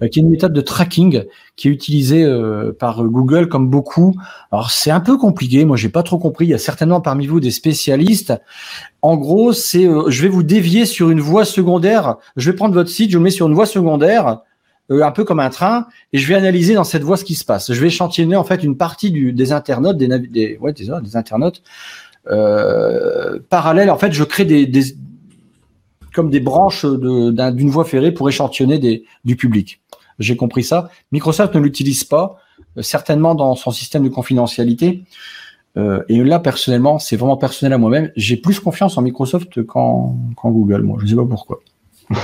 euh, 0.00 0.08
qui 0.08 0.20
est 0.20 0.22
une 0.22 0.30
méthode 0.30 0.52
de 0.52 0.60
tracking 0.60 1.24
qui 1.56 1.66
est 1.66 1.70
utilisée 1.70 2.22
euh, 2.22 2.72
par 2.72 3.02
Google 3.04 3.48
comme 3.48 3.68
beaucoup. 3.68 4.14
Alors 4.52 4.70
c'est 4.70 4.92
un 4.92 5.00
peu 5.00 5.18
compliqué. 5.18 5.64
Moi 5.64 5.76
j'ai 5.76 5.88
pas 5.88 6.04
trop 6.04 6.18
compris. 6.18 6.46
Il 6.46 6.50
y 6.50 6.54
a 6.54 6.58
certainement 6.58 7.00
parmi 7.00 7.26
vous 7.26 7.40
des 7.40 7.50
spécialistes. 7.50 8.32
En 9.02 9.16
gros, 9.16 9.52
c'est 9.52 9.86
euh, 9.86 10.08
je 10.08 10.22
vais 10.22 10.28
vous 10.28 10.44
dévier 10.44 10.86
sur 10.86 11.10
une 11.10 11.20
voie 11.20 11.44
secondaire. 11.44 12.16
Je 12.36 12.50
vais 12.50 12.56
prendre 12.56 12.74
votre 12.74 12.90
site, 12.90 13.10
je 13.10 13.18
le 13.18 13.24
mets 13.24 13.30
sur 13.30 13.48
une 13.48 13.54
voie 13.54 13.66
secondaire. 13.66 14.42
un 14.90 15.10
peu 15.12 15.24
comme 15.24 15.40
un 15.40 15.50
train, 15.50 15.86
et 16.12 16.18
je 16.18 16.28
vais 16.28 16.34
analyser 16.34 16.74
dans 16.74 16.84
cette 16.84 17.02
voie 17.02 17.16
ce 17.16 17.24
qui 17.24 17.34
se 17.34 17.44
passe. 17.44 17.72
Je 17.72 17.80
vais 17.80 17.88
échantillonner 17.88 18.36
en 18.36 18.44
fait 18.44 18.62
une 18.62 18.76
partie 18.76 19.10
du, 19.10 19.32
des 19.32 19.52
internautes, 19.52 19.96
des, 19.96 20.08
des, 20.28 20.58
ouais, 20.58 20.72
des, 20.72 20.90
des 21.02 21.16
internautes, 21.16 21.62
euh, 21.62 22.13
parallèle. 23.50 23.90
En 23.90 23.98
fait, 23.98 24.12
je 24.12 24.24
crée 24.24 24.44
des, 24.44 24.66
des 24.66 24.96
comme 26.14 26.30
des 26.30 26.40
branches 26.40 26.86
d'une 26.86 27.70
voie 27.70 27.84
ferrée 27.84 28.12
pour 28.12 28.28
échantillonner 28.28 28.78
des, 28.78 29.04
du 29.24 29.36
public. 29.36 29.82
J'ai 30.18 30.36
compris 30.36 30.62
ça. 30.62 30.88
Microsoft 31.12 31.54
ne 31.54 31.60
l'utilise 31.60 32.04
pas, 32.04 32.38
euh, 32.78 32.82
certainement 32.82 33.34
dans 33.34 33.54
son 33.56 33.72
système 33.72 34.04
de 34.04 34.08
confidentialité. 34.08 35.04
Euh, 35.76 36.04
et 36.08 36.22
là, 36.22 36.38
personnellement, 36.38 37.00
c'est 37.00 37.16
vraiment 37.16 37.36
personnel 37.36 37.72
à 37.72 37.78
moi-même. 37.78 38.12
J'ai 38.14 38.36
plus 38.36 38.60
confiance 38.60 38.96
en 38.96 39.02
Microsoft 39.02 39.64
qu'en 39.64 40.16
Google, 40.44 40.82
moi. 40.82 40.98
Je 41.00 41.04
ne 41.04 41.10
sais 41.10 41.16
pas 41.16 41.26
pourquoi. 41.26 41.60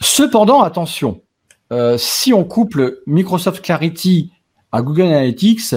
Cependant, 0.00 0.60
attention, 0.60 1.22
euh, 1.72 1.96
si 1.98 2.34
on 2.34 2.44
couple 2.44 2.98
Microsoft 3.06 3.64
Clarity 3.64 4.32
à 4.70 4.82
Google 4.82 5.02
Analytics, 5.02 5.74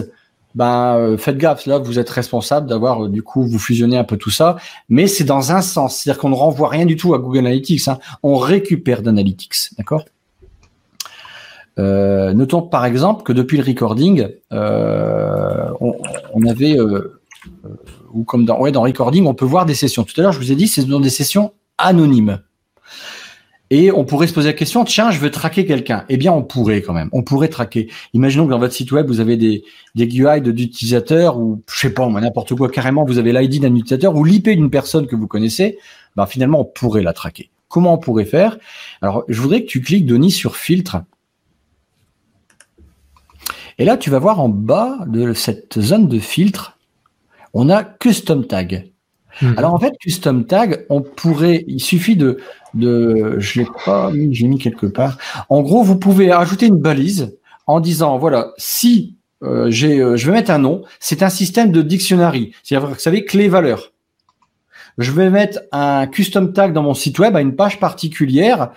euh, 0.61 1.17
faites 1.17 1.37
gaffe 1.37 1.65
là 1.65 1.77
vous 1.77 1.99
êtes 1.99 2.09
responsable 2.09 2.67
d'avoir 2.67 3.05
euh, 3.05 3.09
du 3.09 3.23
coup 3.23 3.43
vous 3.43 3.59
fusionnez 3.59 3.97
un 3.97 4.03
peu 4.03 4.17
tout 4.17 4.29
ça. 4.29 4.57
Mais 4.89 5.07
c'est 5.07 5.23
dans 5.23 5.51
un 5.51 5.61
sens 5.61 5.97
c'est-à-dire 5.97 6.19
qu'on 6.19 6.29
ne 6.29 6.35
renvoie 6.35 6.69
rien 6.69 6.85
du 6.85 6.95
tout 6.95 7.13
à 7.13 7.19
Google 7.19 7.39
Analytics 7.39 7.87
hein. 7.87 7.99
on 8.23 8.35
récupère 8.35 9.01
d'Analytics 9.01 9.71
d'accord? 9.77 10.05
Euh, 11.77 12.33
notons 12.33 12.61
par 12.61 12.85
exemple 12.85 13.23
que 13.23 13.31
depuis 13.31 13.57
le 13.57 13.63
recording 13.63 14.27
on, 14.51 16.45
avait 16.45 16.77
ou 18.11 18.23
comme 18.25 18.45
dans 18.45 18.59
ouais 18.59 18.71
dans 18.71 18.81
recording 18.81 19.25
on 19.27 19.33
peut 19.33 19.45
voir 19.45 19.65
des 19.65 19.75
sessions. 19.75 20.03
Tout 20.03 20.19
à 20.19 20.23
l'heure 20.23 20.33
je 20.33 20.39
vous 20.39 20.51
ai 20.51 20.55
dit 20.55 20.67
c'est 20.67 20.83
dans 20.83 20.99
des 20.99 21.09
sessions 21.09 21.53
anonymes 21.77 22.39
et 23.71 23.91
on 23.91 24.03
pourrait 24.03 24.27
se 24.27 24.33
poser 24.33 24.47
la 24.47 24.53
question, 24.53 24.83
tiens, 24.83 25.11
je 25.11 25.19
veux 25.19 25.29
traquer 25.29 25.65
quelqu'un. 25.65 26.03
Eh 26.09 26.17
bien, 26.17 26.31
on 26.33 26.43
pourrait 26.43 26.81
quand 26.81 26.93
même. 26.93 27.09
On 27.11 27.21
pourrait 27.21 27.49
traquer. 27.49 27.89
Imaginons 28.13 28.45
que 28.45 28.51
dans 28.51 28.59
votre 28.59 28.73
site 28.73 28.91
web, 28.91 29.07
vous 29.07 29.19
avez 29.19 29.37
des, 29.37 29.63
des 29.93 30.07
GUI 30.07 30.41
d'utilisateurs 30.41 31.37
ou, 31.37 31.61
je 31.71 31.79
sais 31.79 31.93
pas, 31.93 32.07
n'importe 32.07 32.55
quoi. 32.55 32.69
Carrément, 32.69 33.05
vous 33.05 33.19
avez 33.19 33.31
l'ID 33.31 33.61
d'un 33.61 33.75
utilisateur 33.75 34.15
ou 34.15 34.23
l'IP 34.23 34.49
d'une 34.49 34.71
personne 34.71 35.05
que 35.05 35.15
vous 35.15 35.27
connaissez. 35.27 35.77
Ben, 36.15 36.25
finalement, 36.25 36.61
on 36.61 36.65
pourrait 36.65 37.03
la 37.03 37.13
traquer. 37.13 37.51
Comment 37.67 37.93
on 37.93 37.97
pourrait 37.99 38.25
faire? 38.25 38.57
Alors, 39.03 39.23
je 39.27 39.39
voudrais 39.39 39.61
que 39.61 39.67
tu 39.67 39.81
cliques, 39.81 40.07
Denis, 40.07 40.31
sur 40.31 40.55
filtre. 40.55 41.03
Et 43.77 43.85
là, 43.85 43.97
tu 43.97 44.09
vas 44.09 44.19
voir 44.19 44.39
en 44.39 44.49
bas 44.49 44.97
de 45.07 45.33
cette 45.33 45.79
zone 45.79 46.07
de 46.07 46.19
filtre, 46.19 46.77
on 47.53 47.69
a 47.69 47.83
custom 47.83 48.45
tag. 48.45 48.91
Hmm. 49.41 49.53
Alors 49.57 49.73
en 49.73 49.79
fait, 49.79 49.93
custom 49.99 50.45
tag, 50.45 50.85
on 50.89 51.01
pourrait, 51.01 51.63
il 51.67 51.79
suffit 51.79 52.15
de, 52.15 52.39
de, 52.73 53.35
je 53.39 53.61
l'ai 53.61 53.67
pas 53.85 54.11
mis, 54.11 54.33
j'ai 54.33 54.47
mis 54.47 54.57
quelque 54.57 54.85
part. 54.85 55.17
En 55.49 55.61
gros, 55.61 55.83
vous 55.83 55.97
pouvez 55.97 56.31
ajouter 56.31 56.67
une 56.67 56.79
balise 56.79 57.37
en 57.67 57.79
disant, 57.79 58.17
voilà, 58.17 58.51
si 58.57 59.15
euh, 59.43 59.69
j'ai, 59.69 59.99
euh, 59.99 60.17
je 60.17 60.25
vais 60.25 60.33
mettre 60.33 60.51
un 60.51 60.59
nom, 60.59 60.83
c'est 60.99 61.23
un 61.23 61.29
système 61.29 61.71
de 61.71 61.81
dictionary, 61.81 62.53
c'est-à-dire, 62.63 62.89
vous 62.89 62.95
savez, 62.95 63.25
clé 63.25 63.47
valeur. 63.47 63.93
Je 64.97 65.11
vais 65.11 65.29
mettre 65.29 65.61
un 65.71 66.07
custom 66.07 66.51
tag 66.51 66.73
dans 66.73 66.83
mon 66.83 66.93
site 66.93 67.19
web 67.19 67.35
à 67.35 67.41
une 67.41 67.55
page 67.55 67.79
particulière 67.79 68.71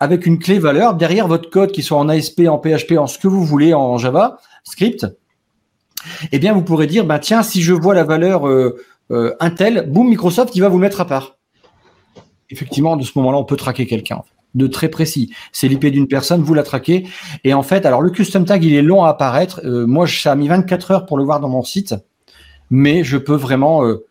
avec 0.00 0.26
une 0.26 0.38
clé 0.38 0.58
valeur 0.58 0.94
derrière 0.94 1.28
votre 1.28 1.48
code 1.48 1.72
qui 1.72 1.82
soit 1.82 1.98
en 1.98 2.08
ASP, 2.08 2.42
en 2.48 2.58
PHP, 2.58 2.98
en 2.98 3.06
ce 3.06 3.18
que 3.18 3.28
vous 3.28 3.44
voulez, 3.44 3.72
en 3.72 3.96
Java, 3.96 4.38
script. 4.62 5.06
Eh 6.32 6.38
bien, 6.38 6.52
vous 6.52 6.62
pourrez 6.62 6.86
dire, 6.86 7.06
bah 7.06 7.18
tiens, 7.18 7.42
si 7.42 7.62
je 7.62 7.72
vois 7.72 7.94
la 7.94 8.04
valeur 8.04 8.46
euh, 8.46 8.76
euh, 9.10 9.34
Intel, 9.40 9.88
boum, 9.88 10.08
Microsoft, 10.08 10.52
qui 10.52 10.60
va 10.60 10.68
vous 10.68 10.78
mettre 10.78 11.00
à 11.00 11.06
part. 11.06 11.38
Effectivement, 12.54 12.96
de 12.96 13.02
ce 13.02 13.12
moment-là, 13.16 13.38
on 13.38 13.44
peut 13.44 13.56
traquer 13.56 13.86
quelqu'un. 13.86 14.22
De 14.54 14.68
très 14.68 14.88
précis. 14.88 15.34
C'est 15.50 15.66
l'IP 15.66 15.86
d'une 15.86 16.06
personne, 16.06 16.40
vous 16.40 16.54
la 16.54 16.62
traquez. 16.62 17.08
Et 17.42 17.54
en 17.54 17.64
fait, 17.64 17.84
alors 17.86 18.00
le 18.00 18.10
custom 18.10 18.44
tag, 18.44 18.62
il 18.62 18.74
est 18.74 18.82
long 18.82 19.02
à 19.02 19.08
apparaître. 19.08 19.60
Euh, 19.64 19.84
moi, 19.84 20.06
ça 20.06 20.30
a 20.30 20.36
mis 20.36 20.46
24 20.46 20.90
heures 20.92 21.06
pour 21.06 21.18
le 21.18 21.24
voir 21.24 21.40
dans 21.40 21.48
mon 21.48 21.64
site. 21.64 21.96
Mais 22.70 23.02
je 23.02 23.16
peux 23.16 23.34
vraiment 23.34 23.84
euh, 23.84 24.06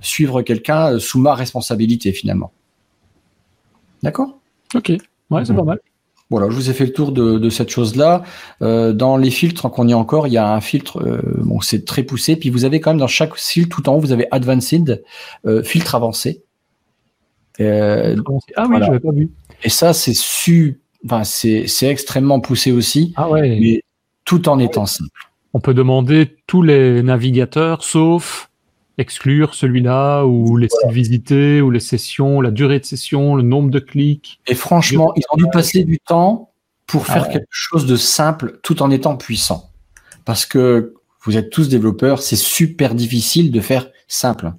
suivre 0.00 0.42
quelqu'un 0.42 0.98
sous 0.98 1.20
ma 1.20 1.34
responsabilité, 1.34 2.12
finalement. 2.12 2.50
D'accord? 4.02 4.38
Ok. 4.74 4.92
Ouais, 5.30 5.44
c'est 5.44 5.54
pas 5.54 5.62
mal. 5.62 5.78
Voilà, 6.30 6.48
je 6.48 6.54
vous 6.54 6.70
ai 6.70 6.72
fait 6.74 6.86
le 6.86 6.92
tour 6.92 7.10
de, 7.10 7.50
cette 7.50 7.70
chose-là. 7.70 8.22
Euh, 8.62 8.92
dans 8.92 9.16
les 9.16 9.30
filtres, 9.30 9.68
qu'on 9.68 9.88
y 9.88 9.90
est 9.90 9.94
encore, 9.94 10.28
il 10.28 10.32
y 10.32 10.38
a 10.38 10.54
un 10.54 10.60
filtre, 10.60 11.02
euh, 11.02 11.20
bon, 11.38 11.60
c'est 11.60 11.84
très 11.84 12.04
poussé. 12.04 12.36
Puis 12.36 12.50
vous 12.50 12.64
avez 12.64 12.80
quand 12.80 12.90
même 12.90 13.00
dans 13.00 13.08
chaque 13.08 13.34
filtre, 13.34 13.76
tout 13.76 13.88
en 13.88 13.94
haut, 13.94 14.00
vous 14.00 14.12
avez 14.12 14.28
Advanced, 14.30 15.02
euh, 15.44 15.64
filtre 15.64 15.96
avancé. 15.96 16.44
Ah 17.60 18.66
oui, 18.68 18.76
je 18.80 18.98
pas 18.98 19.12
vu. 19.12 19.30
Et 19.62 19.68
ça, 19.68 19.92
c'est 19.92 20.14
su, 20.14 20.80
enfin, 21.04 21.24
c'est 21.24 21.66
extrêmement 21.82 22.40
poussé 22.40 22.72
aussi. 22.72 23.12
Ah 23.16 23.28
ouais. 23.28 23.58
Mais 23.60 23.82
tout 24.24 24.48
en 24.48 24.58
étant 24.58 24.86
simple. 24.86 25.10
On 25.52 25.60
peut 25.60 25.74
demander 25.74 26.36
tous 26.46 26.62
les 26.62 27.02
navigateurs, 27.02 27.82
sauf 27.82 28.50
exclure 29.00 29.54
celui-là 29.54 30.24
ou 30.24 30.56
les 30.56 30.68
sites 30.68 30.92
visités 30.92 31.60
ou 31.60 31.70
les 31.70 31.80
sessions, 31.80 32.40
la 32.40 32.50
durée 32.50 32.78
de 32.78 32.84
session, 32.84 33.34
le 33.34 33.42
nombre 33.42 33.70
de 33.70 33.78
clics. 33.78 34.40
Et 34.46 34.54
franchement, 34.54 35.12
ils 35.16 35.22
ont 35.32 35.36
dû 35.36 35.46
passer 35.50 35.84
du 35.84 35.98
temps 35.98 36.50
pour 36.86 37.06
faire 37.06 37.24
ah 37.28 37.32
quelque 37.32 37.46
chose 37.50 37.86
de 37.86 37.96
simple 37.96 38.60
tout 38.62 38.82
en 38.82 38.90
étant 38.90 39.16
puissant. 39.16 39.70
Parce 40.24 40.44
que 40.44 40.94
vous 41.22 41.36
êtes 41.36 41.50
tous 41.50 41.68
développeurs, 41.68 42.20
c'est 42.20 42.36
super 42.36 42.94
difficile 42.94 43.50
de 43.50 43.60
faire 43.60 43.88
simple. 44.06 44.52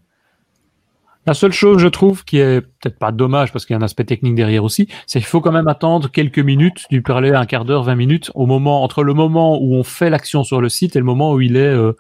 La 1.28 1.36
seule 1.36 1.52
chose, 1.52 1.80
je 1.80 1.88
trouve, 1.88 2.26
qui 2.26 2.40
est 2.40 2.62
peut-être 2.62 2.98
pas 2.98 3.12
dommage 3.12 3.52
parce 3.52 3.66
qu'il 3.66 3.76
y 3.76 3.78
a 3.78 3.80
un 3.80 3.86
aspect 3.86 4.06
technique 4.06 4.34
derrière 4.34 4.64
aussi, 4.64 4.88
c'est 5.06 5.20
qu'il 5.20 5.28
faut 5.28 5.40
quand 5.40 5.52
même 5.52 5.68
attendre 5.68 6.10
quelques 6.10 6.40
minutes, 6.40 6.86
du 6.90 7.04
parler 7.04 7.30
un 7.30 7.46
quart 7.46 7.64
d'heure, 7.64 7.84
20 7.84 7.96
minutes, 7.96 8.32
au 8.34 8.48
moment, 8.48 8.84
entre 8.84 9.04
le 9.04 9.14
moment 9.14 9.62
où 9.62 9.76
on 9.76 9.84
fait 9.84 10.10
l'action 10.10 10.44
sur 10.44 10.62
le 10.62 10.70
site 10.70 10.96
et 10.96 11.00
le 11.00 11.06
moment 11.06 11.34
où 11.34 11.42
il 11.42 11.58
est 11.58 11.60
euh, 11.60 11.94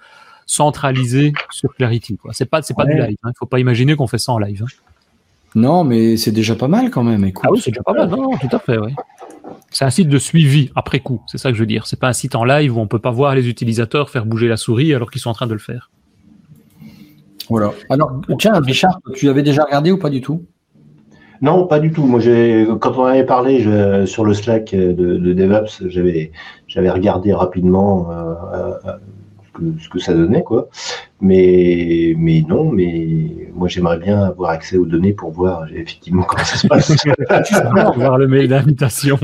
centralisé 0.48 1.34
sur 1.52 1.74
Clarity. 1.76 2.18
C'est 2.32 2.50
pas, 2.50 2.64
c'est 2.64 2.74
pas 2.74 2.86
du 2.86 2.94
live. 2.94 3.12
Il 3.12 3.18
hein. 3.24 3.32
faut 3.38 3.46
pas 3.46 3.60
imaginer 3.60 3.96
qu'on 3.96 4.08
fait 4.08 4.18
ça 4.18 4.32
en 4.32 4.40
live. 4.40 4.64
Hein. 4.64 4.72
Non, 5.54 5.84
mais 5.84 6.18
c'est 6.18 6.32
déjà 6.32 6.56
pas 6.56 6.68
mal 6.68 6.90
quand 6.90 7.04
même. 7.04 7.30
Ah 7.44 7.50
oui, 7.52 7.62
c'est 7.62 7.72
déjà 7.72 7.84
pas 7.84 7.94
mal. 7.94 8.10
Non, 8.10 8.32
tout 8.38 8.50
à 8.52 8.60
fait. 8.60 8.78
C'est 9.70 9.86
un 9.86 9.90
site 9.90 10.10
de 10.10 10.18
suivi 10.18 10.72
après 10.76 11.00
coup. 11.00 11.22
C'est 11.28 11.38
ça 11.38 11.50
que 11.50 11.56
je 11.56 11.60
veux 11.60 11.68
dire. 11.68 11.86
C'est 11.88 12.00
pas 12.00 12.08
un 12.08 12.14
site 12.14 12.36
en 12.36 12.44
live 12.44 12.76
où 12.76 12.80
on 12.80 12.88
peut 12.88 13.00
pas 13.00 13.12
voir 13.12 13.36
les 13.36 13.48
utilisateurs 13.48 14.10
faire 14.10 14.26
bouger 14.26 14.48
la 14.48 14.58
souris 14.58 14.94
alors 14.94 15.12
qu'ils 15.12 15.22
sont 15.22 15.30
en 15.30 15.34
train 15.34 15.48
de 15.48 15.54
le 15.54 15.60
faire. 15.60 15.90
Voilà. 17.50 17.72
Alors, 17.89 18.22
tiens, 18.39 18.60
Richard, 18.60 19.00
tu 19.14 19.30
avais 19.30 19.44
déjà 19.44 19.64
regardé 19.64 19.92
ou 19.92 19.98
pas 19.98 20.10
du 20.10 20.22
tout? 20.22 20.44
Non, 21.42 21.66
pas 21.66 21.80
du 21.80 21.92
tout. 21.92 22.06
Moi, 22.06 22.22
quand 22.80 22.98
on 22.98 23.06
avait 23.06 23.26
parlé 23.26 24.06
sur 24.06 24.26
le 24.26 24.34
Slack 24.34 24.72
de, 24.76 24.94
de 24.94 25.34
DevOps, 25.34 25.88
j'avais, 25.88 26.32
regardé 26.89 27.34
rapidement 27.34 28.12
euh, 28.12 28.74
euh, 28.86 29.72
ce 29.80 29.89
que 29.89 30.00
ça 30.00 30.14
donnait, 30.14 30.44
quoi. 30.44 30.70
Mais, 31.20 32.14
mais 32.18 32.44
non, 32.48 32.72
mais 32.72 33.41
moi 33.54 33.68
j'aimerais 33.68 33.97
bien 33.97 34.22
avoir 34.24 34.52
accès 34.52 34.78
aux 34.78 34.86
données 34.86 35.14
pour 35.14 35.32
voir 35.32 35.66
effectivement 35.74 36.24
comment 36.24 36.43
ça 36.43 36.58
se 36.58 36.68
passe. 36.68 36.91
voir 37.95 38.18
le 38.18 38.28
mail 38.28 38.47
d'invitation. 38.47 39.18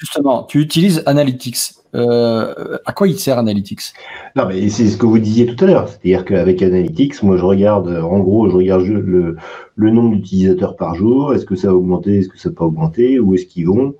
justement, 0.00 0.44
tu 0.44 0.60
utilises 0.60 1.02
Analytics. 1.06 1.74
Euh, 1.94 2.76
à 2.84 2.92
quoi 2.92 3.06
il 3.06 3.18
sert 3.18 3.38
Analytics? 3.38 3.92
Non, 4.34 4.46
mais 4.48 4.68
c'est 4.68 4.88
ce 4.88 4.96
que 4.96 5.06
vous 5.06 5.18
disiez 5.18 5.46
tout 5.46 5.64
à 5.64 5.68
l'heure. 5.68 5.88
C'est-à-dire 5.88 6.24
qu'avec 6.24 6.60
Analytics, 6.62 7.22
moi 7.22 7.36
je 7.36 7.44
regarde, 7.44 7.88
en 7.88 8.18
gros, 8.18 8.48
je 8.50 8.56
regarde 8.56 8.82
le, 8.82 9.36
le 9.76 9.90
nombre 9.90 10.16
d'utilisateurs 10.16 10.76
par 10.76 10.94
jour. 10.94 11.34
Est-ce 11.34 11.46
que 11.46 11.54
ça 11.54 11.68
a 11.68 11.72
augmenté? 11.72 12.18
Est-ce 12.18 12.28
que 12.28 12.38
ça 12.38 12.48
n'a 12.48 12.54
pas 12.56 12.64
augmenté? 12.64 13.20
Où 13.20 13.34
est-ce 13.34 13.46
qu'ils 13.46 13.68
vont? 13.68 13.94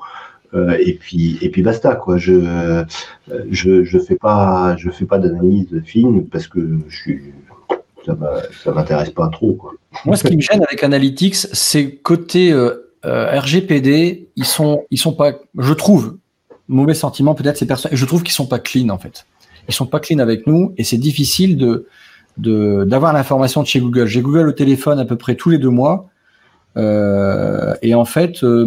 Euh, 0.54 0.76
et 0.78 0.94
puis 0.94 1.38
et 1.42 1.50
puis 1.50 1.62
basta 1.62 1.96
quoi. 1.96 2.16
Je 2.16 2.84
je 3.50 3.82
je 3.82 3.98
fais 3.98 4.16
pas 4.16 4.76
je 4.76 4.90
fais 4.90 5.04
pas 5.04 5.18
d'analyse 5.18 5.82
fine 5.84 6.26
parce 6.28 6.46
que 6.46 6.60
je 6.88 6.96
suis 6.96 7.20
ça 8.04 8.72
m'intéresse 8.72 9.10
pas 9.10 9.28
trop. 9.28 9.58
Moi, 10.04 10.16
ce 10.16 10.24
qui 10.24 10.36
me 10.36 10.42
gêne 10.42 10.62
avec 10.62 10.82
Analytics, 10.82 11.34
c'est 11.34 11.96
côté 11.96 12.52
euh, 12.52 13.40
RGPD, 13.40 14.28
ils 14.36 14.44
sont 14.44 14.84
ils 14.90 14.98
sont 14.98 15.12
pas, 15.12 15.32
je 15.58 15.72
trouve, 15.72 16.16
mauvais 16.68 16.94
sentiment 16.94 17.34
peut-être 17.34 17.58
ces 17.58 17.66
personnes, 17.66 17.92
je 17.94 18.04
trouve 18.06 18.22
qu'ils 18.22 18.32
sont 18.32 18.46
pas 18.46 18.58
clean 18.58 18.88
en 18.88 18.98
fait. 18.98 19.26
Ils 19.68 19.74
sont 19.74 19.86
pas 19.86 20.00
clean 20.00 20.18
avec 20.18 20.46
nous 20.46 20.74
et 20.76 20.84
c'est 20.84 20.98
difficile 20.98 21.56
de 21.56 21.86
d'avoir 22.36 23.12
l'information 23.12 23.62
de 23.62 23.66
chez 23.66 23.80
Google. 23.80 24.06
J'ai 24.06 24.20
Google 24.20 24.48
au 24.48 24.52
téléphone 24.52 24.98
à 24.98 25.04
peu 25.04 25.16
près 25.16 25.36
tous 25.36 25.50
les 25.50 25.58
deux 25.58 25.68
mois. 25.68 26.08
Euh, 26.76 27.74
et 27.82 27.94
en 27.94 28.04
fait, 28.04 28.42
euh, 28.42 28.66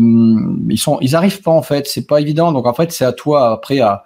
ils 0.69 0.77
sont, 0.77 0.97
ils 1.01 1.15
arrivent 1.15 1.41
pas 1.41 1.51
en 1.51 1.61
fait. 1.61 1.87
C'est 1.87 2.07
pas 2.07 2.21
évident. 2.21 2.51
Donc 2.51 2.65
en 2.65 2.73
fait, 2.73 2.91
c'est 2.91 3.05
à 3.05 3.11
toi 3.11 3.51
après 3.51 3.79
à, 3.79 4.05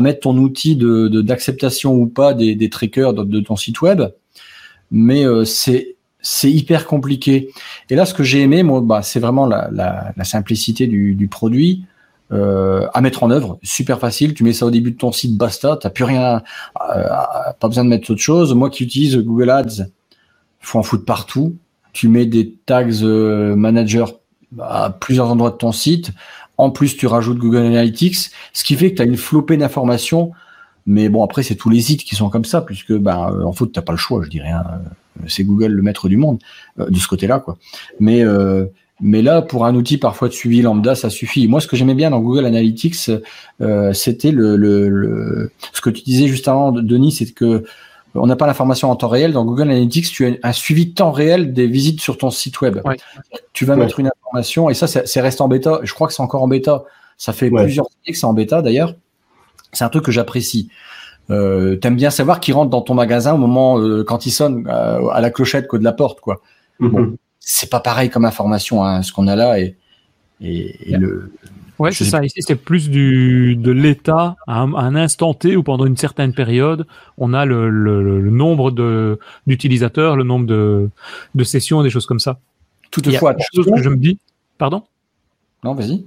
mettre 0.00 0.20
ton 0.20 0.36
outil 0.36 0.76
de 0.76 1.08
d'acceptation 1.08 1.94
ou 1.94 2.06
pas 2.06 2.34
des 2.34 2.70
trackers 2.70 3.12
de, 3.12 3.40
ton 3.40 3.56
site 3.56 3.80
web. 3.82 4.02
Mais 4.90 5.24
euh, 5.24 5.44
c'est 5.44 5.96
c'est 6.22 6.50
hyper 6.50 6.86
compliqué. 6.86 7.50
Et 7.88 7.94
là, 7.94 8.04
ce 8.04 8.12
que 8.12 8.22
j'ai 8.22 8.42
aimé, 8.42 8.62
moi, 8.62 8.82
bah, 8.82 9.00
c'est 9.02 9.20
vraiment 9.20 9.46
la, 9.46 9.70
la, 9.72 10.12
la, 10.14 10.24
simplicité 10.24 10.86
du, 10.86 11.14
du 11.14 11.28
produit. 11.28 11.84
Euh, 12.32 12.86
à 12.94 13.00
mettre 13.00 13.24
en 13.24 13.30
œuvre, 13.30 13.58
super 13.62 13.98
facile. 13.98 14.34
Tu 14.34 14.44
mets 14.44 14.52
ça 14.52 14.64
au 14.66 14.70
début 14.70 14.92
de 14.92 14.96
ton 14.96 15.10
site, 15.10 15.36
basta. 15.36 15.76
T'as 15.80 15.90
plus 15.90 16.04
rien, 16.04 16.42
euh, 16.94 17.08
pas 17.58 17.66
besoin 17.66 17.82
de 17.82 17.88
mettre 17.88 18.08
autre 18.10 18.20
chose. 18.20 18.54
Moi 18.54 18.70
qui 18.70 18.84
utilise 18.84 19.16
Google 19.16 19.50
Ads, 19.50 19.86
faut 20.60 20.78
en 20.78 20.84
foutre 20.84 21.04
partout 21.04 21.56
tu 21.92 22.08
mets 22.08 22.26
des 22.26 22.54
tags 22.66 22.88
euh, 23.02 23.54
manager 23.56 24.14
à 24.60 24.90
plusieurs 24.90 25.30
endroits 25.30 25.50
de 25.50 25.56
ton 25.56 25.72
site. 25.72 26.10
En 26.56 26.70
plus, 26.70 26.96
tu 26.96 27.06
rajoutes 27.06 27.38
Google 27.38 27.58
Analytics, 27.58 28.30
ce 28.52 28.64
qui 28.64 28.74
fait 28.74 28.90
que 28.90 28.96
tu 28.96 29.02
as 29.02 29.06
une 29.06 29.16
flopée 29.16 29.56
d'informations. 29.56 30.32
Mais 30.90 31.08
bon, 31.08 31.22
après, 31.22 31.44
c'est 31.44 31.54
tous 31.54 31.70
les 31.70 31.80
sites 31.80 32.02
qui 32.02 32.16
sont 32.16 32.30
comme 32.30 32.44
ça, 32.44 32.62
puisque 32.62 32.92
ben, 32.92 33.30
euh, 33.32 33.44
en 33.44 33.52
fait, 33.52 33.66
tu 33.66 33.72
n'as 33.76 33.82
pas 33.82 33.92
le 33.92 33.98
choix, 33.98 34.22
je 34.24 34.28
dirais. 34.28 34.50
Hein. 34.50 34.64
C'est 35.28 35.44
Google 35.44 35.68
le 35.68 35.82
maître 35.82 36.08
du 36.08 36.16
monde, 36.16 36.40
euh, 36.80 36.90
de 36.90 36.98
ce 36.98 37.06
côté-là. 37.06 37.38
quoi. 37.38 37.58
Mais, 38.00 38.24
mais 39.00 39.22
là, 39.22 39.40
pour 39.40 39.64
un 39.66 39.74
outil 39.76 39.98
parfois 39.98 40.26
de 40.28 40.32
suivi 40.32 40.62
lambda, 40.62 40.96
ça 40.96 41.10
suffit. 41.10 41.46
Moi, 41.46 41.60
ce 41.60 41.68
que 41.68 41.76
j'aimais 41.76 41.94
bien 41.94 42.10
dans 42.10 42.18
Google 42.20 42.44
Analytics, 42.44 42.96
c'était 42.96 44.32
le, 44.32 44.56
le, 44.56 44.88
le, 44.88 45.52
ce 45.72 45.80
que 45.80 45.90
tu 45.90 46.02
disais 46.02 46.26
juste 46.26 46.48
avant, 46.48 46.72
Denis, 46.72 47.12
c'est 47.12 47.30
que 47.32 47.64
on 48.14 48.26
n'a 48.26 48.34
pas 48.34 48.46
l'information 48.46 48.90
en 48.90 48.96
temps 48.96 49.08
réel. 49.08 49.32
Dans 49.32 49.44
Google 49.44 49.70
Analytics, 49.70 50.10
tu 50.10 50.26
as 50.26 50.32
un 50.42 50.52
suivi 50.52 50.92
temps 50.92 51.12
réel 51.12 51.52
des 51.52 51.68
visites 51.68 52.00
sur 52.00 52.18
ton 52.18 52.30
site 52.30 52.60
web. 52.60 52.80
Tu 53.52 53.64
vas 53.64 53.76
mettre 53.76 54.00
une 54.00 54.08
information 54.08 54.68
et 54.68 54.74
ça, 54.74 54.86
c'est 54.86 55.20
resté 55.20 55.42
en 55.42 55.48
bêta. 55.48 55.80
Je 55.84 55.94
crois 55.94 56.08
que 56.08 56.12
c'est 56.12 56.22
encore 56.22 56.42
en 56.42 56.48
bêta. 56.48 56.82
Ça 57.16 57.32
fait 57.32 57.50
plusieurs 57.50 57.86
années 57.86 58.12
que 58.12 58.18
c'est 58.18 58.26
en 58.26 58.32
bêta 58.32 58.62
d'ailleurs. 58.62 58.94
C'est 59.72 59.84
un 59.84 59.88
truc 59.88 60.04
que 60.04 60.12
j'apprécie. 60.12 60.68
Euh, 61.30 61.76
T'aimes 61.76 61.96
bien 61.96 62.10
savoir 62.10 62.40
qui 62.40 62.52
rentre 62.52 62.70
dans 62.70 62.82
ton 62.82 62.94
magasin 62.94 63.34
au 63.34 63.38
moment 63.38 63.78
euh, 63.78 64.02
quand 64.04 64.26
il 64.26 64.30
sonne 64.30 64.66
euh, 64.68 65.08
à 65.08 65.20
la 65.20 65.30
clochette 65.30 65.72
de 65.72 65.84
la 65.84 65.92
porte, 65.92 66.20
quoi. 66.20 66.40
Mm-hmm. 66.80 66.90
Bon, 66.90 67.16
c'est 67.38 67.70
pas 67.70 67.80
pareil 67.80 68.10
comme 68.10 68.24
information, 68.24 68.84
hein, 68.84 69.02
ce 69.02 69.12
qu'on 69.12 69.26
a 69.28 69.36
là 69.36 69.58
et, 69.60 69.76
et, 70.40 70.92
et 70.92 70.96
le, 70.96 71.30
Ouais, 71.80 71.92
c'est 71.92 72.04
ça. 72.04 72.22
Ici, 72.22 72.42
c'est 72.42 72.56
plus 72.56 72.90
du, 72.90 73.56
de 73.56 73.70
l'état 73.70 74.36
à, 74.46 74.60
un 74.60 74.94
instant 74.94 75.32
T 75.32 75.56
ou 75.56 75.62
pendant 75.62 75.86
une 75.86 75.96
certaine 75.96 76.34
période, 76.34 76.86
on 77.16 77.32
a 77.32 77.46
le, 77.46 77.70
le, 77.70 78.20
le 78.20 78.30
nombre 78.30 78.70
de, 78.70 79.18
d'utilisateurs, 79.46 80.14
le 80.14 80.22
nombre 80.22 80.44
de, 80.44 80.90
de 81.34 81.44
sessions, 81.44 81.82
des 81.82 81.88
choses 81.88 82.04
comme 82.04 82.20
ça. 82.20 82.38
Toutefois, 82.90 83.34
il 83.38 83.44
chose 83.56 83.72
que 83.74 83.82
je 83.82 83.88
me 83.88 83.96
dis, 83.96 84.18
pardon? 84.58 84.82
Non, 85.64 85.74
vas-y. 85.74 86.04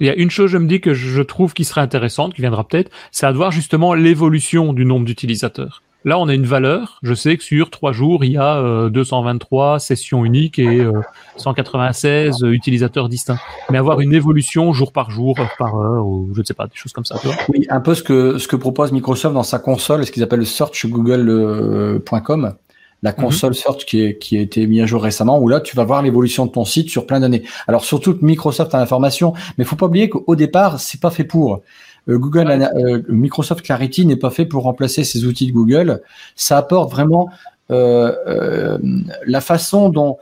Il 0.00 0.06
y 0.06 0.10
a 0.10 0.14
une 0.14 0.30
chose, 0.30 0.50
je 0.50 0.58
me 0.58 0.66
dis, 0.66 0.80
que 0.80 0.94
je 0.94 1.22
trouve 1.22 1.52
qui 1.52 1.64
serait 1.64 1.82
intéressante, 1.82 2.34
qui 2.34 2.40
viendra 2.40 2.64
peut-être, 2.64 2.90
c'est 3.12 3.26
à 3.26 3.32
voir 3.32 3.52
justement 3.52 3.94
l'évolution 3.94 4.72
du 4.72 4.84
nombre 4.84 5.04
d'utilisateurs. 5.04 5.82
Là, 6.06 6.18
on 6.18 6.28
a 6.28 6.34
une 6.34 6.46
valeur. 6.46 6.98
Je 7.02 7.12
sais 7.12 7.36
que 7.36 7.44
sur 7.44 7.68
trois 7.68 7.92
jours, 7.92 8.24
il 8.24 8.32
y 8.32 8.38
a 8.38 8.88
223 8.88 9.74
euh, 9.74 9.78
sessions 9.78 10.24
uniques 10.24 10.58
et 10.58 10.82
196 11.36 12.42
euh, 12.42 12.52
utilisateurs 12.52 13.10
distincts. 13.10 13.38
Mais 13.68 13.76
avoir 13.76 14.00
une 14.00 14.14
évolution 14.14 14.72
jour 14.72 14.92
par 14.92 15.10
jour, 15.10 15.38
heure 15.38 15.54
par 15.58 15.76
heure, 15.76 16.06
ou 16.06 16.30
je 16.34 16.40
ne 16.40 16.44
sais 16.46 16.54
pas, 16.54 16.66
des 16.66 16.74
choses 16.74 16.94
comme 16.94 17.04
ça. 17.04 17.16
oui, 17.50 17.66
un 17.68 17.80
peu 17.80 17.94
ce 17.94 18.02
que 18.02 18.38
ce 18.38 18.48
que 18.48 18.56
propose 18.56 18.92
Microsoft 18.92 19.34
dans 19.34 19.42
sa 19.42 19.58
console, 19.58 20.06
ce 20.06 20.10
qu'ils 20.10 20.22
appellent 20.22 20.38
le 20.38 20.46
search 20.46 20.86
google.com, 20.86 22.54
la 23.02 23.12
mhm. 23.12 23.16
console 23.16 23.54
search 23.54 23.84
qui, 23.86 24.02
est, 24.02 24.18
qui 24.18 24.36
a 24.36 24.40
été 24.40 24.66
mis 24.66 24.80
à 24.80 24.86
jour 24.86 25.02
récemment, 25.02 25.38
où 25.38 25.48
là 25.48 25.60
tu 25.60 25.76
vas 25.76 25.84
voir 25.84 26.02
l'évolution 26.02 26.46
de 26.46 26.50
ton 26.50 26.64
site 26.64 26.90
sur 26.90 27.06
plein 27.06 27.20
d'années. 27.20 27.42
Alors 27.66 27.84
surtout 27.84 28.14
que 28.14 28.24
Microsoft 28.24 28.74
a 28.74 28.78
l'information, 28.78 29.32
mais 29.58 29.64
faut 29.64 29.76
pas 29.76 29.86
oublier 29.86 30.08
qu'au 30.08 30.36
départ 30.36 30.80
c'est 30.80 31.00
pas 31.00 31.10
fait 31.10 31.24
pour. 31.24 31.62
Euh, 32.08 32.18
Google, 32.18 32.50
euh, 32.50 33.02
Microsoft 33.08 33.62
Clarity 33.62 34.06
n'est 34.06 34.16
pas 34.16 34.30
fait 34.30 34.46
pour 34.46 34.64
remplacer 34.64 35.04
ces 35.04 35.24
outils 35.26 35.46
de 35.46 35.52
Google. 35.52 36.02
Ça 36.34 36.56
apporte 36.56 36.90
vraiment 36.90 37.28
euh, 37.70 38.78
la 39.26 39.40
façon 39.40 39.90
dont, 39.90 40.18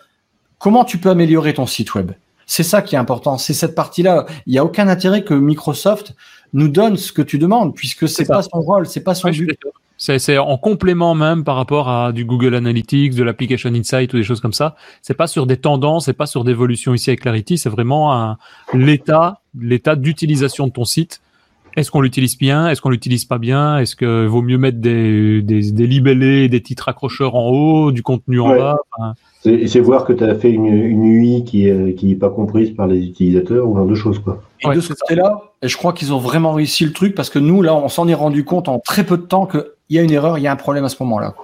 comment 0.58 0.84
tu 0.84 0.98
peux 0.98 1.10
améliorer 1.10 1.54
ton 1.54 1.66
site 1.66 1.94
web. 1.94 2.12
C'est 2.46 2.62
ça 2.62 2.82
qui 2.82 2.94
est 2.94 2.98
important. 2.98 3.38
C'est 3.38 3.52
cette 3.52 3.74
partie-là. 3.74 4.26
Il 4.46 4.52
n'y 4.52 4.58
a 4.58 4.64
aucun 4.64 4.88
intérêt 4.88 5.22
que 5.22 5.34
Microsoft 5.34 6.14
nous 6.54 6.68
donne 6.68 6.96
ce 6.96 7.12
que 7.12 7.22
tu 7.22 7.38
demandes, 7.38 7.74
puisque 7.74 8.08
c'est 8.08 8.24
pas 8.24 8.42
son 8.42 8.60
rôle, 8.60 8.86
c'est 8.86 9.02
pas 9.02 9.14
son 9.14 9.28
but. 9.28 9.58
C'est 10.00 10.38
en 10.38 10.56
complément 10.58 11.16
même 11.16 11.42
par 11.42 11.56
rapport 11.56 11.88
à 11.88 12.12
du 12.12 12.24
Google 12.24 12.54
Analytics, 12.54 13.16
de 13.16 13.24
l'application 13.24 13.68
Insight 13.74 14.14
ou 14.14 14.16
des 14.16 14.22
choses 14.22 14.40
comme 14.40 14.52
ça. 14.52 14.76
C'est 15.02 15.14
pas 15.14 15.26
sur 15.26 15.44
des 15.44 15.56
tendances, 15.56 16.04
c'est 16.04 16.12
pas 16.12 16.26
sur 16.26 16.44
d'évolution 16.44 16.94
ici 16.94 17.10
avec 17.10 17.20
Clarity, 17.20 17.58
c'est 17.58 17.68
vraiment 17.68 18.36
l'état, 18.72 19.40
l'état 19.60 19.96
d'utilisation 19.96 20.68
de 20.68 20.72
ton 20.72 20.84
site 20.84 21.20
Est-ce 21.76 21.90
qu'on 21.90 22.00
l'utilise 22.00 22.38
bien? 22.38 22.68
Est-ce 22.68 22.80
qu'on 22.80 22.90
l'utilise 22.90 23.24
pas 23.24 23.38
bien? 23.38 23.78
Est-ce 23.78 23.96
qu'il 23.96 24.28
vaut 24.28 24.40
mieux 24.40 24.56
mettre 24.56 24.78
des, 24.78 25.42
des, 25.42 25.72
des, 25.72 25.86
libellés, 25.88 26.48
des 26.48 26.62
titres 26.62 26.88
accrocheurs 26.88 27.34
en 27.34 27.48
haut, 27.48 27.90
du 27.90 28.04
contenu 28.04 28.40
en 28.40 28.50
bas? 28.50 28.76
C'est 29.42 29.80
voir 29.80 30.04
que 30.04 30.12
tu 30.12 30.22
as 30.22 30.36
fait 30.36 30.50
une, 30.50 30.66
une 30.66 31.04
UI 31.04 31.44
qui 31.44 31.72
n'est 31.72 31.94
qui 31.94 32.12
est 32.12 32.16
pas 32.16 32.30
comprise 32.30 32.70
par 32.70 32.86
les 32.86 33.04
utilisateurs 33.04 33.68
ou 33.68 33.76
genre 33.76 33.86
de 33.86 33.94
choses. 33.94 34.20
Quoi. 34.20 34.42
Et 34.60 34.74
de 34.74 34.80
ce 34.80 34.92
côté-là, 34.92 35.42
je 35.62 35.76
crois 35.76 35.92
qu'ils 35.92 36.12
ont 36.12 36.18
vraiment 36.18 36.52
réussi 36.52 36.84
le 36.84 36.92
truc 36.92 37.16
parce 37.16 37.30
que 37.30 37.40
nous, 37.40 37.62
là, 37.62 37.74
on 37.74 37.88
s'en 37.88 38.06
est 38.06 38.14
rendu 38.14 38.44
compte 38.44 38.68
en 38.68 38.78
très 38.78 39.04
peu 39.04 39.16
de 39.16 39.22
temps 39.22 39.46
qu'il 39.88 39.96
y 39.96 39.98
a 39.98 40.02
une 40.02 40.12
erreur, 40.12 40.38
il 40.38 40.42
y 40.42 40.46
a 40.46 40.52
un 40.52 40.56
problème 40.56 40.84
à 40.84 40.88
ce 40.88 41.02
moment-là. 41.02 41.34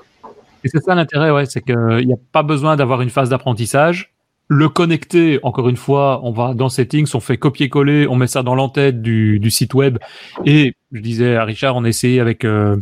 Et 0.62 0.68
c'est 0.68 0.82
ça 0.82 0.94
l'intérêt, 0.94 1.30
ouais, 1.30 1.46
c'est 1.46 1.60
qu'il 1.60 2.06
n'y 2.06 2.12
a 2.12 2.18
pas 2.32 2.42
besoin 2.42 2.76
d'avoir 2.76 3.02
une 3.02 3.10
phase 3.10 3.28
d'apprentissage 3.28 4.14
le 4.48 4.68
connecter, 4.68 5.40
encore 5.42 5.68
une 5.68 5.76
fois, 5.76 6.20
on 6.22 6.30
va 6.30 6.54
dans 6.54 6.68
Settings, 6.68 7.08
on 7.14 7.20
fait 7.20 7.38
copier-coller, 7.38 8.06
on 8.08 8.16
met 8.16 8.26
ça 8.26 8.42
dans 8.42 8.54
l'entête 8.54 9.00
du, 9.00 9.38
du, 9.38 9.50
site 9.50 9.74
web. 9.74 9.98
Et 10.44 10.74
je 10.92 11.00
disais 11.00 11.36
à 11.36 11.44
Richard, 11.44 11.76
on 11.76 11.84
a 11.84 11.88
essayé 11.88 12.20
avec 12.20 12.44
euh, 12.44 12.76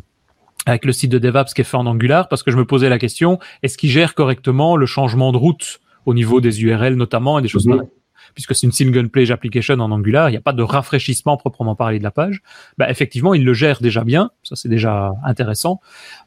avec 0.67 0.85
le 0.85 0.93
site 0.93 1.11
de 1.11 1.19
DevApps 1.19 1.55
qui 1.55 1.61
est 1.61 1.65
fait 1.65 1.77
en 1.77 1.87
Angular, 1.87 2.29
parce 2.29 2.43
que 2.43 2.51
je 2.51 2.57
me 2.57 2.65
posais 2.65 2.89
la 2.89 2.99
question, 2.99 3.39
est-ce 3.63 3.79
qu'il 3.79 3.91
gère 3.91 4.15
correctement 4.15 4.77
le 4.77 4.87
changement 4.87 5.33
de 5.33 5.37
route 5.37 5.81
au 6.07 6.15
niveau 6.15 6.41
des 6.41 6.63
URL 6.63 6.95
notamment 6.95 7.39
et 7.39 7.43
des 7.43 7.49
choses 7.49 7.67
comme 7.67 7.87
puisque 8.35 8.55
c'est 8.55 8.66
une 8.66 8.72
single 8.72 9.09
page 9.09 9.30
application 9.30 9.74
en 9.74 9.91
Angular, 9.91 10.28
il 10.28 10.33
n'y 10.33 10.39
a 10.39 10.43
pas 10.43 10.53
de 10.53 10.62
rafraîchissement 10.62 11.37
proprement 11.37 11.74
parlé 11.74 11.99
de 11.99 12.05
la 12.05 12.11
page. 12.11 12.43
Bah, 12.78 12.91
effectivement, 12.91 13.35
il 13.35 13.45
le 13.45 13.55
gère 13.55 13.80
déjà 13.80 14.05
bien, 14.05 14.30
ça 14.43 14.57
c'est 14.57 14.68
déjà 14.68 15.12
intéressant. 15.24 15.80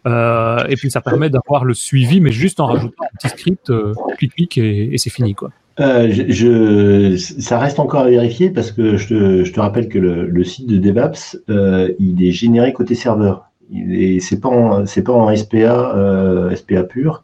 Euh, 0.07 0.63
et 0.67 0.75
puis 0.75 0.91
ça 0.91 1.01
permet 1.01 1.29
d'avoir 1.29 1.65
le 1.65 1.73
suivi, 1.73 2.21
mais 2.21 2.31
juste 2.31 2.59
en 2.59 2.67
rajoutant 2.67 3.03
un 3.03 3.17
petit 3.17 3.29
script, 3.29 3.69
euh, 3.69 3.93
clic 4.17 4.33
clic 4.33 4.57
et, 4.57 4.97
c'est 4.97 5.09
fini 5.09 5.35
quoi. 5.35 5.51
Euh, 5.79 7.17
ça 7.17 7.59
reste 7.59 7.79
encore 7.79 8.01
à 8.01 8.09
vérifier 8.09 8.49
parce 8.49 8.71
que 8.71 8.95
je 8.97 9.51
te, 9.51 9.59
rappelle 9.59 9.89
que 9.89 9.99
le, 9.99 10.43
site 10.43 10.67
de 10.67 10.77
DevApps, 10.77 11.37
euh, 11.49 11.93
il 11.99 12.23
est 12.25 12.31
généré 12.31 12.71
côté 12.73 12.95
serveur. 12.95 13.49
Et 13.73 14.19
c'est 14.19 14.39
pas 14.39 14.83
c'est 14.85 15.03
pas 15.03 15.13
en 15.13 15.35
SPA, 15.35 15.95
euh, 15.95 16.55
SPA 16.55 16.83
pur 16.83 17.23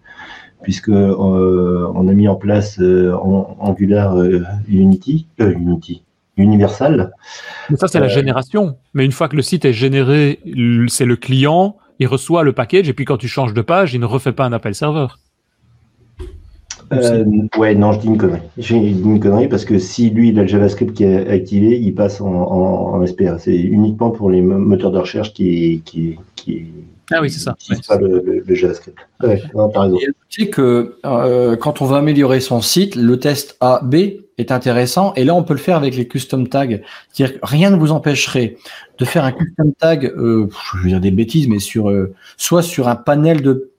puisque 0.64 0.90
euh, 0.90 1.92
on 1.96 2.08
a 2.08 2.14
mis 2.14 2.28
en 2.28 2.36
place 2.36 2.80
euh, 2.80 3.14
Angular 3.14 4.16
euh, 4.18 4.42
Unity, 4.68 5.28
Unity, 5.40 6.04
Universal. 6.38 7.14
Mais 7.70 7.78
ça, 7.78 7.88
c'est 7.88 8.00
la 8.00 8.08
génération. 8.08 8.78
Mais 8.94 9.06
une 9.06 9.12
fois 9.12 9.28
que 9.28 9.36
le 9.36 9.42
site 9.42 9.66
est 9.66 9.74
généré, 9.74 10.40
c'est 10.88 11.06
le 11.06 11.16
client, 11.16 11.78
il 12.00 12.08
reçoit 12.08 12.44
le 12.44 12.54
package, 12.54 12.90
et 12.90 12.94
puis 12.94 13.06
quand 13.06 13.18
tu 13.18 13.28
changes 13.28 13.54
de 13.54 13.62
page, 13.62 13.94
il 13.94 14.00
ne 14.00 14.06
refait 14.06 14.34
pas 14.34 14.46
un 14.46 14.54
appel 14.54 14.76
serveur. 14.76 15.20
Euh, 16.94 17.24
ouais, 17.58 17.74
non, 17.74 17.94
je 17.94 18.00
dis 18.00 18.08
une 18.08 18.18
connerie. 18.18 18.42
Je 18.58 18.76
dis 18.76 19.02
une 19.02 19.20
connerie 19.20 19.48
parce 19.48 19.64
que 19.64 19.80
si 19.80 20.10
lui, 20.10 20.30
il 20.30 20.40
a 20.40 20.42
le 20.42 20.48
JavaScript 20.48 20.94
qui 20.94 21.06
est 21.06 21.28
activé, 21.30 21.80
il 21.80 21.96
passe 21.96 22.20
en, 22.20 22.28
en, 22.28 23.02
en 23.02 23.06
SPA. 23.06 23.38
C'est 23.40 23.56
uniquement 23.56 24.12
pour 24.12 24.30
les 24.30 24.42
moteurs 24.42 24.92
de 24.92 25.00
recherche 25.00 25.34
qui, 25.34 25.82
qui, 25.86 26.18
qui, 26.36 26.66
ah 27.12 27.22
oui, 27.22 27.30
c'est 27.30 27.40
ça. 27.40 27.56
C'est 27.60 27.86
pas 27.86 27.98
le, 27.98 28.44
le, 28.46 28.56
JavaScript. 28.56 28.98
Ouais, 29.22 29.42
non, 29.54 29.70
par 29.70 29.86
exemple. 29.86 30.04
Tu 30.30 30.44
sais 30.44 30.50
que 30.50 30.98
euh, 31.06 31.56
quand 31.56 31.82
on 31.82 31.86
va 31.86 31.98
améliorer 31.98 32.40
son 32.40 32.62
site, 32.62 32.96
le 32.96 33.20
test 33.20 33.58
A-B 33.60 33.96
est 34.38 34.52
intéressant. 34.52 35.14
Et 35.16 35.24
là, 35.24 35.36
on 35.36 35.44
peut 35.44 35.54
le 35.54 35.60
faire 35.60 35.78
avec 35.78 35.96
les 35.96 36.08
custom 36.08 36.48
tags. 36.48 36.68
C'est-à-dire 37.12 37.40
que 37.40 37.46
rien 37.46 37.70
ne 37.70 37.76
vous 37.76 37.92
empêcherait 37.92 38.58
de 38.98 39.06
faire 39.06 39.24
un 39.24 39.32
custom 39.32 39.74
tag, 39.74 40.06
euh, 40.06 40.48
je 40.76 40.82
veux 40.82 40.90
dire 40.90 41.00
des 41.00 41.12
bêtises, 41.12 41.48
mais 41.48 41.60
sur 41.60 41.90
euh, 41.90 42.14
soit 42.38 42.64
sur 42.64 42.88
un 42.88 42.96
panel 42.96 43.42
de 43.42 43.72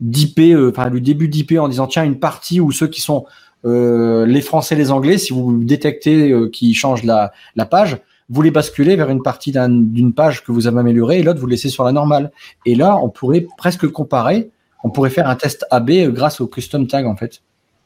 d'IP, 0.00 0.38
euh, 0.38 0.70
enfin 0.70 0.88
le 0.88 1.00
début 1.00 1.28
d'IP 1.28 1.52
en 1.58 1.68
disant 1.68 1.86
tiens 1.86 2.04
une 2.04 2.18
partie 2.18 2.60
ou 2.60 2.72
ceux 2.72 2.88
qui 2.88 3.00
sont 3.00 3.26
euh, 3.66 4.24
les 4.26 4.40
Français, 4.40 4.74
les 4.74 4.90
Anglais, 4.90 5.18
si 5.18 5.32
vous 5.32 5.62
détectez 5.62 6.30
euh, 6.30 6.48
qu'ils 6.48 6.74
changent 6.74 7.04
la, 7.04 7.32
la 7.56 7.66
page, 7.66 7.98
vous 8.30 8.42
les 8.42 8.52
basculez 8.52 8.96
vers 8.96 9.10
une 9.10 9.22
partie 9.22 9.52
d'une 9.52 10.14
page 10.14 10.44
que 10.44 10.52
vous 10.52 10.68
avez 10.68 10.78
améliorée 10.78 11.18
et 11.18 11.22
l'autre 11.22 11.40
vous 11.40 11.46
laissez 11.46 11.68
sur 11.68 11.84
la 11.84 11.92
normale. 11.92 12.30
Et 12.64 12.76
là, 12.76 12.96
on 12.96 13.08
pourrait 13.08 13.46
presque 13.58 13.88
comparer, 13.88 14.50
on 14.84 14.90
pourrait 14.90 15.10
faire 15.10 15.28
un 15.28 15.34
test 15.34 15.66
AB 15.70 15.90
euh, 15.90 16.10
grâce 16.10 16.40
au 16.40 16.46
custom 16.46 16.86
tag 16.86 17.06
en 17.06 17.16
fait. 17.16 17.42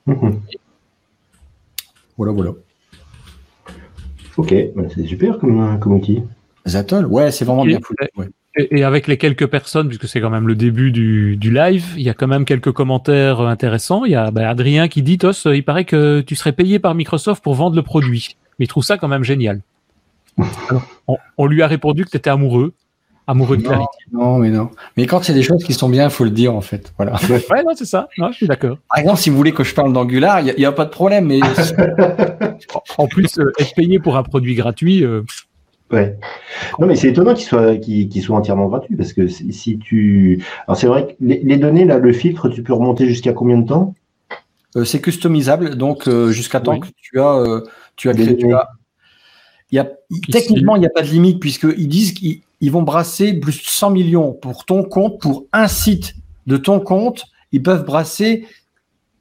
Mhm. 0.06 0.40
Voilà, 2.18 2.32
voilà. 2.32 2.50
Ok, 4.36 4.54
bah, 4.76 4.82
c'est 4.94 5.06
super 5.06 5.38
comme, 5.38 5.78
comme 5.80 5.94
outil. 5.94 6.22
Zatol, 6.66 7.06
ouais, 7.06 7.30
c'est 7.30 7.44
vraiment 7.44 7.64
bien 7.64 7.78
foutu. 7.82 8.04
Ouais. 8.16 8.28
Et, 8.56 8.78
et 8.78 8.84
avec 8.84 9.08
les 9.08 9.16
quelques 9.16 9.46
personnes, 9.46 9.88
puisque 9.88 10.06
c'est 10.06 10.20
quand 10.20 10.30
même 10.30 10.46
le 10.46 10.54
début 10.54 10.92
du, 10.92 11.36
du, 11.36 11.52
live, 11.52 11.94
il 11.96 12.02
y 12.02 12.10
a 12.10 12.14
quand 12.14 12.28
même 12.28 12.44
quelques 12.44 12.72
commentaires 12.72 13.40
intéressants. 13.40 14.04
Il 14.04 14.12
y 14.12 14.14
a 14.14 14.30
bah, 14.30 14.48
Adrien 14.48 14.88
qui 14.88 15.02
dit, 15.02 15.18
Tos, 15.18 15.52
il 15.52 15.64
paraît 15.64 15.84
que 15.84 16.20
tu 16.20 16.36
serais 16.36 16.52
payé 16.52 16.78
par 16.78 16.94
Microsoft 16.94 17.42
pour 17.42 17.54
vendre 17.54 17.76
le 17.76 17.82
produit. 17.82 18.36
Mais 18.58 18.66
il 18.66 18.68
trouve 18.68 18.84
ça 18.84 18.96
quand 18.96 19.08
même 19.08 19.24
génial. 19.24 19.60
Alors, 20.68 20.82
on, 21.06 21.16
on, 21.38 21.46
lui 21.46 21.62
a 21.62 21.66
répondu 21.66 22.04
que 22.04 22.10
tu 22.10 22.16
étais 22.16 22.30
amoureux, 22.30 22.74
amoureux 23.26 23.56
de 23.56 23.62
non, 23.62 23.68
Clarity. 23.68 23.98
Non, 24.12 24.38
mais 24.38 24.50
non. 24.50 24.70
Mais 24.96 25.06
quand 25.06 25.22
c'est 25.22 25.34
des 25.34 25.42
choses 25.42 25.62
qui 25.64 25.72
sont 25.72 25.88
bien, 25.88 26.04
il 26.04 26.10
faut 26.10 26.24
le 26.24 26.30
dire 26.30 26.54
en 26.54 26.60
fait. 26.60 26.92
Voilà. 26.96 27.12
Ouais, 27.28 27.62
non, 27.62 27.72
c'est 27.74 27.84
ça. 27.84 28.08
Non, 28.18 28.30
je 28.32 28.36
suis 28.36 28.48
d'accord. 28.48 28.78
Par 28.88 28.98
exemple, 28.98 29.20
si 29.20 29.30
vous 29.30 29.36
voulez 29.36 29.52
que 29.52 29.64
je 29.64 29.74
parle 29.74 29.92
d'Angular, 29.92 30.40
il 30.40 30.54
n'y 30.56 30.64
a, 30.64 30.68
a, 30.68 30.72
pas 30.72 30.84
de 30.84 30.90
problème. 30.90 31.26
Mais 31.26 31.40
en 32.98 33.06
plus, 33.06 33.38
euh, 33.38 33.52
être 33.58 33.74
payé 33.74 33.98
pour 33.98 34.16
un 34.16 34.22
produit 34.22 34.54
gratuit. 34.54 35.04
Euh... 35.04 35.22
Ouais. 35.90 36.18
Non, 36.78 36.86
mais 36.86 36.96
c'est 36.96 37.08
étonnant 37.08 37.34
qu'il 37.34 37.44
soit, 37.44 37.76
qu'il 37.76 38.08
qu 38.08 38.20
soit 38.20 38.36
entièrement 38.36 38.68
gratuit 38.68 38.96
parce 38.96 39.12
que 39.12 39.28
si 39.28 39.78
tu. 39.78 40.44
Alors, 40.66 40.76
c'est 40.76 40.86
vrai 40.86 41.06
que 41.06 41.12
les, 41.20 41.40
les, 41.44 41.56
données, 41.56 41.84
là, 41.84 41.98
le 41.98 42.12
filtre, 42.12 42.48
tu 42.48 42.62
peux 42.62 42.72
remonter 42.72 43.06
jusqu'à 43.06 43.32
combien 43.32 43.58
de 43.58 43.68
temps? 43.68 43.94
Euh, 44.76 44.84
C'est 44.84 45.00
customisable, 45.00 45.76
donc 45.76 46.08
euh, 46.08 46.30
jusqu'à 46.30 46.60
temps 46.60 46.72
oui. 46.72 46.80
que 46.80 46.88
tu 46.96 47.20
as, 47.20 47.36
euh, 47.36 47.60
tu 47.96 48.08
as 48.08 48.14
créé. 48.14 48.36
Tu 48.36 48.52
as... 48.52 48.68
Il 49.74 49.78
y 49.78 49.80
a, 49.80 49.90
techniquement, 50.30 50.76
il 50.76 50.80
n'y 50.80 50.86
a 50.86 50.90
pas 50.90 51.02
de 51.02 51.08
limite 51.08 51.40
puisqu'ils 51.40 51.88
disent 51.88 52.12
qu'ils 52.14 52.70
vont 52.70 52.82
brasser 52.82 53.34
plus 53.34 53.58
de 53.58 53.66
100 53.66 53.90
millions 53.90 54.32
pour 54.32 54.64
ton 54.64 54.84
compte, 54.84 55.20
pour 55.20 55.46
un 55.52 55.66
site 55.66 56.14
de 56.46 56.56
ton 56.56 56.78
compte. 56.78 57.24
Ils 57.50 57.60
peuvent 57.60 57.84
brasser, 57.84 58.46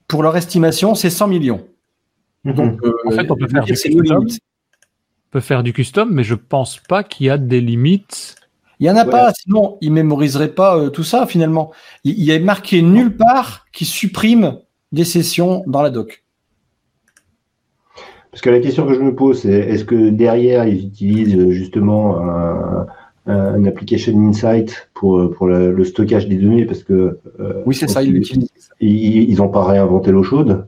pour 0.08 0.22
leur 0.22 0.38
estimation, 0.38 0.93
c'est 0.93 1.10
100 1.10 1.28
millions. 1.28 1.66
-hmm. 2.45 2.54
Donc, 2.54 2.80
en 3.08 3.12
fait, 3.12 3.32
on 3.32 3.36
peut 3.36 3.47
faire 3.47 3.66
des 3.66 3.74
limites 3.89 4.39
peut 5.32 5.39
faire 5.39 5.64
du 5.64 5.74
custom, 5.74 6.12
mais 6.12 6.24
je 6.24 6.36
pense 6.36 6.78
pas 6.78 7.04
qu'il 7.04 7.26
y 7.26 7.30
a 7.32 7.39
des 7.39 7.60
limites. 7.60 8.36
Il 8.80 8.86
y 8.86 8.91
en 8.91 8.95
a 8.95 9.04
ouais. 9.04 9.10
pas, 9.10 9.34
sinon 9.34 9.80
il 9.82 9.91
mémoriserait 9.91 10.54
pas 10.54 10.78
euh, 10.78 10.89
tout 10.89 11.04
ça 11.04 11.26
finalement. 11.26 11.72
Il, 12.04 12.20
il 12.20 12.24
y 12.24 12.32
a 12.32 12.39
marqué 12.39 12.84
nulle 12.84 13.18
part 13.18 13.66
qui 13.74 13.86
supprime 13.86 14.60
des 14.91 15.06
sessions 15.06 15.64
dans 15.66 15.82
la 15.82 15.89
doc. 15.89 16.23
Parce 18.34 18.42
que 18.42 18.50
la 18.50 18.60
question 18.60 18.88
que 18.88 18.96
je 18.96 19.00
me 19.00 19.14
pose, 19.14 19.42
c'est 19.42 19.54
est-ce 19.54 19.86
que 19.86 20.10
derrière 20.10 20.68
ils 20.68 20.88
utilisent 20.88 21.38
euh, 21.38 21.52
justement 21.52 22.18
un, 22.18 22.88
un 23.28 23.64
application 23.66 24.20
insight 24.28 24.90
pour, 24.96 25.30
pour 25.30 25.46
le, 25.46 25.72
le, 25.72 25.84
stockage 25.84 26.28
des 26.28 26.38
données? 26.38 26.66
Parce 26.66 26.82
que 26.82 27.20
euh, 27.40 27.62
oui 27.68 27.76
c'est 27.76 27.88
ça 27.88 28.02
ils 28.02 28.12
l'utilisent. 28.12 28.50
Ils 28.80 29.36
n'ont 29.38 29.50
pas 29.50 29.64
réinventé 29.64 30.12
l'eau 30.12 30.24
chaude. 30.24 30.66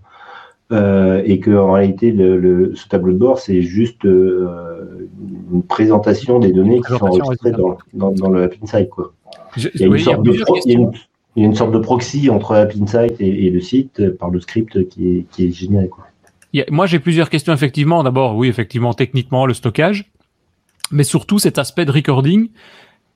Euh, 0.71 1.23
et 1.25 1.39
que 1.39 1.49
en 1.49 1.73
réalité 1.73 2.11
le, 2.11 2.37
le, 2.37 2.75
ce 2.75 2.87
tableau 2.87 3.13
de 3.13 3.17
bord 3.17 3.37
c'est 3.39 3.61
juste 3.61 4.05
euh, 4.05 5.07
une 5.51 5.63
présentation 5.63 6.39
des 6.39 6.51
données 6.51 6.81
qui 6.81 6.91
sont 6.91 7.05
enregistrées 7.05 7.51
dans, 7.51 7.77
dans, 7.93 8.11
dans, 8.11 8.29
le 8.29 8.43
App 8.43 8.53
Insight 8.63 8.89
quoi. 8.89 9.13
Je, 9.57 9.69
il, 9.73 9.81
y 9.81 9.83
a 9.83 9.87
une, 9.87 10.91
il, 11.35 11.41
y 11.41 11.43
a 11.43 11.45
une 11.45 11.55
sorte 11.55 11.71
de 11.71 11.77
proxy 11.77 12.31
entre 12.31 12.55
App 12.55 12.73
Insight 12.79 13.19
et, 13.19 13.45
et 13.45 13.49
le 13.49 13.59
site 13.59 14.09
par 14.17 14.29
le 14.29 14.39
script 14.39 14.87
qui 14.87 15.17
est, 15.17 15.25
qui 15.31 15.45
est 15.45 15.51
généré 15.51 15.87
quoi. 15.87 16.05
Moi 16.69 16.85
j'ai 16.85 16.99
plusieurs 16.99 17.29
questions 17.29 17.53
effectivement. 17.53 18.03
D'abord 18.03 18.35
oui 18.35 18.47
effectivement 18.47 18.93
techniquement 18.93 19.45
le 19.45 19.53
stockage, 19.53 20.05
mais 20.91 21.03
surtout 21.03 21.39
cet 21.39 21.57
aspect 21.57 21.85
de 21.85 21.91
recording. 21.91 22.49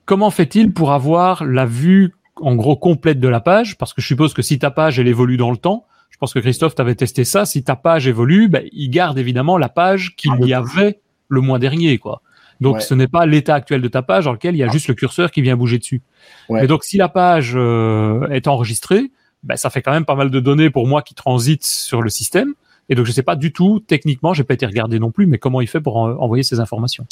Comment 0.06 0.32
fait-il 0.32 0.74
pour 0.74 0.92
avoir 0.92 1.46
la 1.46 1.66
vue 1.66 2.14
en 2.38 2.56
gros 2.56 2.76
complète 2.76 3.20
de 3.20 3.28
la 3.28 3.40
page? 3.40 3.78
Parce 3.78 3.94
que 3.94 4.02
je 4.02 4.08
suppose 4.08 4.34
que 4.34 4.42
si 4.42 4.58
ta 4.58 4.72
page 4.72 5.00
elle 5.00 5.08
évolue 5.08 5.38
dans 5.38 5.52
le 5.52 5.58
temps, 5.58 5.86
je 6.10 6.18
pense 6.18 6.34
que 6.34 6.40
Christophe 6.40 6.76
t'avait 6.76 6.96
testé 6.96 7.24
ça. 7.24 7.46
Si 7.46 7.64
ta 7.64 7.76
page 7.76 8.08
évolue, 8.08 8.50
ben, 8.50 8.64
il 8.74 8.90
garde 8.90 9.18
évidemment 9.18 9.58
la 9.58 9.70
page 9.70 10.16
qu'il 10.18 10.34
y 10.46 10.54
avait 10.54 11.00
le 11.30 11.42
mois 11.42 11.60
dernier, 11.60 11.98
quoi. 11.98 12.22
Donc 12.60 12.76
ouais. 12.76 12.82
ce 12.82 12.94
n'est 12.94 13.08
pas 13.08 13.26
l'état 13.26 13.56
actuel 13.56 13.82
de 13.82 13.88
ta 13.88 14.02
page 14.02 14.26
dans 14.26 14.34
lequel 14.34 14.54
il 14.56 14.58
y 14.58 14.64
a 14.64 14.68
juste 14.68 14.90
le 14.90 14.96
curseur 14.96 15.32
qui 15.32 15.42
vient 15.42 15.56
bouger 15.56 15.78
dessus. 15.78 16.02
Ouais. 16.50 16.62
Mais 16.62 16.68
donc 16.68 16.84
si 16.84 16.98
la 16.98 17.08
page 17.08 17.54
euh, 17.56 18.28
est 18.30 18.48
enregistrée, 18.48 19.12
ben, 19.44 19.56
ça 19.56 19.70
fait 19.70 19.82
quand 19.82 19.94
même 19.94 20.06
pas 20.06 20.16
mal 20.16 20.30
de 20.30 20.40
données 20.40 20.70
pour 20.70 20.88
moi 20.88 21.02
qui 21.02 21.14
transitent 21.14 21.66
sur 21.66 22.02
le 22.02 22.10
système. 22.10 22.54
Et 22.90 22.96
donc 22.96 23.06
je 23.06 23.12
sais 23.12 23.24
pas 23.24 23.36
du 23.36 23.54
tout 23.54 23.80
techniquement, 23.80 24.34
j'ai 24.34 24.44
pas 24.44 24.54
été 24.54 24.66
regardé 24.66 25.00
non 25.00 25.12
plus, 25.12 25.28
mais 25.28 25.38
comment 25.38 25.62
il 25.62 25.68
fait 25.68 25.80
pour 25.80 25.98
en, 25.98 26.12
envoyer 26.12 26.44
ces 26.44 26.60
informations. 26.60 27.06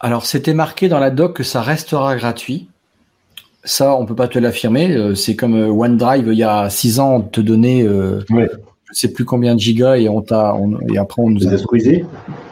Alors 0.00 0.26
c'était 0.26 0.54
marqué 0.54 0.88
dans 0.88 0.98
la 0.98 1.10
doc 1.10 1.36
que 1.36 1.42
ça 1.42 1.62
restera 1.62 2.16
gratuit. 2.16 2.68
Ça, 3.66 3.96
on 3.96 4.04
peut 4.04 4.14
pas 4.14 4.28
te 4.28 4.38
l'affirmer. 4.38 5.14
C'est 5.14 5.36
comme 5.36 5.54
OneDrive 5.54 6.28
il 6.28 6.38
y 6.38 6.42
a 6.42 6.68
six 6.68 7.00
ans, 7.00 7.14
on 7.16 7.20
te 7.22 7.40
donnait, 7.40 7.82
euh, 7.82 8.20
ouais. 8.28 8.50
je 8.92 8.98
sais 8.98 9.10
plus 9.10 9.24
combien 9.24 9.54
de 9.54 9.60
gigas 9.60 9.96
et 9.96 10.08
on 10.08 10.20
t'a, 10.20 10.54
et 10.92 10.98
après 10.98 11.22
on 11.22 11.30
nous 11.30 11.48
a. 11.48 11.56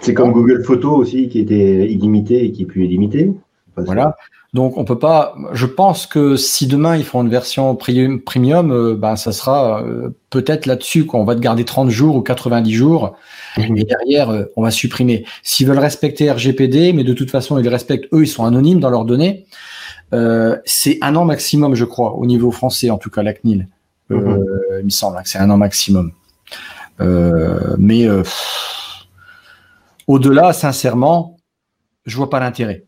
C'est 0.01 0.15
comme 0.15 0.33
Google 0.33 0.65
Photos 0.65 0.99
aussi 0.99 1.29
qui 1.29 1.41
était 1.41 1.91
illimité 1.93 2.45
et 2.45 2.53
qui 2.53 2.63
est 2.63 2.67
plus 2.67 2.85
illimité. 2.87 3.31
Voilà. 3.77 4.17
Donc 4.53 4.77
on 4.77 4.85
peut 4.85 4.99
pas. 4.99 5.35
Je 5.53 5.65
pense 5.65 6.07
que 6.07 6.37
si 6.37 6.67
demain 6.67 6.97
ils 6.97 7.05
font 7.05 7.23
une 7.23 7.31
version 7.31 7.75
premium, 7.75 8.71
euh, 8.71 8.95
ben 8.95 9.17
ça 9.17 9.33
sera 9.33 9.83
euh, 9.83 10.11
peut-être 10.29 10.67
là-dessus 10.67 11.07
qu'on 11.07 11.25
va 11.25 11.35
te 11.35 11.41
garder 11.41 11.65
30 11.65 11.89
jours 11.89 12.17
ou 12.17 12.21
90 12.21 12.71
jours 12.71 13.17
mhm. 13.57 13.79
et 13.79 13.85
derrière 13.85 14.29
euh, 14.29 14.45
on 14.57 14.63
va 14.63 14.71
supprimer. 14.71 15.25
S'ils 15.43 15.67
veulent 15.67 15.79
respecter 15.79 16.31
RGPD, 16.31 16.93
mais 16.93 17.03
de 17.03 17.15
toute 17.15 17.31
façon 17.31 17.59
ils 17.59 17.69
respectent 17.69 18.13
eux, 18.13 18.25
ils 18.25 18.29
sont 18.29 18.45
anonymes 18.45 18.81
dans 18.81 18.91
leurs 18.91 19.07
données. 19.07 19.47
c'est 20.67 20.99
un 21.01 21.17
an 21.17 21.25
maximum, 21.25 21.75
je 21.75 21.87
crois, 21.87 22.17
au 22.17 22.27
niveau 22.27 22.51
français 22.51 22.91
en 22.91 22.99
tout 22.99 23.09
cas 23.09 23.23
la 23.23 23.33
CNIL. 23.33 23.69
Mhm. 24.11 24.45
il 24.81 24.85
me 24.85 24.91
semble 24.91 25.23
que 25.23 25.29
c'est 25.31 25.39
un 25.39 25.49
an 25.49 25.57
maximum. 25.57 26.13
mais 27.79 28.07
au-delà, 30.07 30.53
sincèrement, 30.53 31.39
je 32.05 32.17
vois 32.19 32.29
pas 32.29 32.41
l'intérêt 32.41 32.85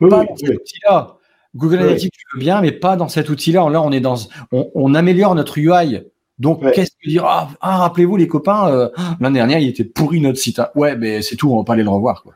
pas 0.00 0.24
dans 0.24 0.36
cet 0.36 0.50
outil-là. 0.50 1.16
Google 1.54 1.78
Analytics, 1.78 2.12
tu 2.12 2.24
veux 2.34 2.40
bien, 2.40 2.60
mais 2.60 2.72
pas 2.72 2.96
dans 2.96 3.08
cet 3.08 3.30
outil-là. 3.30 3.68
Là, 3.70 3.82
on 3.82 3.90
est 3.90 4.00
dans, 4.00 4.16
on, 4.52 4.94
améliore 4.94 5.34
notre 5.34 5.58
UI. 5.58 6.02
Donc, 6.38 6.60
qu'est-ce 6.72 6.90
que 7.02 7.08
dire? 7.08 7.24
Ah, 7.24 7.48
ah, 7.60 7.78
rappelez-vous 7.78 8.16
les 8.16 8.28
copains, 8.28 8.68
euh, 8.68 8.88
l'année 9.20 9.38
dernière, 9.38 9.58
il 9.58 9.68
était 9.68 9.84
pourri 9.84 10.20
notre 10.20 10.38
site. 10.38 10.58
Hein. 10.58 10.68
Ouais, 10.74 10.96
mais 10.96 11.22
c'est 11.22 11.36
tout, 11.36 11.50
on 11.50 11.58
va 11.58 11.64
pas 11.64 11.72
aller 11.72 11.82
le 11.82 11.88
revoir. 11.88 12.22
Quoi. 12.22 12.34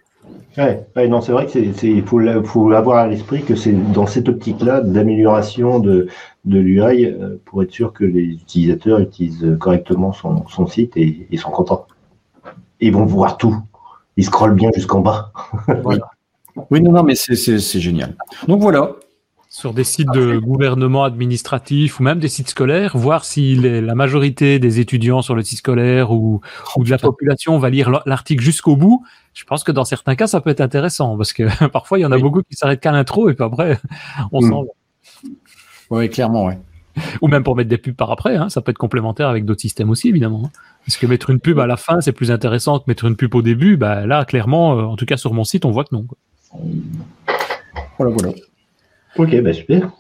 Ouais, 0.57 1.09
non, 1.09 1.21
c'est 1.21 1.33
vrai 1.33 1.47
que 1.47 1.53
c'est, 1.53 1.89
il 1.89 2.03
faut, 2.03 2.21
faut, 2.45 2.73
avoir 2.73 2.99
à 2.99 3.07
l'esprit 3.07 3.43
que 3.43 3.55
c'est 3.55 3.73
dans 3.93 4.07
cette 4.07 4.29
optique-là 4.29 4.81
d'amélioration 4.81 5.79
de, 5.79 6.09
de 6.45 6.59
l'UI 6.59 7.07
euh, 7.07 7.41
pour 7.45 7.63
être 7.63 7.71
sûr 7.71 7.93
que 7.93 8.05
les 8.05 8.25
utilisateurs 8.25 8.99
utilisent 8.99 9.57
correctement 9.61 10.13
son, 10.13 10.47
son 10.49 10.67
site 10.67 10.97
et 10.97 11.27
ils 11.31 11.39
sont 11.39 11.51
contents. 11.51 11.87
Ils 12.81 12.93
vont 12.93 13.05
voir 13.05 13.37
tout. 13.37 13.57
Ils 14.17 14.25
scrollent 14.25 14.55
bien 14.55 14.71
jusqu'en 14.75 15.01
bas. 15.01 15.33
Voilà. 15.83 16.11
Oui, 16.71 16.81
non, 16.81 16.93
non, 16.93 17.03
mais 17.03 17.15
c'est 17.15 17.81
génial. 17.81 18.17
Donc 18.49 18.61
voilà. 18.61 18.93
Sur 19.53 19.75
des 19.75 19.83
sites 19.83 20.11
de 20.15 20.39
gouvernement 20.39 21.03
administratif 21.03 21.99
ou 21.99 22.05
même 22.05 22.21
des 22.21 22.29
sites 22.29 22.51
scolaires, 22.51 22.97
voir 22.97 23.25
si 23.25 23.57
la 23.57 23.97
majorité 23.97 24.61
des 24.61 24.79
étudiants 24.79 25.23
sur 25.23 25.35
le 25.35 25.43
site 25.43 25.59
scolaire 25.59 26.13
ou, 26.13 26.41
ou 26.77 26.85
de 26.85 26.91
la 26.91 26.99
population 26.99 27.59
va 27.59 27.69
lire 27.69 28.03
l'article 28.07 28.43
jusqu'au 28.43 28.77
bout. 28.77 29.05
Je 29.35 29.43
pense 29.45 29.65
que 29.65 29.73
dans 29.73 29.85
certains 29.85 30.15
cas, 30.15 30.29
ça 30.29 30.41
peut 30.41 30.51
être 30.51 30.61
intéressant 30.61 31.17
parce 31.17 31.33
que 31.33 31.67
parfois, 31.73 31.99
il 31.99 32.03
y 32.03 32.07
en 32.07 32.13
a 32.13 32.19
beaucoup 32.19 32.43
qui 32.43 32.55
s'arrêtent 32.55 32.81
qu'à 32.81 32.93
l'intro 32.93 33.29
et 33.29 33.35
puis 33.35 33.45
après, 33.45 33.81
on 34.33 34.41
s'en 34.41 34.63
va. 34.63 34.69
Oui, 35.91 36.09
clairement, 36.09 36.47
oui. 36.47 36.55
Ou 37.21 37.29
même 37.29 37.43
pour 37.43 37.57
mettre 37.57 37.69
des 37.69 37.79
pubs 37.79 37.95
par 37.95 38.11
après, 38.11 38.37
hein, 38.37 38.49
ça 38.49 38.61
peut 38.61 38.71
être 38.71 38.79
complémentaire 38.79 39.29
avec 39.29 39.45
d'autres 39.45 39.61
systèmes 39.61 39.91
aussi, 39.91 40.09
évidemment. 40.09 40.43
Hein. 40.47 40.51
Parce 40.87 40.97
que 40.97 41.07
mettre 41.07 41.31
une 41.31 41.41
pub 41.41 41.59
à 41.59 41.67
la 41.67 41.77
fin, 41.77 42.01
c'est 42.01 42.13
plus 42.13 42.31
intéressant 42.31 42.79
que 42.79 42.85
mettre 42.89 43.05
une 43.05 43.17
pub 43.17 43.35
au 43.35 43.43
début. 43.43 43.77
Bah, 43.77 44.07
là, 44.07 44.25
clairement, 44.25 44.79
euh, 44.79 44.83
en 44.83 44.97
tout 44.97 45.07
cas 45.07 45.17
sur 45.17 45.35
mon 45.35 45.45
site, 45.45 45.65
on 45.65 45.71
voit 45.71 45.85
que 45.85 45.95
non. 45.95 46.05
Quoi. 46.05 46.19
Voilà, 46.53 48.13
voilà. 48.13 48.33
Ok, 49.17 49.43
bah 49.43 49.53
super. 49.53 49.91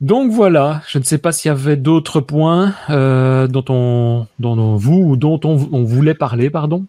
Donc 0.00 0.32
voilà, 0.32 0.82
je 0.88 0.98
ne 0.98 1.04
sais 1.04 1.18
pas 1.18 1.30
s'il 1.30 1.50
y 1.50 1.52
avait 1.52 1.76
d'autres 1.76 2.20
points 2.20 2.74
euh, 2.88 3.46
dont 3.46 3.64
on, 3.68 4.26
dont 4.38 4.76
vous 4.76 4.96
ou 4.96 5.16
dont 5.16 5.38
on, 5.44 5.56
voulait 5.84 6.14
parler, 6.14 6.48
pardon? 6.48 6.86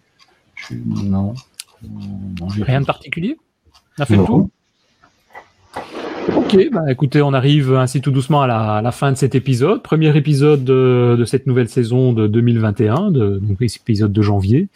Non. 0.71 1.33
Rien 2.61 2.81
de 2.81 2.85
particulier? 2.85 3.37
On 3.99 4.03
a 4.03 4.05
fait 4.05 4.15
le 4.15 4.23
tour? 4.23 4.49
Ok, 6.29 6.69
bah 6.71 6.83
écoutez, 6.89 7.21
on 7.23 7.33
arrive 7.33 7.73
ainsi 7.73 7.99
tout 7.99 8.11
doucement 8.11 8.43
à 8.43 8.81
la, 8.81 8.91
fin 8.91 9.11
de 9.11 9.17
cet 9.17 9.33
épisode, 9.33 9.81
premier 9.81 10.15
épisode 10.15 10.63
de, 10.63 11.23
cette 11.25 11.47
nouvelle 11.47 11.67
saison 11.67 12.13
de 12.13 12.27
2021, 12.27 13.09
de, 13.09 13.39
donc 13.41 13.57
épisode 13.61 14.13
de 14.13 14.21
janvier. 14.21 14.67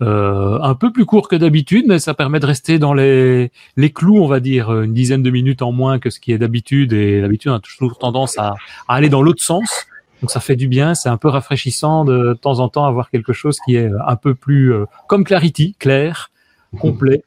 Euh, 0.00 0.60
un 0.62 0.74
peu 0.76 0.92
plus 0.92 1.04
court 1.04 1.28
que 1.28 1.34
d'habitude, 1.34 1.86
mais 1.88 1.98
ça 1.98 2.14
permet 2.14 2.38
de 2.38 2.46
rester 2.46 2.78
dans 2.78 2.94
les, 2.94 3.50
clous, 3.92 4.18
on 4.18 4.28
va 4.28 4.38
dire, 4.38 4.82
une 4.82 4.94
dizaine 4.94 5.24
de 5.24 5.30
minutes 5.30 5.62
en 5.62 5.72
moins 5.72 5.98
que 5.98 6.08
ce 6.08 6.20
qui 6.20 6.30
est 6.30 6.38
d'habitude, 6.38 6.92
et 6.92 7.20
d'habitude 7.20 7.50
on 7.50 7.56
a 7.56 7.60
toujours 7.60 7.98
tendance 7.98 8.38
à, 8.38 8.54
aller 8.86 9.08
dans 9.08 9.22
l'autre 9.22 9.42
sens. 9.42 9.86
Donc 10.20 10.30
ça 10.30 10.38
fait 10.38 10.56
du 10.56 10.68
bien, 10.68 10.94
c'est 10.94 11.08
un 11.08 11.16
peu 11.16 11.28
rafraîchissant 11.28 12.04
de, 12.04 12.28
de 12.28 12.34
temps 12.34 12.60
en 12.60 12.68
temps 12.68 12.84
avoir 12.84 13.10
quelque 13.10 13.32
chose 13.32 13.58
qui 13.66 13.74
est 13.74 13.90
un 14.06 14.16
peu 14.16 14.36
plus 14.36 14.72
euh, 14.72 14.84
comme 15.08 15.24
Clarity, 15.24 15.74
clair, 15.80 16.30
complet 16.78 17.24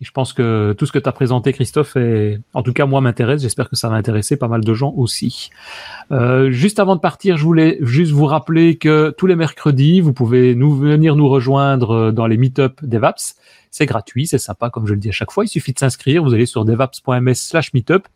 je 0.00 0.10
pense 0.10 0.32
que 0.32 0.74
tout 0.76 0.84
ce 0.84 0.92
que 0.92 0.98
tu 0.98 1.08
as 1.08 1.12
présenté, 1.12 1.52
Christophe, 1.52 1.96
est, 1.96 2.38
en 2.52 2.62
tout 2.62 2.72
cas, 2.72 2.84
moi, 2.84 3.00
m'intéresse. 3.00 3.42
J'espère 3.42 3.70
que 3.70 3.76
ça 3.76 3.88
va 3.88 3.96
intéresser 3.96 4.36
pas 4.36 4.48
mal 4.48 4.62
de 4.62 4.74
gens 4.74 4.92
aussi. 4.96 5.50
Euh, 6.12 6.50
juste 6.50 6.78
avant 6.78 6.96
de 6.96 7.00
partir, 7.00 7.36
je 7.36 7.44
voulais 7.44 7.78
juste 7.80 8.12
vous 8.12 8.26
rappeler 8.26 8.76
que 8.76 9.14
tous 9.16 9.26
les 9.26 9.36
mercredis, 9.36 10.00
vous 10.00 10.12
pouvez 10.12 10.54
nous 10.54 10.76
venir 10.76 11.16
nous 11.16 11.28
rejoindre 11.28 12.10
dans 12.12 12.26
les 12.26 12.36
meet-up 12.36 12.78
DevApps. 12.82 13.36
C'est 13.70 13.86
gratuit, 13.86 14.26
c'est 14.26 14.38
sympa, 14.38 14.68
comme 14.70 14.86
je 14.86 14.92
le 14.92 15.00
dis 15.00 15.08
à 15.08 15.12
chaque 15.12 15.30
fois. 15.30 15.44
Il 15.44 15.48
suffit 15.48 15.72
de 15.72 15.78
s'inscrire. 15.78 16.22
Vous 16.22 16.34
allez 16.34 16.46
sur 16.46 16.64
devaps.ms 16.64 17.34
slash 17.34 17.72
meetup. 17.72 18.06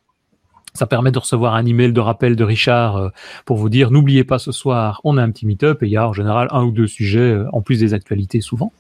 Ça 0.75 0.87
permet 0.87 1.11
de 1.11 1.19
recevoir 1.19 1.55
un 1.55 1.67
email 1.67 1.93
de 1.93 2.01
rappel 2.01 2.37
de 2.37 2.45
Richard 2.45 2.97
euh, 2.97 3.09
pour 3.45 3.57
vous 3.57 3.69
dire 3.69 3.91
n'oubliez 3.91 4.23
pas 4.23 4.39
ce 4.39 4.53
soir, 4.53 5.01
on 5.03 5.17
a 5.17 5.23
un 5.23 5.31
petit 5.31 5.47
meet-up 5.47 5.83
et 5.83 5.87
il 5.87 5.91
y 5.91 5.97
a 5.97 6.09
en 6.09 6.13
général 6.13 6.49
un 6.53 6.63
ou 6.63 6.71
deux 6.71 6.87
sujets 6.87 7.19
euh, 7.19 7.47
en 7.53 7.61
plus 7.61 7.81
des 7.81 7.93
actualités 7.93 8.41
souvent. 8.41 8.73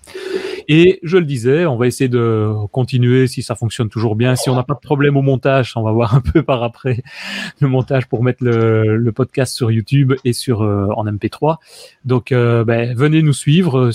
Et 0.68 1.00
je 1.02 1.16
le 1.16 1.24
disais, 1.24 1.66
on 1.66 1.76
va 1.76 1.86
essayer 1.86 2.08
de 2.08 2.52
continuer 2.72 3.26
si 3.26 3.42
ça 3.42 3.54
fonctionne 3.54 3.88
toujours 3.88 4.16
bien. 4.16 4.36
Si 4.36 4.50
on 4.50 4.56
n'a 4.56 4.62
pas 4.62 4.74
de 4.74 4.80
problème 4.80 5.16
au 5.16 5.22
montage, 5.22 5.72
on 5.76 5.82
va 5.82 5.92
voir 5.92 6.14
un 6.14 6.20
peu 6.20 6.42
par 6.42 6.62
après 6.62 7.02
le 7.60 7.68
montage 7.68 8.06
pour 8.06 8.22
mettre 8.22 8.44
le, 8.44 9.10
podcast 9.10 9.56
sur 9.56 9.70
YouTube 9.72 10.14
et 10.24 10.32
sur 10.32 10.62
euh, 10.62 10.86
en 10.96 11.04
MP3. 11.04 11.56
Donc, 12.04 12.30
euh, 12.30 12.64
ben, 12.64 12.94
venez 12.94 13.22
nous 13.22 13.32
suivre. 13.32 13.90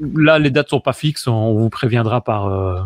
Là, 0.00 0.38
les 0.38 0.50
dates 0.50 0.70
sont 0.70 0.80
pas 0.80 0.94
fixes. 0.94 1.28
On 1.28 1.54
vous 1.54 1.68
préviendra 1.68 2.22
par 2.22 2.46
euh, 2.46 2.80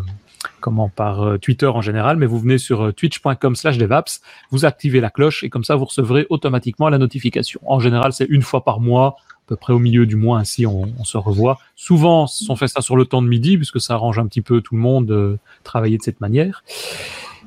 comment 0.59 0.89
par 0.89 1.39
Twitter 1.41 1.67
en 1.67 1.81
général, 1.81 2.17
mais 2.17 2.25
vous 2.25 2.39
venez 2.39 2.57
sur 2.57 2.93
twitch.com/devaps, 2.93 4.21
vous 4.51 4.65
activez 4.65 4.99
la 4.99 5.09
cloche 5.09 5.43
et 5.43 5.49
comme 5.49 5.63
ça 5.63 5.75
vous 5.75 5.85
recevrez 5.85 6.27
automatiquement 6.29 6.89
la 6.89 6.97
notification. 6.97 7.61
En 7.65 7.79
général, 7.79 8.13
c'est 8.13 8.27
une 8.29 8.41
fois 8.41 8.63
par 8.63 8.79
mois 8.81 9.15
peu 9.49 9.55
près 9.55 9.73
au 9.73 9.79
milieu 9.79 10.05
du 10.05 10.15
mois, 10.15 10.37
ainsi 10.37 10.65
on, 10.67 11.03
se 11.03 11.17
revoit. 11.17 11.57
Souvent, 11.75 12.27
on 12.49 12.55
fait 12.55 12.67
ça 12.67 12.81
sur 12.81 12.95
le 12.95 13.05
temps 13.05 13.21
de 13.21 13.27
midi, 13.27 13.57
puisque 13.57 13.81
ça 13.81 13.95
arrange 13.95 14.19
un 14.19 14.27
petit 14.27 14.41
peu 14.41 14.61
tout 14.61 14.75
le 14.75 14.81
monde 14.81 15.07
de 15.07 15.37
travailler 15.63 15.97
de 15.97 16.03
cette 16.03 16.21
manière. 16.21 16.63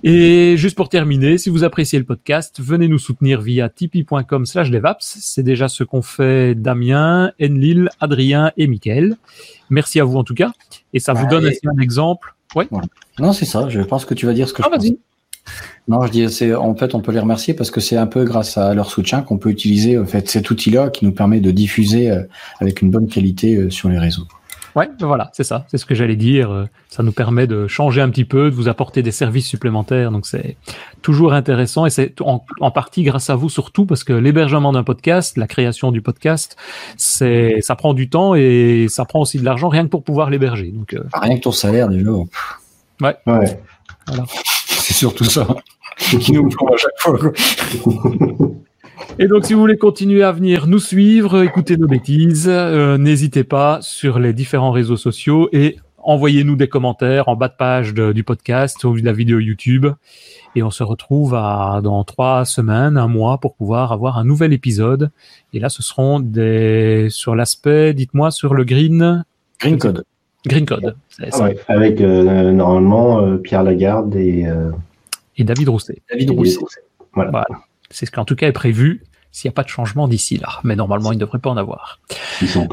Et 0.02 0.56
juste 0.56 0.74
pour 0.74 0.88
terminer, 0.88 1.38
si 1.38 1.48
vous 1.48 1.62
appréciez 1.62 1.96
le 2.00 2.04
podcast, 2.04 2.60
venez 2.60 2.88
nous 2.88 2.98
soutenir 2.98 3.40
via 3.40 3.68
tipeee.com 3.68 4.46
slash 4.46 4.70
devaps. 4.70 5.18
C'est 5.20 5.44
déjà 5.44 5.68
ce 5.68 5.84
qu'ont 5.84 6.02
fait 6.02 6.56
Damien, 6.56 7.30
Enlil, 7.40 7.88
Adrien 8.00 8.50
et 8.56 8.66
Mickaël. 8.66 9.16
Merci 9.70 10.00
à 10.00 10.04
vous 10.04 10.18
en 10.18 10.24
tout 10.24 10.34
cas. 10.34 10.50
Et 10.92 10.98
ça 10.98 11.12
vous 11.12 11.28
donne 11.28 11.46
un 11.46 11.80
exemple. 11.80 12.34
Ouais. 12.56 12.66
Non, 13.20 13.32
c'est 13.32 13.44
ça. 13.44 13.68
Je 13.68 13.80
pense 13.80 14.04
que 14.04 14.14
tu 14.14 14.26
vas 14.26 14.32
dire 14.32 14.48
ce 14.48 14.54
que 14.54 14.62
ah, 14.62 14.70
je 14.72 14.88
pense. 14.88 14.98
Non, 15.88 16.06
je 16.06 16.12
dis, 16.12 16.30
c'est 16.30 16.54
en 16.54 16.74
fait, 16.74 16.94
on 16.94 17.00
peut 17.00 17.12
les 17.12 17.18
remercier 17.18 17.54
parce 17.54 17.70
que 17.70 17.80
c'est 17.80 17.96
un 17.96 18.06
peu 18.06 18.24
grâce 18.24 18.56
à 18.56 18.72
leur 18.74 18.88
soutien 18.88 19.22
qu'on 19.22 19.38
peut 19.38 19.50
utiliser 19.50 19.98
en 19.98 20.06
fait 20.06 20.28
cet 20.28 20.50
outil-là 20.50 20.90
qui 20.90 21.04
nous 21.04 21.12
permet 21.12 21.40
de 21.40 21.50
diffuser 21.50 22.10
euh, 22.10 22.22
avec 22.60 22.82
une 22.82 22.90
bonne 22.90 23.08
qualité 23.08 23.56
euh, 23.56 23.70
sur 23.70 23.88
les 23.88 23.98
réseaux. 23.98 24.26
Ouais, 24.74 24.88
ben 24.98 25.06
voilà, 25.06 25.30
c'est 25.34 25.44
ça, 25.44 25.66
c'est 25.68 25.76
ce 25.76 25.84
que 25.84 25.94
j'allais 25.94 26.16
dire. 26.16 26.50
Euh, 26.50 26.64
ça 26.88 27.02
nous 27.02 27.12
permet 27.12 27.46
de 27.46 27.66
changer 27.66 28.00
un 28.00 28.08
petit 28.08 28.24
peu, 28.24 28.48
de 28.48 28.54
vous 28.54 28.68
apporter 28.68 29.02
des 29.02 29.10
services 29.10 29.46
supplémentaires. 29.46 30.12
Donc 30.12 30.24
c'est 30.24 30.56
toujours 31.02 31.34
intéressant 31.34 31.84
et 31.84 31.90
c'est 31.90 32.18
en, 32.22 32.42
en, 32.60 32.70
partie 32.70 33.02
grâce 33.02 33.28
à 33.28 33.34
vous 33.34 33.50
surtout 33.50 33.84
parce 33.84 34.02
que 34.02 34.14
l'hébergement 34.14 34.72
d'un 34.72 34.84
podcast, 34.84 35.36
la 35.36 35.46
création 35.46 35.92
du 35.92 36.00
podcast, 36.00 36.56
c'est 36.96 37.60
ça 37.60 37.74
prend 37.74 37.92
du 37.92 38.08
temps 38.08 38.34
et 38.34 38.86
ça 38.88 39.04
prend 39.04 39.20
aussi 39.20 39.38
de 39.38 39.44
l'argent 39.44 39.68
rien 39.68 39.82
que 39.82 39.90
pour 39.90 40.04
pouvoir 40.04 40.30
l'héberger. 40.30 40.72
Donc 40.72 40.96
rien 41.12 41.36
que 41.36 41.42
ton 41.42 41.52
salaire 41.52 41.88
déjà. 41.88 42.10
Ouais. 42.10 43.16
Ouais. 43.26 43.60
Voilà. 44.06 44.24
C'est 44.92 44.98
surtout 44.98 45.24
ça 45.24 45.46
qui 45.96 46.32
nous 46.32 46.46
à 46.46 46.76
chaque 46.76 46.98
fois. 46.98 47.18
Et 49.18 49.26
donc, 49.26 49.46
si 49.46 49.54
vous 49.54 49.60
voulez 49.60 49.78
continuer 49.78 50.22
à 50.22 50.32
venir 50.32 50.66
nous 50.66 50.78
suivre, 50.78 51.42
écouter 51.42 51.78
nos 51.78 51.86
bêtises, 51.86 52.46
euh, 52.46 52.98
n'hésitez 52.98 53.42
pas 53.42 53.78
sur 53.80 54.18
les 54.18 54.34
différents 54.34 54.70
réseaux 54.70 54.98
sociaux 54.98 55.48
et 55.52 55.78
envoyez-nous 55.96 56.56
des 56.56 56.68
commentaires 56.68 57.28
en 57.28 57.36
bas 57.36 57.48
de 57.48 57.54
page 57.56 57.94
du 57.94 58.22
podcast 58.22 58.84
ou 58.84 59.00
de 59.00 59.04
la 59.04 59.14
vidéo 59.14 59.38
YouTube. 59.38 59.86
Et 60.56 60.62
on 60.62 60.70
se 60.70 60.82
retrouve 60.82 61.34
à, 61.34 61.80
dans 61.82 62.04
trois 62.04 62.44
semaines, 62.44 62.98
un 62.98 63.08
mois, 63.08 63.38
pour 63.38 63.54
pouvoir 63.54 63.92
avoir 63.92 64.18
un 64.18 64.24
nouvel 64.24 64.52
épisode. 64.52 65.10
Et 65.54 65.58
là, 65.58 65.70
ce 65.70 65.82
seront 65.82 66.20
des 66.20 67.06
sur 67.08 67.34
l'aspect, 67.34 67.94
dites-moi, 67.94 68.30
sur 68.30 68.52
le 68.52 68.64
green. 68.64 69.24
Green 69.58 69.78
Code. 69.78 70.04
Green 70.46 70.66
Code. 70.66 70.96
Ah 71.20 71.50
avec 71.68 72.00
euh, 72.00 72.50
normalement 72.50 73.20
euh, 73.20 73.36
Pierre 73.36 73.62
Lagarde 73.62 74.16
et, 74.16 74.46
euh, 74.46 74.70
et 75.36 75.44
David 75.44 75.68
Rousset. 75.68 76.02
David 76.10 76.30
Rousset. 76.30 76.60
Voilà. 77.14 77.46
C'est 77.90 78.06
ce 78.06 78.10
qui 78.10 78.18
en 78.18 78.24
tout 78.24 78.36
cas 78.36 78.48
est 78.48 78.52
prévu 78.52 79.02
s'il 79.30 79.48
n'y 79.48 79.52
a 79.52 79.54
pas 79.54 79.62
de 79.62 79.68
changement 79.68 80.08
d'ici 80.08 80.36
là. 80.38 80.60
Mais 80.64 80.76
normalement, 80.76 81.12
il 81.12 81.16
ne 81.16 81.20
devrait 81.20 81.38
pas 81.38 81.50
en 81.50 81.56
avoir. 81.56 82.00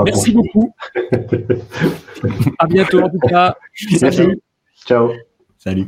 Merci 0.04 0.32
beaucoup. 0.32 0.74
à 2.60 2.68
bientôt 2.68 3.02
en 3.02 3.10
tout 3.10 3.20
cas. 3.28 3.56
Salut. 3.98 4.40
Ciao. 4.86 5.12
Salut. 5.58 5.88